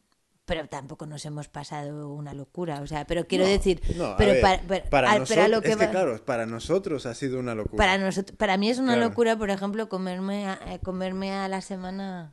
pero 0.47 0.69
tampoco 0.69 1.07
nos 1.07 1.25
hemos 1.27 1.49
pasado 1.49 2.09
una 2.13 2.33
locura, 2.33 2.81
o 2.81 2.87
sea, 2.87 3.05
pero 3.07 3.27
quiero 3.27 3.45
No, 3.45 3.51
decir, 3.51 3.83
no, 3.97 4.15
pero 4.17 4.33
ver, 4.33 4.41
para, 4.41 4.85
para 4.89 5.19
nosotros, 5.19 5.49
lo 5.51 5.61
que 5.61 5.69
es 5.73 5.77
que 5.77 5.85
va- 5.87 5.91
claro, 5.91 6.25
para 6.25 6.47
nosotros 6.47 7.05
ha 7.05 7.15
sido 7.15 7.41
una 7.41 7.55
locura. 7.57 7.77
para 7.77 7.99
nosotros, 7.99 8.37
para 8.39 8.57
mí 8.57 8.71
es 8.71 8.79
una 8.79 8.95
Claro. 8.95 9.09
locura, 9.09 9.37
por 9.37 9.51
ejemplo, 9.51 9.89
comerme 9.89 10.47
a, 10.47 10.61
eh, 10.69 10.79
comerme 10.83 11.33
a 11.33 11.49
la 11.49 11.61
semana 11.61 12.33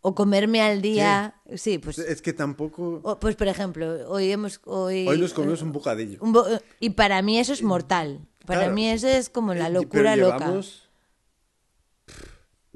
o 0.00 0.14
comerme 0.14 0.62
al 0.62 0.80
día, 0.82 1.34
sí, 1.56 1.78
pues 1.78 1.98
Es 1.98 2.22
que 2.22 2.32
tampoco... 2.32 3.00
o- 3.02 3.18
pues 3.18 3.34
por 3.36 3.48
ejemplo, 3.48 4.08
hoy 4.08 4.30
hemos 4.30 4.60
hoy, 4.64 5.06
Hoy 5.08 5.18
nos 5.18 5.32
comimos 5.34 5.62
un 5.62 5.72
bocadillo. 5.72 6.18
un 6.22 6.32
bo- 6.32 6.46
y 6.80 6.90
para 6.90 7.20
mí 7.22 7.38
eso 7.38 7.52
es 7.52 7.62
mortal. 7.62 8.20
Para 8.46 8.60
Claro. 8.62 8.74
mí 8.74 8.88
eso 8.88 9.06
es 9.08 9.30
como 9.30 9.54
la 9.54 9.66
Eh, 9.66 9.70
locura 9.70 10.14
pero 10.14 10.30
loca. 10.30 10.46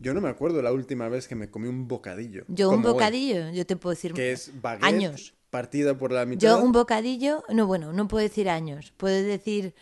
Yo 0.06 0.14
no 0.14 0.20
me 0.20 0.28
acuerdo 0.28 0.62
la 0.62 0.72
última 0.72 1.08
vez 1.08 1.26
que 1.26 1.34
me 1.34 1.50
comí 1.50 1.66
un 1.66 1.88
bocadillo. 1.88 2.44
Yo 2.46 2.70
un 2.70 2.76
hoy, 2.76 2.92
bocadillo, 2.92 3.50
yo 3.50 3.66
te 3.66 3.74
puedo 3.74 3.92
decir 3.96 4.12
que 4.12 4.30
es 4.30 4.52
baguette 4.62 4.84
años. 4.84 5.34
partida 5.50 5.98
por 5.98 6.12
la 6.12 6.24
mitad. 6.24 6.46
Yo 6.46 6.62
un 6.62 6.70
bocadillo, 6.70 7.42
no, 7.52 7.66
bueno, 7.66 7.92
no 7.92 8.06
puedo 8.06 8.22
decir 8.22 8.48
años, 8.48 8.92
puedo 8.96 9.20
decir 9.20 9.74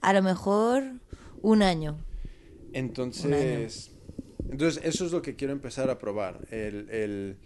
a 0.00 0.12
lo 0.12 0.20
mejor 0.22 0.82
un 1.42 1.62
año. 1.62 1.96
Entonces, 2.72 3.92
entonces 4.50 4.82
eso 4.84 5.06
es 5.06 5.12
lo 5.12 5.22
que 5.22 5.36
quiero 5.36 5.52
empezar 5.52 5.90
a 5.90 5.98
probar. 6.00 6.40
El, 6.50 6.90
el, 6.90 7.36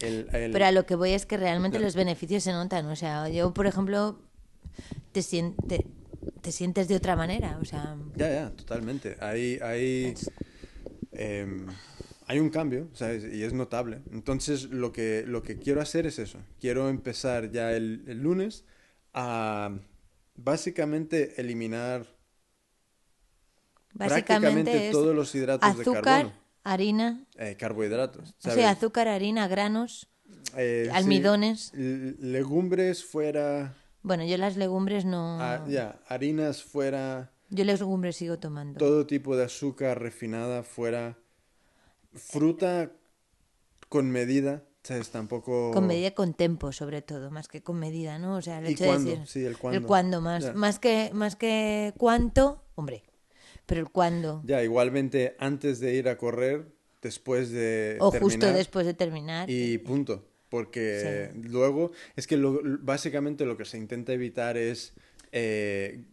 el, 0.00 0.28
el- 0.32 0.52
Pero 0.52 0.64
a 0.64 0.72
lo 0.72 0.86
que 0.86 0.94
voy 0.94 1.10
es 1.10 1.26
que 1.26 1.36
realmente 1.36 1.78
los 1.80 1.94
beneficios 1.94 2.44
se 2.44 2.52
notan. 2.52 2.86
O 2.86 2.96
sea, 2.96 3.28
yo, 3.28 3.52
por 3.52 3.66
ejemplo, 3.66 4.18
te, 5.12 5.20
sien- 5.20 5.54
te, 5.68 5.84
te 6.40 6.50
sientes 6.50 6.88
de 6.88 6.96
otra 6.96 7.14
manera. 7.14 7.58
O 7.60 7.64
sea, 7.66 7.94
Ya, 8.16 8.30
ya, 8.30 8.50
totalmente. 8.56 9.16
Hay, 9.20 9.58
hay, 9.62 10.14
em, 11.14 11.66
hay 12.26 12.38
un 12.40 12.50
cambio, 12.50 12.88
¿sabes? 12.94 13.24
Y 13.32 13.42
es 13.44 13.52
notable. 13.52 14.02
Entonces, 14.12 14.64
lo 14.70 14.92
que, 14.92 15.24
lo 15.26 15.42
que 15.42 15.58
quiero 15.58 15.80
hacer 15.80 16.06
es 16.06 16.18
eso. 16.18 16.38
Quiero 16.60 16.88
empezar 16.88 17.50
ya 17.50 17.72
el, 17.72 18.04
el 18.06 18.22
lunes 18.22 18.64
a 19.12 19.70
básicamente 20.36 21.40
eliminar 21.40 22.06
básicamente 23.92 24.70
prácticamente 24.70 24.90
todos 24.90 25.14
los 25.14 25.34
hidratos 25.34 25.76
de 25.76 25.82
azúcar, 25.82 26.02
carbono. 26.02 26.32
harina, 26.64 27.24
Eh, 27.36 27.56
carbohidratos, 27.56 28.34
o 28.44 28.50
sea, 28.50 28.70
azúcar, 28.70 29.06
harina, 29.08 29.46
granos, 29.46 30.08
Eh, 30.56 30.88
almidones. 30.92 31.72
legumbres 31.74 33.04
fuera... 33.04 33.74
Bueno, 34.02 34.24
yo 34.24 34.36
las 34.36 34.56
legumbres 34.56 35.04
no. 35.04 35.40
ah, 35.40 35.64
ya, 35.68 36.00
harinas 36.08 36.62
fuera... 36.62 37.30
Yo 37.54 37.64
las 37.64 37.80
legumbres 37.80 38.16
sigo 38.16 38.38
tomando. 38.38 38.78
todo 38.78 39.06
tipo 39.06 39.36
de 39.36 39.44
azúcar 39.44 40.00
refinada 40.00 40.62
fuera 40.62 41.16
fruta 42.12 42.92
con 43.88 44.10
medida 44.10 44.62
sabes 44.82 45.10
tampoco 45.10 45.70
Con 45.72 45.86
medida, 45.86 46.10
con 46.12 46.34
tempo, 46.34 46.70
sobre 46.72 47.00
todo, 47.00 47.30
más 47.30 47.48
que 47.48 47.62
con 47.62 47.78
medida, 47.78 48.18
¿no? 48.18 48.36
O 48.36 48.42
sea, 48.42 48.58
el 48.58 48.68
¿Y 48.68 48.72
hecho 48.74 48.84
cuándo? 48.84 49.10
de 49.10 49.16
decir. 49.18 49.28
Sí, 49.42 49.44
el 49.46 49.56
cuándo. 49.56 49.88
cuándo, 49.88 50.20
más, 50.20 50.54
más, 50.54 50.78
que, 50.78 51.10
más 51.14 51.36
que 51.36 51.94
cuánto, 51.96 52.62
hombre. 52.74 53.02
Pero 53.66 53.80
el 53.80 53.88
cuándo. 53.90 54.42
ya 54.44 54.62
igualmente 54.62 55.36
antes 55.38 55.80
de 55.80 55.94
ir 55.94 56.08
a 56.10 56.18
correr 56.18 56.66
después 57.00 57.50
de 57.50 57.96
o 58.00 58.10
terminar 58.10 58.30
justo 58.30 58.52
después 58.52 58.84
de 58.86 58.92
terminar. 58.94 59.48
y 59.48 59.78
punto 59.78 60.26
porque 60.50 61.30
luego 61.42 61.90
es 62.14 62.26
que 62.26 62.36
lo- 62.36 62.60
básicamente 62.80 63.44
lo 63.46 63.56
que 63.56 63.64
se 63.64 63.78
intenta 63.78 64.12
evitar 64.12 64.56
es 64.58 64.92
eh, 65.32 66.04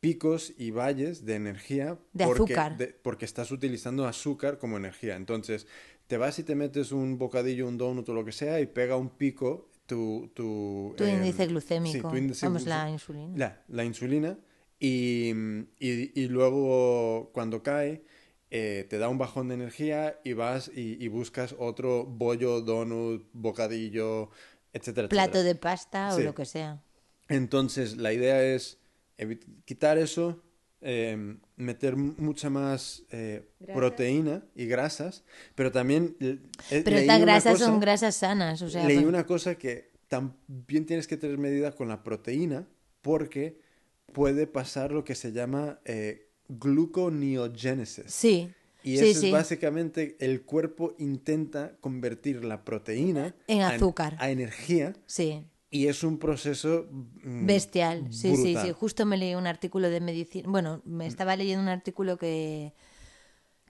picos 0.00 0.52
y 0.56 0.70
valles 0.70 1.24
de 1.24 1.34
energía 1.34 1.98
De 2.12 2.24
porque, 2.24 2.54
azúcar. 2.54 2.76
de- 2.76 2.88
porque 3.02 3.24
estás 3.24 3.50
utilizando 3.50 4.06
azúcar 4.06 4.58
como 4.58 4.76
energía. 4.76 5.16
Entonces, 5.16 5.66
te 6.06 6.16
vas 6.16 6.38
y 6.38 6.44
te 6.44 6.54
metes 6.54 6.92
un 6.92 7.18
bocadillo, 7.18 7.66
un 7.68 7.78
donut 7.78 8.08
o 8.08 8.14
lo 8.14 8.24
que 8.24 8.32
sea 8.32 8.60
y 8.60 8.66
pega 8.66 8.96
un 8.96 9.10
pico 9.10 9.68
tu... 9.86 10.30
Tu, 10.34 10.94
Tu 10.96 11.04
eh, 11.04 11.14
índice 11.14 11.46
glucémico. 11.46 11.92
sí, 12.08 12.12
tu 12.12 12.16
índice 12.16 12.46
Vamos, 12.46 12.66
la 12.66 12.88
insulina. 12.90 13.36
La, 13.36 13.64
la 13.68 13.84
insulina. 13.84 14.38
Y, 14.78 15.32
y- 15.80 16.12
y 16.14 16.28
luego 16.28 17.30
cuando 17.32 17.62
cae, 17.62 18.04
eh, 18.50 18.86
te 18.88 18.98
da 18.98 19.08
un 19.08 19.18
bajón 19.18 19.48
de 19.48 19.54
energía 19.54 20.20
y 20.24 20.32
vas 20.34 20.70
y, 20.74 21.02
y 21.04 21.08
buscas 21.08 21.54
otro 21.58 22.04
bollo, 22.06 22.60
donut, 22.60 23.28
bocadillo, 23.32 24.30
etcétera, 24.72 25.08
Plato 25.08 25.38
etcétera. 25.38 25.44
de 25.44 25.54
pasta 25.56 26.10
Sí. 26.12 26.20
o 26.22 26.24
lo 26.24 26.34
que 26.34 26.44
sea. 26.44 26.82
Entonces, 27.28 27.96
la 27.96 28.12
idea 28.12 28.42
es 28.42 28.77
quitar 29.64 29.98
eso, 29.98 30.42
eh, 30.80 31.36
meter 31.56 31.96
mucha 31.96 32.50
más 32.50 33.04
eh, 33.10 33.48
proteína 33.74 34.44
y 34.54 34.66
grasas, 34.66 35.24
pero 35.54 35.72
también... 35.72 36.16
eh, 36.20 36.38
Pero 36.84 36.96
estas 36.96 37.20
grasas 37.20 37.52
cosa- 37.54 37.66
son 37.66 37.80
grasas 37.80 38.14
sanas, 38.16 38.62
o 38.62 38.70
sea, 38.70 38.86
Leí 38.86 38.96
pues- 38.98 39.06
una 39.08 39.26
cosa 39.26 39.56
que 39.56 39.90
también 40.08 40.86
tienes 40.86 41.06
que 41.08 41.16
tener 41.16 41.36
medida 41.38 41.72
con 41.72 41.88
la 41.88 42.02
proteína 42.02 42.66
porque 43.02 43.60
puede 44.12 44.46
pasar 44.46 44.92
lo 44.92 45.04
que 45.04 45.14
se 45.14 45.32
llama 45.32 45.80
eh, 45.84 46.30
gluconeogenesis. 46.48 48.04
sí, 48.06 48.50
Y 48.82 48.96
sí, 48.98 49.10
eso 49.10 49.20
sí. 49.20 49.26
es 49.26 49.32
básicamente 49.32 50.16
el 50.20 50.42
cuerpo 50.42 50.94
intenta 50.98 51.76
convertir 51.80 52.44
la 52.44 52.64
proteína 52.64 53.34
En 53.48 53.62
a- 53.62 53.70
azúcar. 53.70 54.16
a, 54.18 54.30
energía 54.30 54.94
sí. 55.06 55.44
Y 55.70 55.86
es 55.88 56.02
un 56.02 56.18
proceso 56.18 56.86
mm, 56.90 57.46
Bestial, 57.46 58.06
sí, 58.10 58.34
sí, 58.36 58.42
brutal. 58.52 58.66
sí. 58.68 58.72
Justo 58.72 59.06
me 59.06 59.16
leí 59.16 59.34
un 59.34 59.46
artículo 59.46 59.90
de 59.90 60.00
medicina. 60.00 60.48
Bueno, 60.48 60.80
me 60.84 61.06
estaba 61.06 61.36
leyendo 61.36 61.62
un 61.62 61.68
artículo 61.68 62.16
que, 62.16 62.72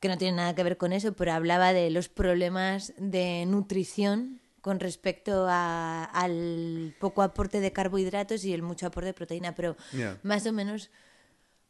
que 0.01 0.09
no 0.09 0.16
tiene 0.18 0.36
nada 0.36 0.55
que 0.55 0.62
ver 0.62 0.76
con 0.76 0.92
eso, 0.92 1.14
pero 1.14 1.32
hablaba 1.32 1.72
de 1.72 1.90
los 1.90 2.09
problemas 2.09 2.92
de 2.99 3.44
nutrición 3.46 4.40
con 4.61 4.80
respecto 4.80 5.46
a- 5.49 6.05
al 6.05 6.94
poco 7.01 7.22
aporte 7.22 7.61
de 7.61 7.72
carbohidratos 7.72 8.44
y 8.44 8.53
el 8.53 8.62
mucho 8.62 8.86
aporte 8.86 9.07
de 9.07 9.14
proteína. 9.14 9.55
Pero 9.55 9.76
más 10.22 10.46
o 10.46 10.53
menos 10.53 10.90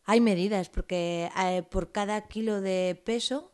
hay 0.04 0.20
medidas, 0.20 0.68
porque 0.68 1.30
eh, 1.38 1.62
por 1.70 1.92
cada 1.92 2.28
kilo 2.28 2.60
de 2.60 3.00
peso. 3.04 3.52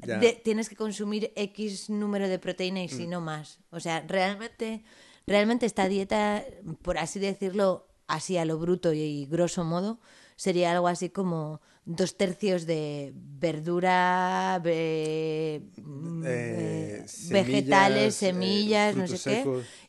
Mm. 0.00 0.20
de- 0.20 0.40
tienes 0.44 0.68
que 0.68 0.76
consumir 0.76 1.32
X 1.34 1.90
número 1.90 2.28
de 2.28 2.38
proteína 2.38 2.84
y 2.84 2.88
si 2.88 3.06
no 3.08 3.20
más. 3.20 3.58
O 3.70 3.80
sea, 3.80 4.00
realmente, 4.06 4.84
realmente 5.28 5.66
esta 5.66 5.88
dieta, 5.88 6.44
por 6.82 6.98
así 6.98 7.18
decirlo, 7.20 7.86
así 8.06 8.36
a 8.38 8.44
lo 8.44 8.58
bruto 8.58 8.92
y, 8.92 9.26
grosso 9.26 9.64
modo, 9.64 10.00
sería 10.36 10.72
algo 10.72 10.88
así 10.88 11.10
como 11.10 11.60
dos 11.84 12.16
tercios 12.16 12.66
de 12.66 13.12
verdura, 13.14 14.60
ve- 14.62 15.62
mm, 15.82 16.24
Eh, 16.26 17.04
eh, 17.04 17.06
vegetales, 17.30 18.14
semillas, 18.14 18.14
semillas, 18.14 18.94
eh, 18.94 18.98
no 18.98 19.06
sé 19.06 19.18
qué, 19.18 19.44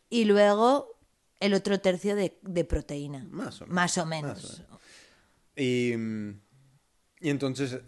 y 0.09 0.25
luego 0.25 0.97
el 1.39 1.53
otro 1.53 1.79
tercio 1.79 2.15
de, 2.15 2.37
de 2.41 2.63
proteína. 2.65 3.25
Más 3.29 3.61
o 3.61 3.65
menos, 3.65 3.75
Más 3.75 3.97
o 3.97 4.05
más 4.05 4.09
menos. 4.09 4.59
o 4.59 4.63
menos. 4.63 4.81
Y, 5.55 5.93
y 7.21 7.29
entonces 7.29 7.79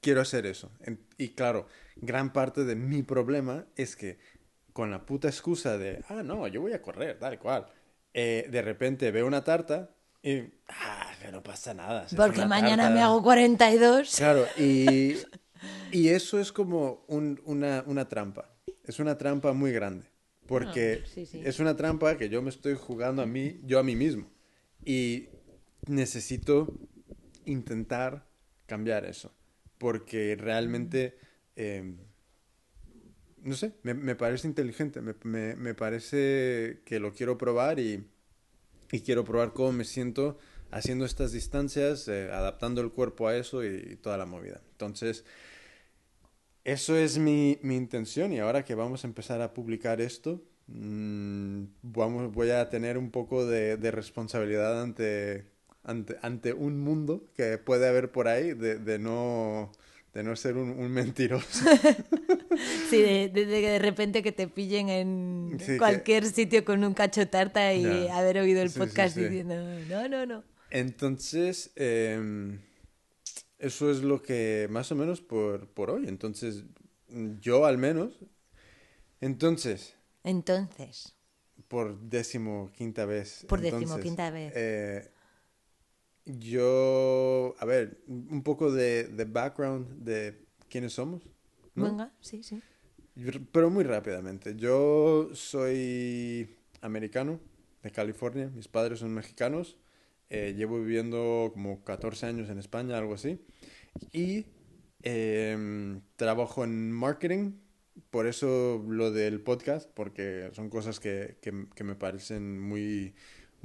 quiero 0.00 0.20
hacer 0.20 0.46
eso. 0.46 0.70
Y 1.18 1.30
claro, 1.30 1.66
gran 1.96 2.32
parte 2.32 2.64
de 2.64 2.74
mi 2.76 3.02
problema 3.02 3.66
es 3.76 3.96
que 3.96 4.18
con 4.76 4.90
la 4.90 5.06
puta 5.06 5.28
excusa 5.28 5.78
de, 5.78 6.04
ah, 6.10 6.22
no, 6.22 6.46
yo 6.48 6.60
voy 6.60 6.74
a 6.74 6.82
correr, 6.82 7.18
tal 7.18 7.38
cual, 7.38 7.64
eh, 8.12 8.46
de 8.50 8.60
repente 8.60 9.10
veo 9.10 9.26
una 9.26 9.42
tarta 9.42 9.88
y, 10.22 10.40
ah, 10.68 11.10
que 11.22 11.32
no 11.32 11.42
pasa 11.42 11.72
nada. 11.72 12.06
Porque 12.14 12.44
mañana 12.44 12.82
tarta". 12.82 12.94
me 12.94 13.00
hago 13.00 13.22
42. 13.22 14.14
Claro, 14.18 14.44
y, 14.58 15.14
y 15.92 16.08
eso 16.08 16.38
es 16.38 16.52
como 16.52 17.06
un- 17.08 17.40
una, 17.46 17.84
una 17.86 18.06
trampa. 18.06 18.54
Es 18.84 18.98
una 19.00 19.16
trampa 19.16 19.54
muy 19.54 19.72
grande. 19.72 20.04
Porque 20.46 21.00
Ah, 21.02 21.08
sí, 21.14 21.24
sí. 21.24 21.40
es 21.42 21.58
una 21.58 21.74
trampa 21.74 22.18
que 22.18 22.28
yo 22.28 22.42
me 22.42 22.50
estoy 22.50 22.74
jugando 22.74 23.22
a 23.22 23.26
mí, 23.26 23.58
yo 23.64 23.78
a 23.78 23.82
mí 23.82 23.96
mismo. 23.96 24.30
Y 24.84 25.28
necesito 25.88 26.68
intentar 27.46 28.26
cambiar 28.66 29.06
eso. 29.06 29.32
Porque 29.78 30.36
realmente, 30.38 31.16
eh, 31.56 31.94
no 33.46 33.54
sé, 33.56 33.74
me, 33.84 33.94
me 33.94 34.16
parece 34.16 34.48
inteligente. 34.48 35.00
Me, 35.02 35.14
me- 35.24 35.56
me 35.56 35.74
parece 35.74 36.82
que 36.84 37.00
lo 37.00 37.12
quiero 37.14 37.38
probar 37.38 37.78
y, 37.80 38.06
y 38.92 39.00
quiero 39.00 39.24
probar 39.24 39.52
cómo 39.54 39.72
me 39.72 39.84
siento 39.84 40.38
haciendo 40.70 41.04
estas 41.06 41.32
distancias, 41.32 42.08
eh, 42.08 42.30
adaptando 42.32 42.80
el 42.82 42.92
cuerpo 42.92 43.28
a 43.28 43.36
eso 43.36 43.64
y, 43.64 43.96
toda 44.02 44.18
la 44.18 44.26
movida. 44.26 44.62
Entonces, 44.72 45.24
eso 46.64 46.96
es 46.96 47.18
mi, 47.18 47.58
mi 47.62 47.76
intención 47.76 48.32
y 48.32 48.38
ahora 48.40 48.64
que 48.64 48.74
vamos 48.74 49.04
a 49.04 49.06
empezar 49.06 49.40
a 49.40 49.54
publicar 49.54 50.00
esto, 50.00 50.42
mm, 50.66 51.64
vamos, 51.82 52.32
voy 52.32 52.50
a 52.50 52.68
tener 52.68 52.98
un 52.98 53.10
poco 53.10 53.46
de, 53.46 53.76
de 53.76 53.90
responsabilidad 53.92 54.82
ante, 54.82 55.46
ante, 55.84 56.16
ante 56.22 56.52
un 56.52 56.80
mundo 56.80 57.26
que 57.34 57.58
puede 57.58 57.86
haber 57.88 58.10
por 58.12 58.26
ahí 58.28 58.52
de, 58.54 58.78
de 58.78 58.98
no, 58.98 59.70
de 60.16 60.22
no 60.22 60.34
ser 60.34 60.56
un, 60.56 60.70
un 60.70 60.90
mentiroso. 60.90 61.64
Sí, 62.88 63.02
de, 63.02 63.28
de- 63.28 63.44
de 63.44 63.60
que 63.60 63.68
de 63.68 63.78
repente 63.78 64.22
que 64.22 64.32
te 64.32 64.48
pillen 64.48 64.88
en 64.88 65.56
Sí, 65.60 65.72
que- 65.72 65.76
cualquier 65.78 66.24
sitio 66.24 66.64
con 66.64 66.82
un 66.84 66.94
cacho 66.94 67.28
tarta 67.28 67.74
y 67.74 68.08
haber 68.08 68.38
oído 68.38 68.62
el 68.62 68.70
Sí, 68.70 68.78
podcast 68.78 69.14
sí. 69.14 69.24
diciendo, 69.24 69.56
no, 69.90 70.08
no, 70.08 70.24
no. 70.24 70.42
Entonces, 70.70 71.70
em, 71.76 72.60
eso 73.58 73.90
es 73.90 73.98
lo 74.02 74.22
que 74.22 74.68
más 74.70 74.90
o 74.90 74.94
menos 74.94 75.20
por, 75.20 75.68
por 75.68 75.90
hoy. 75.90 76.08
Entonces, 76.08 76.64
yo 77.40 77.66
al 77.66 77.76
menos. 77.76 78.18
Entonces, 79.20 79.94
Entonces, 80.24 81.14
por 81.68 81.98
décimo 82.00 82.70
quinta 82.74 83.04
vez. 83.04 83.44
Por 83.48 83.58
entonces, 83.64 83.88
decimoquinta 83.88 84.30
vez. 84.30 84.52
eh, 84.56 85.10
yo, 86.26 87.54
a 87.58 87.64
ver, 87.64 88.02
un 88.08 88.42
poco 88.42 88.70
de, 88.72 89.04
de 89.04 89.24
background 89.24 90.02
de 90.04 90.44
quiénes 90.68 90.92
somos. 90.92 91.22
¿no? 91.74 91.84
venga, 91.84 92.12
sí, 92.20 92.42
sí. 92.42 92.60
Pero 93.52 93.70
muy 93.70 93.84
rápidamente. 93.84 94.56
Yo 94.56 95.30
soy 95.32 96.56
americano 96.82 97.40
de 97.82 97.90
California. 97.90 98.50
Mis 98.54 98.68
padres 98.68 98.98
son 98.98 99.14
mexicanos. 99.14 99.78
Eh, 100.28 100.54
llevo 100.56 100.78
viviendo 100.80 101.50
como 101.52 101.82
14 101.84 102.26
años 102.26 102.50
en 102.50 102.58
España, 102.58 102.98
algo 102.98 103.14
así. 103.14 103.40
Y 104.12 104.46
em, 105.02 106.00
trabajo 106.16 106.64
en 106.64 106.92
marketing. 106.92 107.52
Por 108.10 108.26
eso 108.26 108.84
lo 108.88 109.10
del 109.10 109.40
podcast, 109.40 109.88
porque 109.94 110.50
son 110.52 110.68
cosas 110.68 111.00
que, 111.00 111.38
que- 111.40 111.66
que 111.74 111.84
me 111.84 111.94
parecen 111.94 112.60
muy, 112.60 113.14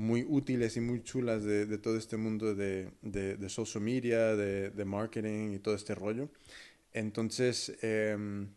muy 0.01 0.25
útiles 0.27 0.77
y 0.77 0.81
muy 0.81 1.03
chulas 1.03 1.43
de, 1.43 1.65
de 1.65 1.77
todo 1.77 1.97
este 1.97 2.17
mundo 2.17 2.55
de, 2.55 2.91
de- 3.01 3.37
de 3.37 3.49
social 3.49 3.83
media, 3.83 4.35
de, 4.35 4.71
marketing 4.85 5.53
y 5.53 5.59
todo 5.59 5.75
este 5.75 5.95
rollo. 5.95 6.29
Entonces, 6.93 7.77
em, 7.83 8.49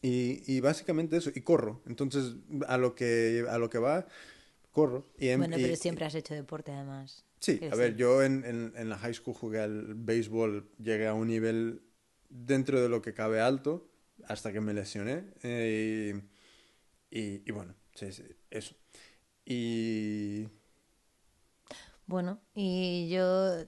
y, 0.00 0.42
y 0.52 0.60
básicamente 0.60 1.16
eso, 1.16 1.30
y 1.34 1.40
corro. 1.42 1.82
Entonces, 1.86 2.34
a 2.66 2.76
lo 2.78 2.94
que, 2.94 3.44
a 3.48 3.58
lo 3.58 3.70
que 3.70 3.78
va, 3.78 4.06
corro. 4.72 5.06
Y 5.18 5.28
em- 5.30 5.40
Bueno, 5.40 5.56
y- 5.56 5.62
pero 5.62 5.76
siempre 5.76 6.04
has 6.06 6.14
hecho 6.14 6.32
deporte 6.34 6.72
además. 6.72 7.24
Sí, 7.40 7.66
a 7.70 7.74
ver, 7.74 7.96
yo 7.96 8.22
en, 8.22 8.44
en, 8.44 8.72
en 8.76 8.88
la 8.88 8.98
high 8.98 9.14
school 9.14 9.34
jugué 9.34 9.60
al 9.60 9.94
béisbol, 9.96 10.70
llegué 10.78 11.08
a 11.08 11.14
un 11.14 11.26
nivel 11.28 11.82
dentro 12.28 12.80
de 12.80 12.88
lo 12.88 13.02
que 13.02 13.14
cabe 13.14 13.40
alto, 13.40 13.90
hasta 14.28 14.52
que 14.52 14.60
me 14.60 14.72
lesioné. 14.74 15.24
eh, 15.42 16.22
y, 17.10 17.18
y, 17.20 17.42
y 17.46 17.52
bueno, 17.52 17.74
sí, 17.94 18.12
sí, 18.12 18.24
eso. 18.50 18.76
Y 19.44 20.48
Bueno, 22.06 22.40
y 22.54 23.08
yo 23.08 23.64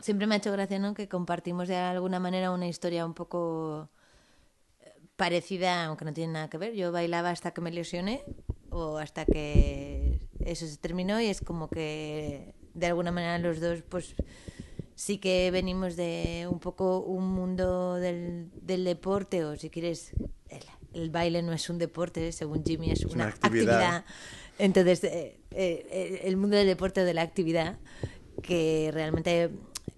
siempre 0.00 0.26
me 0.26 0.34
ha 0.34 0.38
hecho 0.38 0.52
gracia, 0.52 0.78
¿no? 0.78 0.94
Que 0.94 1.08
compartimos 1.08 1.68
de 1.68 1.76
alguna 1.76 2.18
manera 2.20 2.50
una 2.50 2.68
historia 2.68 3.04
un 3.06 3.14
poco 3.14 3.90
eh, 4.80 4.92
parecida, 5.16 5.84
aunque 5.86 6.04
no 6.04 6.12
tiene 6.12 6.32
nada 6.34 6.50
que 6.50 6.58
ver. 6.58 6.74
Yo 6.74 6.92
bailaba 6.92 7.30
hasta 7.30 7.52
que 7.52 7.60
me 7.60 7.70
lesioné 7.70 8.24
o 8.70 8.98
hasta 8.98 9.24
que 9.24 10.20
eso 10.40 10.66
se 10.66 10.76
terminó 10.78 11.20
y 11.20 11.26
es 11.26 11.40
como 11.40 11.68
que 11.68 12.54
de 12.74 12.86
alguna 12.86 13.12
manera 13.12 13.38
los 13.38 13.60
dos 13.60 13.82
pues 13.88 14.14
sí 14.94 15.18
que 15.18 15.50
venimos 15.50 15.96
de 15.96 16.46
un 16.50 16.60
poco 16.60 17.00
un 17.00 17.32
mundo 17.32 17.94
del, 17.96 18.50
del 18.62 18.84
deporte 18.84 19.44
o 19.44 19.56
si 19.56 19.70
quieres 19.70 20.12
el, 20.48 20.62
el 20.92 21.10
baile 21.10 21.42
no 21.42 21.52
es 21.52 21.68
un 21.68 21.78
deporte 21.78 22.32
según 22.32 22.64
Jimmy 22.64 22.90
es, 22.92 23.04
una 23.04 23.14
una, 23.14 23.26
actividad. 23.26 23.96
actividad. 23.96 24.04
Entonces 24.60 25.04
eh, 25.04 25.40
eh, 25.50 26.20
el 26.24 26.36
mundo 26.36 26.56
del 26.56 26.66
deporte 26.66 27.00
o 27.00 27.04
de 27.04 27.14
la 27.14 27.22
actividad 27.22 27.78
que 28.42 28.90
realmente 28.92 29.50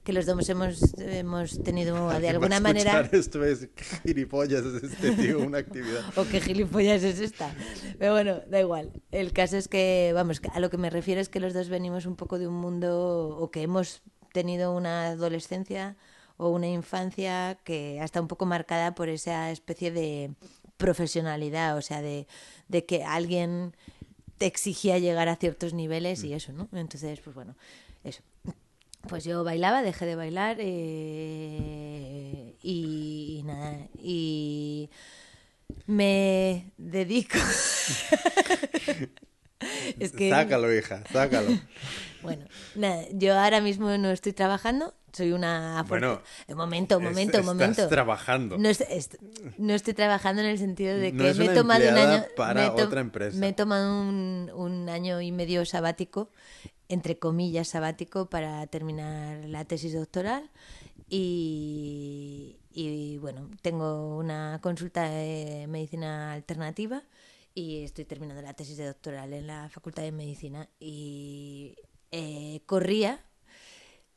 que 0.04 0.12
los 0.12 0.26
dos 0.26 0.48
hemos, 0.48 0.94
hemos 0.98 1.62
tenido 1.62 2.08
de 2.18 2.28
alguna 2.28 2.58
manera 2.58 3.08
Esto 3.12 3.40
¿qué 3.40 3.84
gilipollas 4.02 4.64
es 4.64 4.82
este 4.82 5.12
tío, 5.12 5.38
una 5.38 5.58
actividad. 5.58 6.02
o 6.16 6.24
qué 6.24 6.40
gilipollas 6.40 7.04
es 7.04 7.20
esta. 7.20 7.54
Pero 7.98 8.12
bueno, 8.12 8.40
da 8.48 8.60
igual. 8.60 8.90
El 9.12 9.32
caso 9.32 9.56
es 9.56 9.68
que, 9.68 10.10
vamos, 10.12 10.40
a 10.52 10.58
lo 10.58 10.70
que 10.70 10.76
me 10.76 10.90
refiero 10.90 11.20
es 11.20 11.28
que 11.28 11.38
los 11.38 11.54
dos 11.54 11.68
venimos 11.68 12.06
un 12.06 12.16
poco 12.16 12.40
de 12.40 12.48
un 12.48 12.54
mundo 12.54 13.28
o 13.38 13.50
que 13.52 13.62
hemos 13.62 14.02
tenido 14.32 14.74
una 14.74 15.10
adolescencia 15.10 15.96
o 16.36 16.48
una 16.48 16.66
infancia 16.66 17.58
que 17.62 18.02
está 18.02 18.20
un 18.20 18.28
poco 18.28 18.44
marcada 18.44 18.96
por 18.96 19.08
esa 19.08 19.52
especie 19.52 19.92
de 19.92 20.32
profesionalidad, 20.78 21.76
o 21.76 21.82
sea, 21.82 22.02
de, 22.02 22.26
de 22.66 22.84
que 22.86 23.04
alguien 23.04 23.76
te 24.43 24.49
exigía 24.49 24.99
llegar 24.99 25.28
a 25.28 25.36
ciertos 25.36 25.72
niveles 25.72 26.24
y 26.24 26.32
eso, 26.32 26.53
¿no? 26.53 26.68
Entonces, 26.72 27.20
pues 27.20 27.32
bueno, 27.32 27.55
eso. 28.03 28.24
Pues 29.09 29.22
yo 29.22 29.45
bailaba, 29.45 29.82
dejé 29.82 30.05
de 30.05 30.16
bailar 30.16 30.57
eh, 30.59 32.57
y, 32.61 33.36
y 33.38 33.43
nada, 33.45 33.86
y 34.03 34.90
me 35.86 36.72
dedico. 36.76 37.38
es 40.01 40.11
que 40.16 40.28
Sácalo, 40.28 40.74
hija, 40.76 41.05
sácalo. 41.12 41.57
Bueno, 42.22 42.44
nada, 42.74 43.04
yo 43.12 43.38
ahora 43.38 43.60
mismo 43.60 43.96
no 43.98 44.10
estoy 44.10 44.32
trabajando, 44.32 44.94
soy 45.12 45.32
una... 45.32 45.84
Bueno, 45.88 46.20
un 46.48 46.56
momento, 46.56 46.98
un 46.98 47.04
momento, 47.04 47.38
un 47.38 47.40
estás 47.42 47.54
momento. 47.54 47.88
trabajando. 47.88 48.58
No, 48.58 48.68
est- 48.68 48.82
est- 48.88 49.16
no 49.58 49.74
estoy 49.74 49.94
trabajando 49.94 50.40
en 50.42 50.48
el 50.48 50.58
sentido 50.58 50.96
de 50.96 51.10
que 51.12 51.16
No 51.18 51.34
me 51.34 51.44
he 51.46 51.54
tomado 51.54 51.88
un 51.90 51.98
año... 51.98 52.24
para 52.36 52.72
me 52.72 52.82
otra 52.82 53.00
empresa. 53.00 53.36
Me 53.38 53.48
he 53.48 53.52
tomado 53.52 54.00
un, 54.00 54.50
un 54.54 54.88
año 54.88 55.20
y 55.20 55.32
medio 55.32 55.64
sabático, 55.66 56.30
entre 56.88 57.18
comillas 57.18 57.68
sabático, 57.68 58.26
para 58.30 58.66
terminar 58.68 59.44
la 59.46 59.64
tesis 59.64 59.94
doctoral 59.94 60.50
y, 61.08 62.56
y, 62.72 63.18
bueno, 63.18 63.50
tengo 63.62 64.16
una 64.16 64.58
consulta 64.62 65.04
de 65.08 65.66
medicina 65.68 66.32
alternativa 66.32 67.02
y 67.54 67.82
estoy 67.84 68.04
terminando 68.06 68.40
la 68.42 68.54
tesis 68.54 68.76
de 68.78 68.86
doctoral 68.86 69.32
en 69.34 69.46
la 69.46 69.68
Facultad 69.68 70.02
de 70.02 70.12
Medicina 70.12 70.68
y 70.80 71.74
eh, 72.12 72.62
corría, 72.66 73.24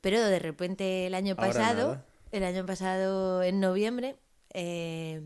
pero 0.01 0.21
de 0.21 0.39
repente 0.39 1.07
el 1.07 1.15
año 1.15 1.35
pasado, 1.35 2.03
el 2.31 2.43
año 2.43 2.65
pasado 2.65 3.41
en 3.41 3.59
noviembre, 3.59 4.17
eh, 4.53 5.21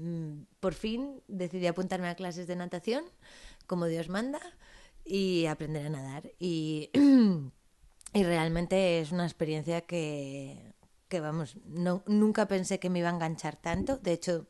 por 0.59 0.73
fin 0.73 1.21
decidí 1.27 1.67
apuntarme 1.67 2.07
a 2.07 2.15
clases 2.15 2.47
de 2.47 2.55
natación, 2.55 3.03
como 3.67 3.85
Dios 3.85 4.09
manda, 4.09 4.39
y 5.03 5.45
aprender 5.47 5.87
a 5.87 5.89
nadar. 5.89 6.31
Y, 6.39 6.89
y 8.13 8.23
realmente 8.23 9.01
es 9.01 9.11
una 9.11 9.25
experiencia 9.25 9.81
que, 9.81 10.73
que 11.09 11.19
vamos, 11.19 11.57
no, 11.65 12.03
nunca 12.05 12.47
pensé 12.47 12.79
que 12.79 12.89
me 12.89 12.99
iba 12.99 13.09
a 13.09 13.13
enganchar 13.13 13.55
tanto. 13.55 13.97
De 13.97 14.13
hecho, 14.13 14.47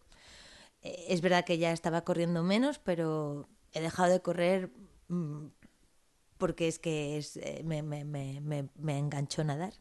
eh, 0.81 1.05
es 1.09 1.21
verdad 1.21 1.45
que 1.45 1.57
ya 1.57 1.71
estaba 1.71 2.01
corriendo 2.01 2.43
menos, 2.43 2.79
pero 2.79 3.47
he 3.73 3.81
dejado 3.81 4.11
de 4.11 4.21
correr 4.21 4.71
mm, 5.07 5.47
porque 6.39 6.67
es 6.67 6.79
que 6.79 7.17
es, 7.19 7.37
eh, 7.37 7.61
me, 7.65 7.83
me, 7.83 8.05
me, 8.05 8.41
me, 8.41 8.69
me 8.77 8.97
enganchó 8.97 9.43
nadar. 9.43 9.73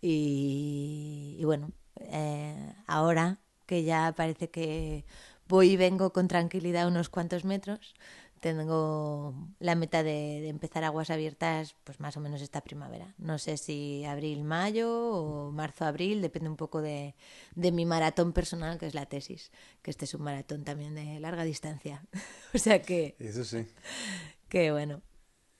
Y, 0.00 1.36
y 1.40 1.44
bueno, 1.44 1.72
eh, 2.00 2.74
ahora 2.86 3.40
que 3.66 3.82
ya 3.84 4.14
parece 4.16 4.50
que 4.50 5.04
voy 5.48 5.70
y 5.72 5.76
vengo 5.76 6.12
con 6.12 6.28
tranquilidad 6.28 6.86
unos 6.88 7.08
cuantos 7.08 7.44
metros, 7.44 7.94
tengo 8.40 9.34
la 9.58 9.74
meta 9.74 10.02
de, 10.02 10.40
de 10.42 10.48
empezar 10.48 10.84
aguas 10.84 11.10
abiertas 11.10 11.74
pues 11.84 12.00
más 12.00 12.16
o 12.16 12.20
menos 12.20 12.42
esta 12.42 12.60
primavera. 12.62 13.14
No 13.18 13.38
sé 13.38 13.56
si 13.56 14.04
abril, 14.04 14.44
mayo 14.44 14.90
o 14.92 15.50
marzo, 15.52 15.84
abril, 15.84 16.20
depende 16.22 16.50
un 16.50 16.56
poco 16.56 16.82
de, 16.82 17.14
de 17.54 17.72
mi 17.72 17.86
maratón 17.86 18.32
personal, 18.32 18.78
que 18.78 18.86
es 18.86 18.94
la 18.94 19.06
tesis, 19.06 19.50
que 19.82 19.90
este 19.90 20.04
es 20.04 20.14
un 20.14 20.22
maratón 20.22 20.64
también 20.64 20.94
de 20.94 21.18
larga 21.20 21.44
distancia. 21.44 22.04
o 22.54 22.58
sea 22.58 22.82
que, 22.82 23.16
Eso 23.18 23.44
sí. 23.44 23.66
que 24.48 24.70
bueno. 24.72 25.02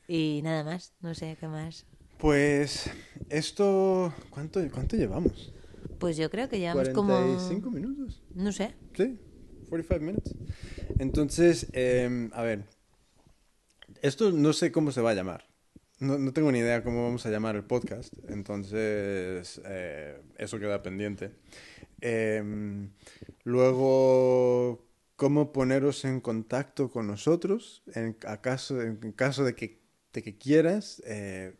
Y 0.09 0.41
nada 0.43 0.65
más, 0.65 0.95
no 1.01 1.15
sé 1.15 1.37
qué 1.39 1.49
más. 1.49 1.87
Pues 2.19 2.91
esto, 3.29 4.13
¿cuánto, 4.31 4.61
cuánto 4.73 4.97
llevamos? 4.97 5.53
Pues 5.99 6.17
yo 6.17 6.31
creo 6.31 6.49
que 6.49 6.59
llevamos 6.59 6.89
como... 6.91 7.15
45 7.15 7.71
minutos. 7.71 8.23
No 8.35 8.53
sé. 8.53 8.75
Sí, 8.95 9.19
45 9.69 10.05
minutes. 10.05 10.35
Entonces, 10.99 11.67
em, 11.73 12.31
a 12.33 12.43
ver, 12.43 12.65
esto 14.03 14.33
no 14.33 14.53
sé 14.53 14.73
cómo 14.73 14.93
se 14.93 15.01
va 15.01 15.11
a 15.11 15.15
llamar. 15.15 15.47
No, 15.99 16.19
no 16.19 16.33
tengo 16.33 16.53
ni 16.53 16.59
idea 16.59 16.83
cómo 16.83 17.05
vamos 17.05 17.25
a 17.27 17.31
llamar 17.31 17.57
el 17.57 17.65
podcast. 17.65 18.13
Entonces, 18.29 19.61
eh, 19.65 20.21
eso 20.37 20.59
queda 20.59 20.83
pendiente. 20.83 21.33
Em, 22.01 22.91
luego, 23.45 24.87
cómo 25.17 25.53
poneros 25.53 26.05
en 26.05 26.21
contacto 26.21 26.91
con 26.91 27.07
nosotros 27.07 27.83
en, 27.95 28.17
acaso, 28.27 28.81
en 28.83 29.13
caso 29.13 29.45
de 29.45 29.55
que, 29.55 29.86
de 30.17 30.23
que 30.23 30.37
quieras. 30.39 31.03
Eh, 31.05 31.55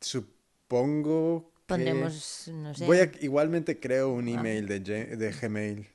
supongo 0.00 1.50
que... 1.50 1.64
Pondremos, 1.66 2.48
no 2.52 2.74
sé. 2.74 2.84
Voy 2.84 2.98
a, 2.98 3.10
igualmente 3.22 3.80
creo 3.80 4.12
un 4.12 4.28
email 4.28 4.68
de, 4.68 4.80
de 5.16 5.32
Gmail. 5.32 5.88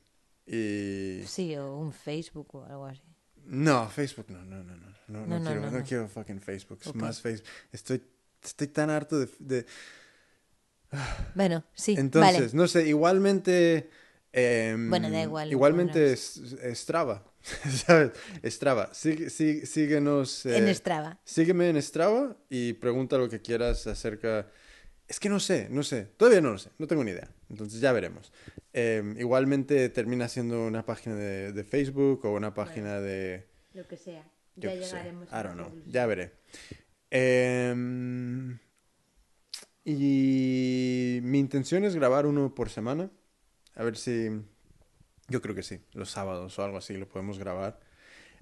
Y... 0.48 1.22
Sí, 1.28 1.56
o 1.56 1.78
un 1.78 1.94
Facebook 1.94 2.56
o 2.56 2.66
algo 2.66 2.88
así. 2.88 3.04
No, 3.46 3.88
Facebook 3.90 4.26
no, 4.30 4.44
no, 4.44 4.64
no, 4.64 4.76
no. 4.76 4.90
No, 5.08 5.26
no, 5.28 5.40
No, 5.40 5.46
quiero, 5.46 5.62
no, 5.62 5.72
no 5.72 5.78
no. 5.80 5.86
quiero 5.86 6.08
fucking 6.08 6.42
Facebook. 6.42 6.80
Es 6.82 6.88
Ok. 6.88 6.96
más 6.96 7.22
Facebook. 7.22 7.48
Estoy, 7.72 8.02
estoy 8.44 8.68
tan 8.68 8.90
harto 8.90 9.20
de... 9.20 9.30
de- 9.40 9.66
Bueno, 11.36 11.64
sí, 11.74 11.94
Entonces, 11.98 12.34
vale. 12.34 12.50
no 12.54 12.68
sé, 12.68 12.88
igualmente... 12.88 13.90
em, 14.34 14.90
Bueno, 14.90 15.12
da 15.12 15.22
igual, 15.22 15.52
Igualmente 15.52 16.16
Strava. 16.18 17.29
¿Sabes? 17.86 18.12
Strava. 18.46 18.94
Sí, 18.94 19.30
sí, 19.30 19.66
síguenos. 19.66 20.46
En 20.46 20.68
eh, 20.68 20.74
Strava. 20.74 21.20
Sígueme 21.24 21.70
en 21.70 21.82
Strava 21.82 22.36
y 22.50 22.74
pregunta 22.74 23.18
lo 23.18 23.30
que 23.30 23.42
quieras 23.42 23.88
acerca... 23.88 24.48
Es 25.08 25.20
que 25.20 25.28
no 25.30 25.40
sé, 25.40 25.68
no 25.72 25.82
sé. 25.82 26.06
Todavía 26.18 26.42
no 26.42 26.52
lo 26.52 26.60
sé. 26.60 26.70
No 26.78 26.86
tengo 26.86 27.04
ni 27.04 27.12
idea. 27.12 27.30
Entonces 27.50 27.82
ya 27.82 27.92
veremos. 27.92 28.32
Eh, 28.74 29.16
igualmente 29.18 29.90
termina 29.90 30.28
siendo 30.28 30.68
una 30.68 30.86
página 30.86 31.16
de, 31.16 31.52
de 31.52 31.64
Facebook 31.64 32.26
o 32.26 32.34
una 32.34 32.54
página 32.54 33.00
de... 33.00 33.48
Lo 33.74 33.88
que 33.88 33.98
sea. 33.98 34.24
Ya 34.56 34.72
sé. 34.72 34.80
llegaremos. 34.80 35.30
I 35.30 35.44
don't 35.44 35.54
know. 35.54 35.72
Ya 35.88 36.06
veré. 36.06 36.34
Em, 37.10 38.60
y 39.84 41.20
mi 41.24 41.40
intención 41.40 41.84
es 41.86 41.96
grabar 41.96 42.28
uno 42.28 42.54
por 42.54 42.70
semana. 42.70 43.10
A 43.76 43.84
ver 43.84 43.98
si... 43.98 44.30
Yo 45.30 45.42
creo 45.42 45.56
que 45.56 45.64
sí. 45.64 45.80
Los 45.94 46.12
sábados 46.12 46.58
o 46.58 46.64
algo 46.64 46.78
así 46.78 46.98
lo 46.98 47.08
podemos 47.08 47.38
grabar. 47.40 47.80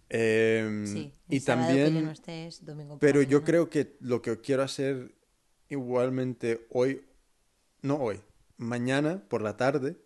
Em, 0.10 0.86
Sí, 0.86 1.14
y 1.30 1.42
también... 1.42 1.94
yo 1.94 2.02
no 2.02 2.14
domingo 2.62 2.98
Pero 3.00 3.22
yo 3.22 3.44
creo 3.44 3.70
que 3.70 3.98
lo 4.00 4.22
que 4.22 4.40
quiero 4.40 4.64
hacer 4.64 5.14
igualmente 5.70 6.66
hoy, 6.70 7.06
no 7.82 7.96
hoy, 7.96 8.22
mañana 8.58 9.24
por 9.28 9.42
la 9.42 9.58
tarde, 9.58 9.98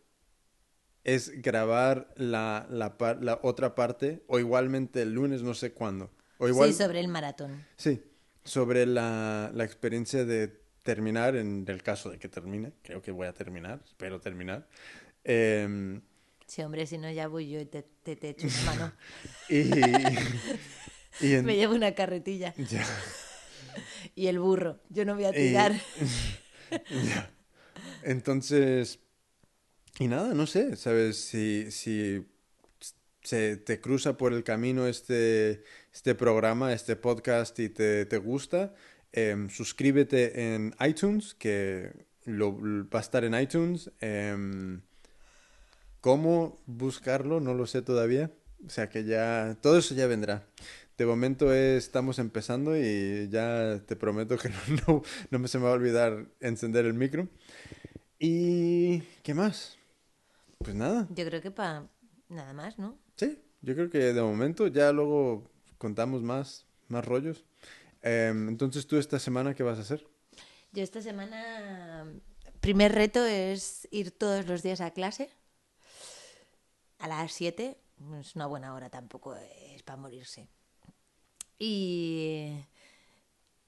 es 1.03 1.41
grabar 1.41 2.13
la, 2.15 2.67
la, 2.69 2.95
la 3.21 3.39
otra 3.43 3.75
parte, 3.75 4.23
o 4.27 4.39
igualmente 4.39 5.01
el 5.01 5.13
lunes, 5.13 5.41
no 5.41 5.53
sé 5.53 5.73
cuándo. 5.73 6.11
O 6.37 6.47
igual, 6.47 6.71
Sí, 6.71 6.77
sobre 6.77 6.99
el 6.99 7.07
maratón. 7.07 7.63
sí, 7.75 8.03
sobre 8.43 8.85
la, 8.85 9.51
la 9.53 9.63
experiencia 9.63 10.25
de 10.25 10.61
terminar, 10.83 11.35
en 11.35 11.65
el 11.67 11.83
caso 11.83 12.09
de 12.09 12.17
que 12.17 12.27
termine, 12.27 12.73
creo 12.81 13.01
que 13.01 13.11
voy 13.11 13.27
a 13.27 13.33
terminar, 13.33 13.81
espero 13.85 14.19
terminar. 14.19 14.67
Em, 15.23 16.01
Sí, 16.51 16.61
hombre, 16.63 16.85
si 16.85 16.97
no 16.97 17.09
ya 17.09 17.29
voy 17.29 17.49
yo 17.49 17.61
y 17.61 17.65
te, 17.65 17.81
te, 18.03 18.17
te 18.17 18.31
echo 18.31 18.45
una 18.45 18.61
mano. 18.63 18.93
y, 19.49 19.69
y 21.25 21.33
en- 21.35 21.45
Me 21.45 21.55
llevo 21.55 21.73
una 21.75 21.93
carretilla. 21.95 22.53
ya. 22.57 22.85
Y 24.15 24.27
el 24.27 24.37
burro. 24.37 24.81
Yo 24.89 25.05
no 25.05 25.15
voy 25.15 25.23
a 25.23 25.29
Y- 25.29 25.33
tirar. 25.33 25.71
Ya. 26.89 27.31
Entonces, 28.03 28.99
y 29.97 30.09
nada, 30.09 30.33
no 30.33 30.45
sé, 30.45 30.75
¿sabes? 30.75 31.15
Si, 31.23 31.71
si 31.71 32.25
se 33.23 33.55
te 33.55 33.79
cruza 33.79 34.17
por 34.17 34.33
el 34.33 34.43
camino 34.43 34.87
este, 34.87 35.63
este 35.93 36.15
programa, 36.15 36.73
este 36.73 36.97
podcast 36.97 37.57
y 37.59 37.69
te, 37.69 38.05
te 38.05 38.17
gusta, 38.17 38.73
em, 39.13 39.49
suscríbete 39.49 40.53
en 40.53 40.75
iTunes, 40.85 41.33
que 41.33 41.91
lo, 42.25 42.57
va 42.89 42.99
a 42.99 43.01
estar 43.01 43.23
en 43.23 43.35
iTunes. 43.35 43.89
em, 44.01 44.81
¿Cómo 46.01 46.59
buscarlo? 46.65 47.39
No 47.39 47.53
lo 47.53 47.67
sé 47.67 47.83
todavía. 47.83 48.31
O 48.65 48.69
sea 48.69 48.89
que 48.89 49.03
ya, 49.05 49.57
todo 49.61 49.77
eso 49.77 49.93
ya 49.93 50.07
vendrá. 50.07 50.47
De 50.97 51.05
momento 51.05 51.53
eh, 51.53 51.77
estamos 51.77 52.19
empezando 52.19 52.75
y 52.75 53.29
ya 53.29 53.81
te 53.85 53.95
prometo 53.95 54.37
que 54.37 54.49
no, 54.49 54.57
no, 54.87 55.03
no 55.29 55.39
me 55.39 55.47
se 55.47 55.59
me 55.59 55.65
va 55.65 55.71
a 55.71 55.73
olvidar 55.73 56.25
encender 56.39 56.85
el 56.85 56.95
micro. 56.95 57.27
¿Y 58.19 59.01
qué 59.23 59.33
más? 59.33 59.77
Pues 60.59 60.75
nada, 60.75 61.07
Yo 61.15 61.25
creo 61.25 61.41
que 61.41 61.49
para 61.49 61.87
nada 62.29 62.53
más, 62.53 62.77
¿no? 62.77 62.99
sí, 63.15 63.39
yo 63.61 63.73
creo 63.73 63.89
que 63.89 63.97
de 64.13 64.21
momento 64.21 64.67
ya 64.67 64.91
luego 64.91 65.49
contamos 65.79 66.21
más, 66.21 66.67
más 66.87 67.03
rollos. 67.03 67.45
Em, 68.03 68.47
entonces, 68.47 68.85
¿tú 68.85 68.97
esta 68.97 69.17
semana 69.17 69.55
qué 69.55 69.63
vas 69.63 69.79
a 69.79 69.81
hacer? 69.81 70.05
Yo 70.71 70.83
esta 70.83 71.01
semana, 71.01 72.05
primer 72.59 72.91
reto 72.93 73.25
es 73.25 73.87
ir 73.91 74.11
todos 74.11 74.47
los 74.47 74.61
días 74.61 74.81
a 74.81 74.91
clase 74.91 75.29
a 77.01 77.07
las 77.07 77.31
7. 77.33 77.77
Es 78.19 78.35
una 78.35 78.45
buena 78.47 78.73
hora, 78.73 78.89
tampoco 78.89 79.35
es 79.35 79.83
para 79.83 79.97
morirse. 79.97 80.47
Y 81.59 82.65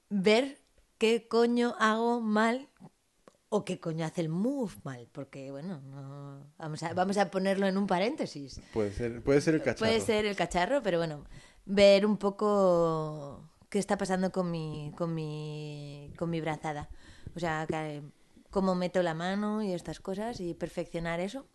ver 0.10 0.58
qué 0.98 1.28
coño 1.28 1.76
hago 1.80 2.22
mal 2.22 2.70
o 3.50 3.64
qué 3.66 3.80
coño 3.80 4.06
hace 4.06 4.22
el 4.22 4.30
move 4.30 4.74
mal, 4.84 5.08
porque 5.12 5.52
bueno, 5.52 5.80
no- 5.82 6.44
vamos, 6.58 6.82
a, 6.82 6.94
vamos 6.94 7.18
a 7.18 7.30
ponerlo 7.30 7.68
en 7.68 7.78
un 7.78 7.86
paréntesis. 7.86 8.60
Puede 8.74 8.92
ser, 8.92 9.22
puede 9.24 9.42
ser 9.42 9.54
el 9.56 9.62
cacharro. 9.62 9.80
Puede 9.92 10.02
ser 10.02 10.26
el 10.26 10.36
cacharro, 10.36 10.82
pero 10.82 10.98
bueno, 10.98 11.24
ver 11.66 12.06
un 12.06 12.18
poco 12.18 13.48
qué 13.70 13.78
está 13.78 13.98
pasando 13.98 14.32
con 14.32 14.50
mi, 14.50 14.92
con 14.98 15.14
mi, 15.14 16.12
con 16.18 16.32
mi 16.32 16.42
brazada. 16.42 16.90
O 17.36 17.40
sea, 17.40 17.68
cómo 18.50 18.74
meto 18.74 19.04
la 19.04 19.14
mano 19.14 19.62
y 19.62 19.72
estas 19.74 20.00
cosas 20.00 20.40
y 20.40 20.54
perfeccionar 20.56 21.20
eso. 21.20 21.46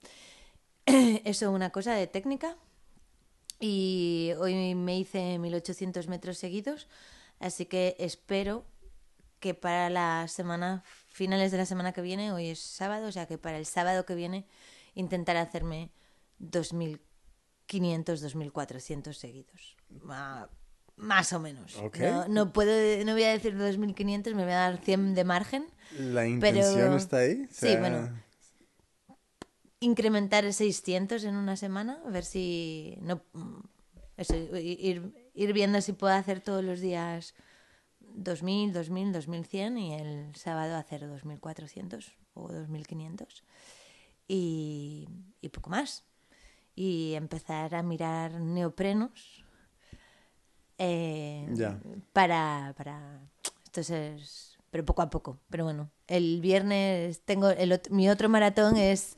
Eso 1.24 1.52
una 1.52 1.70
cosa 1.70 1.94
de 1.94 2.06
técnica. 2.06 2.56
Y 3.60 4.32
hoy 4.38 4.74
me 4.74 4.98
hice 4.98 5.38
1800 5.38 6.06
metros 6.06 6.38
seguidos, 6.38 6.88
así 7.40 7.66
que 7.66 7.96
espero 7.98 8.64
que 9.40 9.54
para 9.54 9.90
la 9.90 10.28
semana, 10.28 10.84
finales 11.08 11.50
de 11.50 11.58
la 11.58 11.66
semana 11.66 11.92
que 11.92 12.00
viene, 12.00 12.32
hoy 12.32 12.50
es 12.50 12.60
sábado, 12.60 13.08
o 13.08 13.12
sea 13.12 13.26
que 13.26 13.36
para 13.36 13.58
el 13.58 13.66
sábado 13.66 14.06
que 14.06 14.14
viene 14.14 14.46
intentar 14.94 15.36
hacerme 15.36 15.90
2.500, 16.40 17.00
2.400 17.68 19.12
seguidos. 19.12 19.76
Más 20.96 21.32
o 21.32 21.40
menos. 21.40 21.76
No, 21.98 22.28
no 22.28 22.52
puedo, 22.52 23.04
no 23.04 23.12
voy 23.12 23.24
a 23.24 23.30
decir 23.30 23.56
2.500, 23.56 24.34
me 24.34 24.44
voy 24.44 24.52
a 24.52 24.56
dar 24.56 24.78
100 24.78 25.14
de 25.14 25.24
margen. 25.24 25.66
La 25.98 26.26
intención 26.26 26.94
está 26.94 27.18
ahí. 27.18 27.44
o 27.44 27.54
Sí, 27.54 27.76
bueno. 27.76 28.27
Incrementar 29.80 30.52
600 30.52 31.24
en 31.24 31.36
una 31.36 31.56
semana, 31.56 32.02
a 32.04 32.10
ver 32.10 32.24
si... 32.24 32.98
no 33.00 33.22
mm, 33.32 33.60
eso, 34.16 34.34
ir, 34.56 35.30
ir 35.34 35.52
viendo 35.52 35.80
si 35.80 35.92
puedo 35.92 36.12
hacer 36.12 36.40
todos 36.40 36.64
los 36.64 36.80
días 36.80 37.34
2.000, 38.00 38.72
2.000, 38.72 39.12
2.100 39.12 39.80
y 39.80 39.92
el 39.94 40.34
sábado 40.34 40.76
hacer 40.76 41.08
2.400 41.08 42.12
o 42.34 42.48
2.500 42.48 43.42
y, 44.26 45.08
y 45.40 45.48
poco 45.48 45.70
más. 45.70 46.04
Y 46.74 47.14
empezar 47.14 47.74
a 47.74 47.82
mirar 47.82 48.40
neoprenos 48.40 49.44
eh, 50.78 51.46
para, 52.12 52.74
para... 52.76 53.20
Esto 53.64 53.80
es... 53.92 54.58
Pero 54.70 54.84
poco 54.84 55.02
a 55.02 55.10
poco. 55.10 55.38
Pero 55.50 55.64
bueno, 55.64 55.90
el 56.06 56.40
viernes 56.40 57.20
tengo... 57.22 57.50
El, 57.50 57.80
mi 57.90 58.08
otro 58.08 58.28
maratón 58.28 58.76
es... 58.76 59.16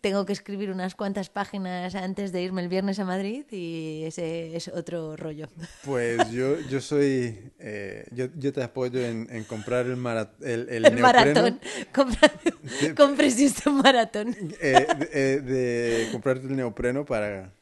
Tengo 0.00 0.24
que 0.24 0.32
escribir 0.32 0.70
unas 0.70 0.94
cuantas 0.94 1.28
páginas 1.28 1.94
antes 1.94 2.32
de 2.32 2.40
irme 2.42 2.62
el 2.62 2.68
viernes 2.68 2.98
a 2.98 3.04
Madrid 3.04 3.44
y 3.50 4.04
ese 4.04 4.56
es 4.56 4.68
otro 4.68 5.14
rollo. 5.16 5.48
Pues 5.84 6.30
yo, 6.30 6.58
yo 6.70 6.80
soy. 6.80 7.52
eh, 7.58 8.06
yo, 8.12 8.26
yo 8.36 8.50
te 8.52 8.62
apoyo 8.62 9.04
en, 9.04 9.28
en 9.30 9.44
comprar 9.44 9.84
el, 9.86 9.96
mara- 9.96 10.32
el, 10.40 10.68
el 10.70 10.84
El 10.90 10.96
maratón. 11.00 11.60
Compra, 11.94 12.32
De- 12.80 12.94
compre 12.94 13.30
si 13.30 13.44
este 13.44 13.68
maratón. 13.68 14.34
eh, 14.60 14.86
de, 14.98 15.08
eh, 15.12 15.40
de 15.40 16.08
comprarte 16.12 16.46
el 16.46 16.56
neopreno 16.56 17.04
para. 17.04 17.52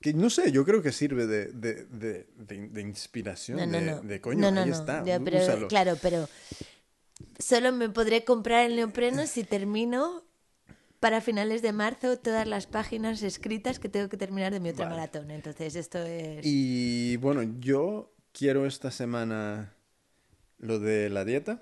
Que 0.00 0.12
no 0.12 0.28
sé, 0.30 0.52
yo 0.52 0.64
creo 0.64 0.82
que 0.82 0.92
sirve 0.92 1.26
de, 1.26 1.46
de, 1.46 1.86
de, 1.86 2.26
de- 2.36 2.68
de 2.68 2.80
inspiración. 2.82 3.56
No, 3.58 3.66
no, 3.66 3.72
de, 3.78 3.84
no. 3.86 4.00
de 4.02 4.20
coño, 4.20 4.38
No, 4.38 4.50
no, 4.50 4.60
ahí 4.60 4.68
no. 4.70 4.76
está. 4.76 5.02
Ya, 5.04 5.18
pero, 5.18 5.38
úsalo. 5.38 5.66
claro, 5.68 5.96
pero 6.02 6.28
solo 7.38 7.72
me 7.72 7.88
podré 7.88 8.24
comprar 8.24 8.66
el 8.66 8.76
neopreno 8.76 9.26
si 9.26 9.44
termino 9.44 10.23
para 11.04 11.20
finales 11.20 11.60
de 11.60 11.72
marzo 11.72 12.18
todas 12.18 12.46
las 12.46 12.66
páginas 12.66 13.22
escritas 13.22 13.78
que 13.78 13.90
tengo 13.90 14.08
que 14.08 14.16
terminar 14.16 14.54
de 14.54 14.58
mi 14.58 14.70
otro 14.70 14.86
Vale. 14.86 14.96
maratón. 14.96 15.30
Entonces, 15.30 15.76
esto 15.76 15.98
es. 15.98 16.40
Y 16.46 17.18
bueno, 17.18 17.42
yo 17.60 18.14
quiero 18.32 18.64
esta 18.64 18.90
semana 18.90 19.74
lo 20.56 20.78
de 20.78 21.10
la 21.10 21.26
dieta. 21.26 21.60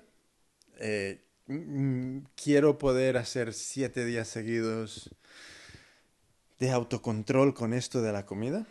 Eh, 0.79 1.25
mm, 1.47 2.19
quiero 2.41 2.77
poder 2.77 3.17
hacer 3.17 3.53
siete 3.53 4.05
días 4.05 4.29
seguidos 4.29 5.13
de 6.59 6.71
autocontrol 6.71 7.53
con 7.53 7.73
esto 7.73 8.01
de 8.01 8.13
la 8.13 8.25
comida. 8.25 8.65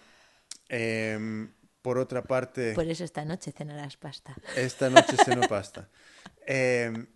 Em, 0.70 1.52
por 1.82 1.98
otra 1.98 2.22
parte, 2.22 2.72
Por 2.72 2.86
eso 2.86 3.04
esta 3.04 3.26
noche 3.26 3.52
cenarás 3.52 3.98
pasta. 3.98 4.34
esta 4.56 4.88
noche 4.88 5.18
ceno 5.22 5.46
pasta. 5.46 5.90
Em, 6.46 7.08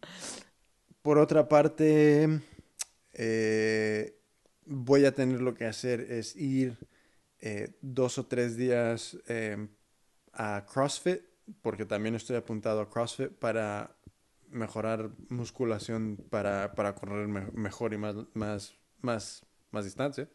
por 1.01 1.17
otra 1.17 1.49
parte, 1.49 2.43
eh, 3.17 4.19
voy 4.67 5.07
a 5.07 5.15
tener 5.15 5.43
lo 5.43 5.55
que 5.55 5.67
hacer 5.67 6.01
es 6.13 6.37
ir 6.37 6.79
eh, 7.41 7.77
dos 7.83 8.19
o 8.19 8.27
tres 8.27 8.57
días 8.57 9.19
em, 9.29 9.69
a 10.33 10.67
CrossFit, 10.67 11.23
porque 11.63 11.87
también 11.87 12.15
estoy 12.15 12.37
apuntado 12.37 12.81
a 12.81 12.91
CrossFit 12.91 13.31
para 13.33 13.97
mejorar 14.51 15.11
musculación, 15.31 16.19
para, 16.31 16.75
para 16.75 16.95
correr 16.95 17.29
me- 17.29 17.51
mejor 17.53 17.95
y 17.95 17.99
más, 17.99 18.17
más, 18.35 18.75
más, 19.03 19.47
más 19.73 19.85
distancia. 19.85 20.29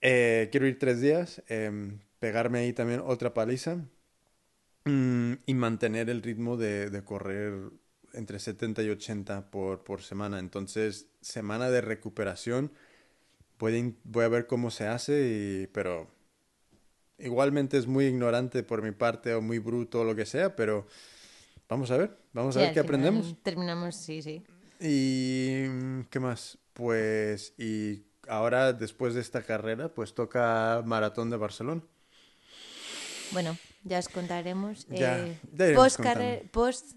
Eh, 0.00 0.48
quiero 0.52 0.66
ir 0.66 0.78
tres 0.78 1.00
días, 1.00 1.42
em, 1.48 2.00
pegarme 2.20 2.60
ahí 2.60 2.72
también 2.72 3.02
otra 3.04 3.34
paliza 3.34 3.78
mm, 4.84 5.32
y 5.46 5.54
mantener 5.54 6.10
el 6.10 6.22
ritmo 6.22 6.56
de, 6.56 6.90
de 6.90 7.04
correr 7.04 7.70
entre 8.14 8.38
70 8.38 8.82
y 8.82 8.90
80 8.90 9.50
por, 9.50 9.84
por 9.84 10.02
semana. 10.02 10.38
Entonces, 10.38 11.08
semana 11.20 11.70
de 11.70 11.80
recuperación, 11.80 12.72
voy 13.58 13.78
a, 13.78 13.92
voy 14.04 14.24
a 14.24 14.28
ver 14.28 14.46
cómo 14.46 14.70
se 14.70 14.86
hace, 14.86 15.62
y, 15.64 15.66
pero 15.68 16.08
igualmente 17.18 17.78
es 17.78 17.86
muy 17.86 18.06
ignorante 18.06 18.62
por 18.62 18.82
mi 18.82 18.92
parte 18.92 19.34
o 19.34 19.40
muy 19.40 19.58
bruto 19.58 20.00
o 20.00 20.04
lo 20.04 20.14
que 20.14 20.26
sea, 20.26 20.54
pero 20.56 20.86
vamos 21.68 21.90
a 21.90 21.96
ver, 21.96 22.16
vamos 22.32 22.56
a 22.56 22.60
Sí, 22.60 22.64
ver 22.66 22.74
qué 22.74 22.80
aprendemos. 22.80 23.36
Terminamos, 23.42 23.96
sí, 23.96 24.22
sí. 24.22 24.42
¿Y 24.80 25.64
mm, 25.68 26.02
qué 26.10 26.20
más? 26.20 26.58
Pues, 26.72 27.54
y 27.58 28.04
ahora 28.28 28.72
después 28.72 29.14
de 29.14 29.20
esta 29.20 29.42
carrera, 29.42 29.92
pues 29.92 30.14
toca 30.14 30.82
Maratón 30.84 31.30
de 31.30 31.36
Barcelona. 31.36 31.82
Bueno, 33.32 33.56
ya 33.84 33.98
os 33.98 34.08
contaremos. 34.08 34.86
Ya, 34.88 35.18
eh, 35.18 35.38
ya 35.52 35.74
post, 35.74 36.00
post 36.52 36.92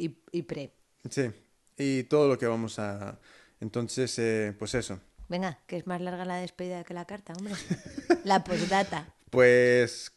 y, 0.00 0.18
y 0.32 0.42
pre. 0.42 0.72
Sí, 1.08 1.30
y 1.76 2.04
todo 2.04 2.28
lo 2.28 2.38
que 2.38 2.46
vamos 2.46 2.78
a... 2.78 3.18
Entonces, 3.60 4.18
eh, 4.18 4.54
pues 4.58 4.74
eso. 4.74 5.00
Venga, 5.28 5.58
que 5.66 5.76
es 5.76 5.86
más 5.86 6.00
larga 6.00 6.24
la 6.24 6.36
despedida 6.36 6.82
que 6.84 6.94
la 6.94 7.04
carta, 7.04 7.32
hombre. 7.38 7.54
La 8.24 8.42
postdata. 8.42 9.14
Pues 9.30 10.12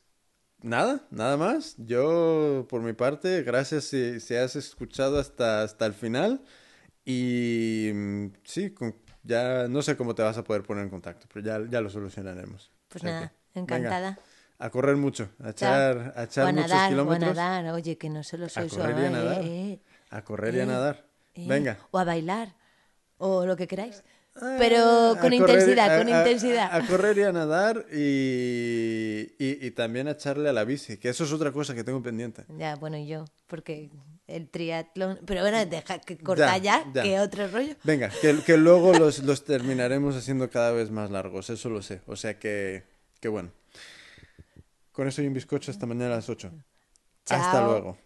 nada, 0.62 1.06
nada 1.12 1.38
más. 1.38 1.76
Yo, 1.78 2.66
por 2.70 2.82
mi 2.82 2.94
parte, 2.94 3.44
gracias 3.44 3.86
si, 3.86 4.20
si 4.20 4.36
has 4.36 4.56
escuchado 4.56 5.20
hasta, 5.20 5.64
hasta 5.64 5.86
el 5.86 5.94
final. 5.94 6.42
Y 7.06 7.92
mm, 7.94 8.28
sí, 8.44 8.72
con- 8.72 8.96
ya 9.24 9.68
no 9.68 9.82
sé 9.82 9.96
cómo 9.98 10.16
te 10.16 10.22
vas 10.24 10.38
a 10.38 10.44
poder 10.44 10.64
poner 10.64 10.84
en 10.84 10.90
contacto, 10.90 11.28
pero 11.32 11.46
ya, 11.46 11.62
ya 11.70 11.82
lo 11.82 11.90
solucionaremos. 11.90 12.72
Pues 12.90 13.04
O 13.04 13.08
sea 13.08 13.12
nada, 13.14 13.34
que, 13.54 13.60
encantada. 13.60 14.10
venga, 14.12 14.22
a 14.60 14.70
correr 14.70 14.96
mucho, 14.96 15.30
a 15.44 15.50
echar, 15.50 16.14
a 16.16 16.24
echar 16.24 16.46
o 16.46 16.48
a 16.48 16.52
muchos 16.54 16.70
nadar, 16.70 16.82
o 16.82 16.86
a 16.86 16.90
kilómetros. 16.90 17.36
nadar. 17.36 17.74
Oye, 17.74 17.98
que 17.98 18.10
no 18.10 18.24
solo 18.24 18.48
soy 18.50 18.70
correr 18.70 18.90
y 18.90 18.92
a 19.06 19.10
suave, 19.10 19.10
nadar. 19.12 19.42
eh, 19.44 19.80
A 20.10 20.22
correr 20.24 20.56
y 20.56 20.60
a 20.60 20.64
Eh, 20.64 20.66
nadar. 20.68 21.06
eh, 21.36 21.46
Venga. 21.48 21.78
O 21.92 21.98
a 22.00 22.04
bailar. 22.04 22.56
O 23.18 23.46
lo 23.46 23.56
que 23.56 23.68
queráis. 23.68 24.04
Pero 24.58 25.12
a 25.12 25.20
con 25.20 25.32
intensidad, 25.32 25.94
a- 25.96 25.98
con 26.00 26.08
a- 26.12 26.20
intensidad. 26.20 26.70
A, 26.72 26.78
a 26.78 26.88
correr 26.88 27.18
y 27.20 27.24
a 27.24 27.32
nadar 27.32 27.86
y, 27.94 29.36
y, 29.38 29.66
y 29.68 29.72
también 29.72 30.08
a 30.08 30.12
echarle 30.12 30.50
a 30.50 30.54
la 30.54 30.64
bici, 30.64 30.98
que 30.98 31.10
eso 31.10 31.24
es 31.24 31.32
otra 31.32 31.52
cosa 31.52 31.76
que 31.76 31.84
tengo 31.84 32.02
pendiente. 32.02 32.44
Ya, 32.58 32.76
bueno, 32.76 32.98
y 32.98 33.06
yo, 33.08 33.26
porque 33.48 33.92
el 34.28 34.50
triatlón... 34.50 35.20
Pero 35.26 35.42
bueno, 35.42 35.64
deja 35.66 36.00
que 36.00 36.18
corta 36.18 36.58
ya, 36.58 36.84
Ya, 36.86 36.92
ya. 36.94 37.04
que 37.04 37.20
otro 37.20 37.48
rollo. 37.48 37.76
Venga, 37.84 38.10
que, 38.22 38.40
que 38.44 38.58
luego 38.58 38.94
los, 38.94 39.20
los 39.24 39.44
terminaremos 39.46 40.16
haciendo 40.16 40.50
cada 40.50 40.72
vez 40.72 40.90
más 40.90 41.12
largos, 41.12 41.50
eso 41.52 41.70
lo 41.70 41.82
sé. 41.84 42.02
O 42.08 42.16
sea 42.16 42.40
que, 42.40 42.84
que 43.20 43.28
bueno. 43.28 43.52
Con 44.94 45.08
eso 45.08 45.22
y 45.22 45.28
un 45.28 45.34
bizcocho 45.34 45.72
hasta 45.72 45.86
mañana 45.86 46.14
a 46.14 46.18
las 46.18 46.30
8. 46.30 46.52
Hasta 47.30 47.62
Chao. 47.62 47.68
luego. 47.68 47.98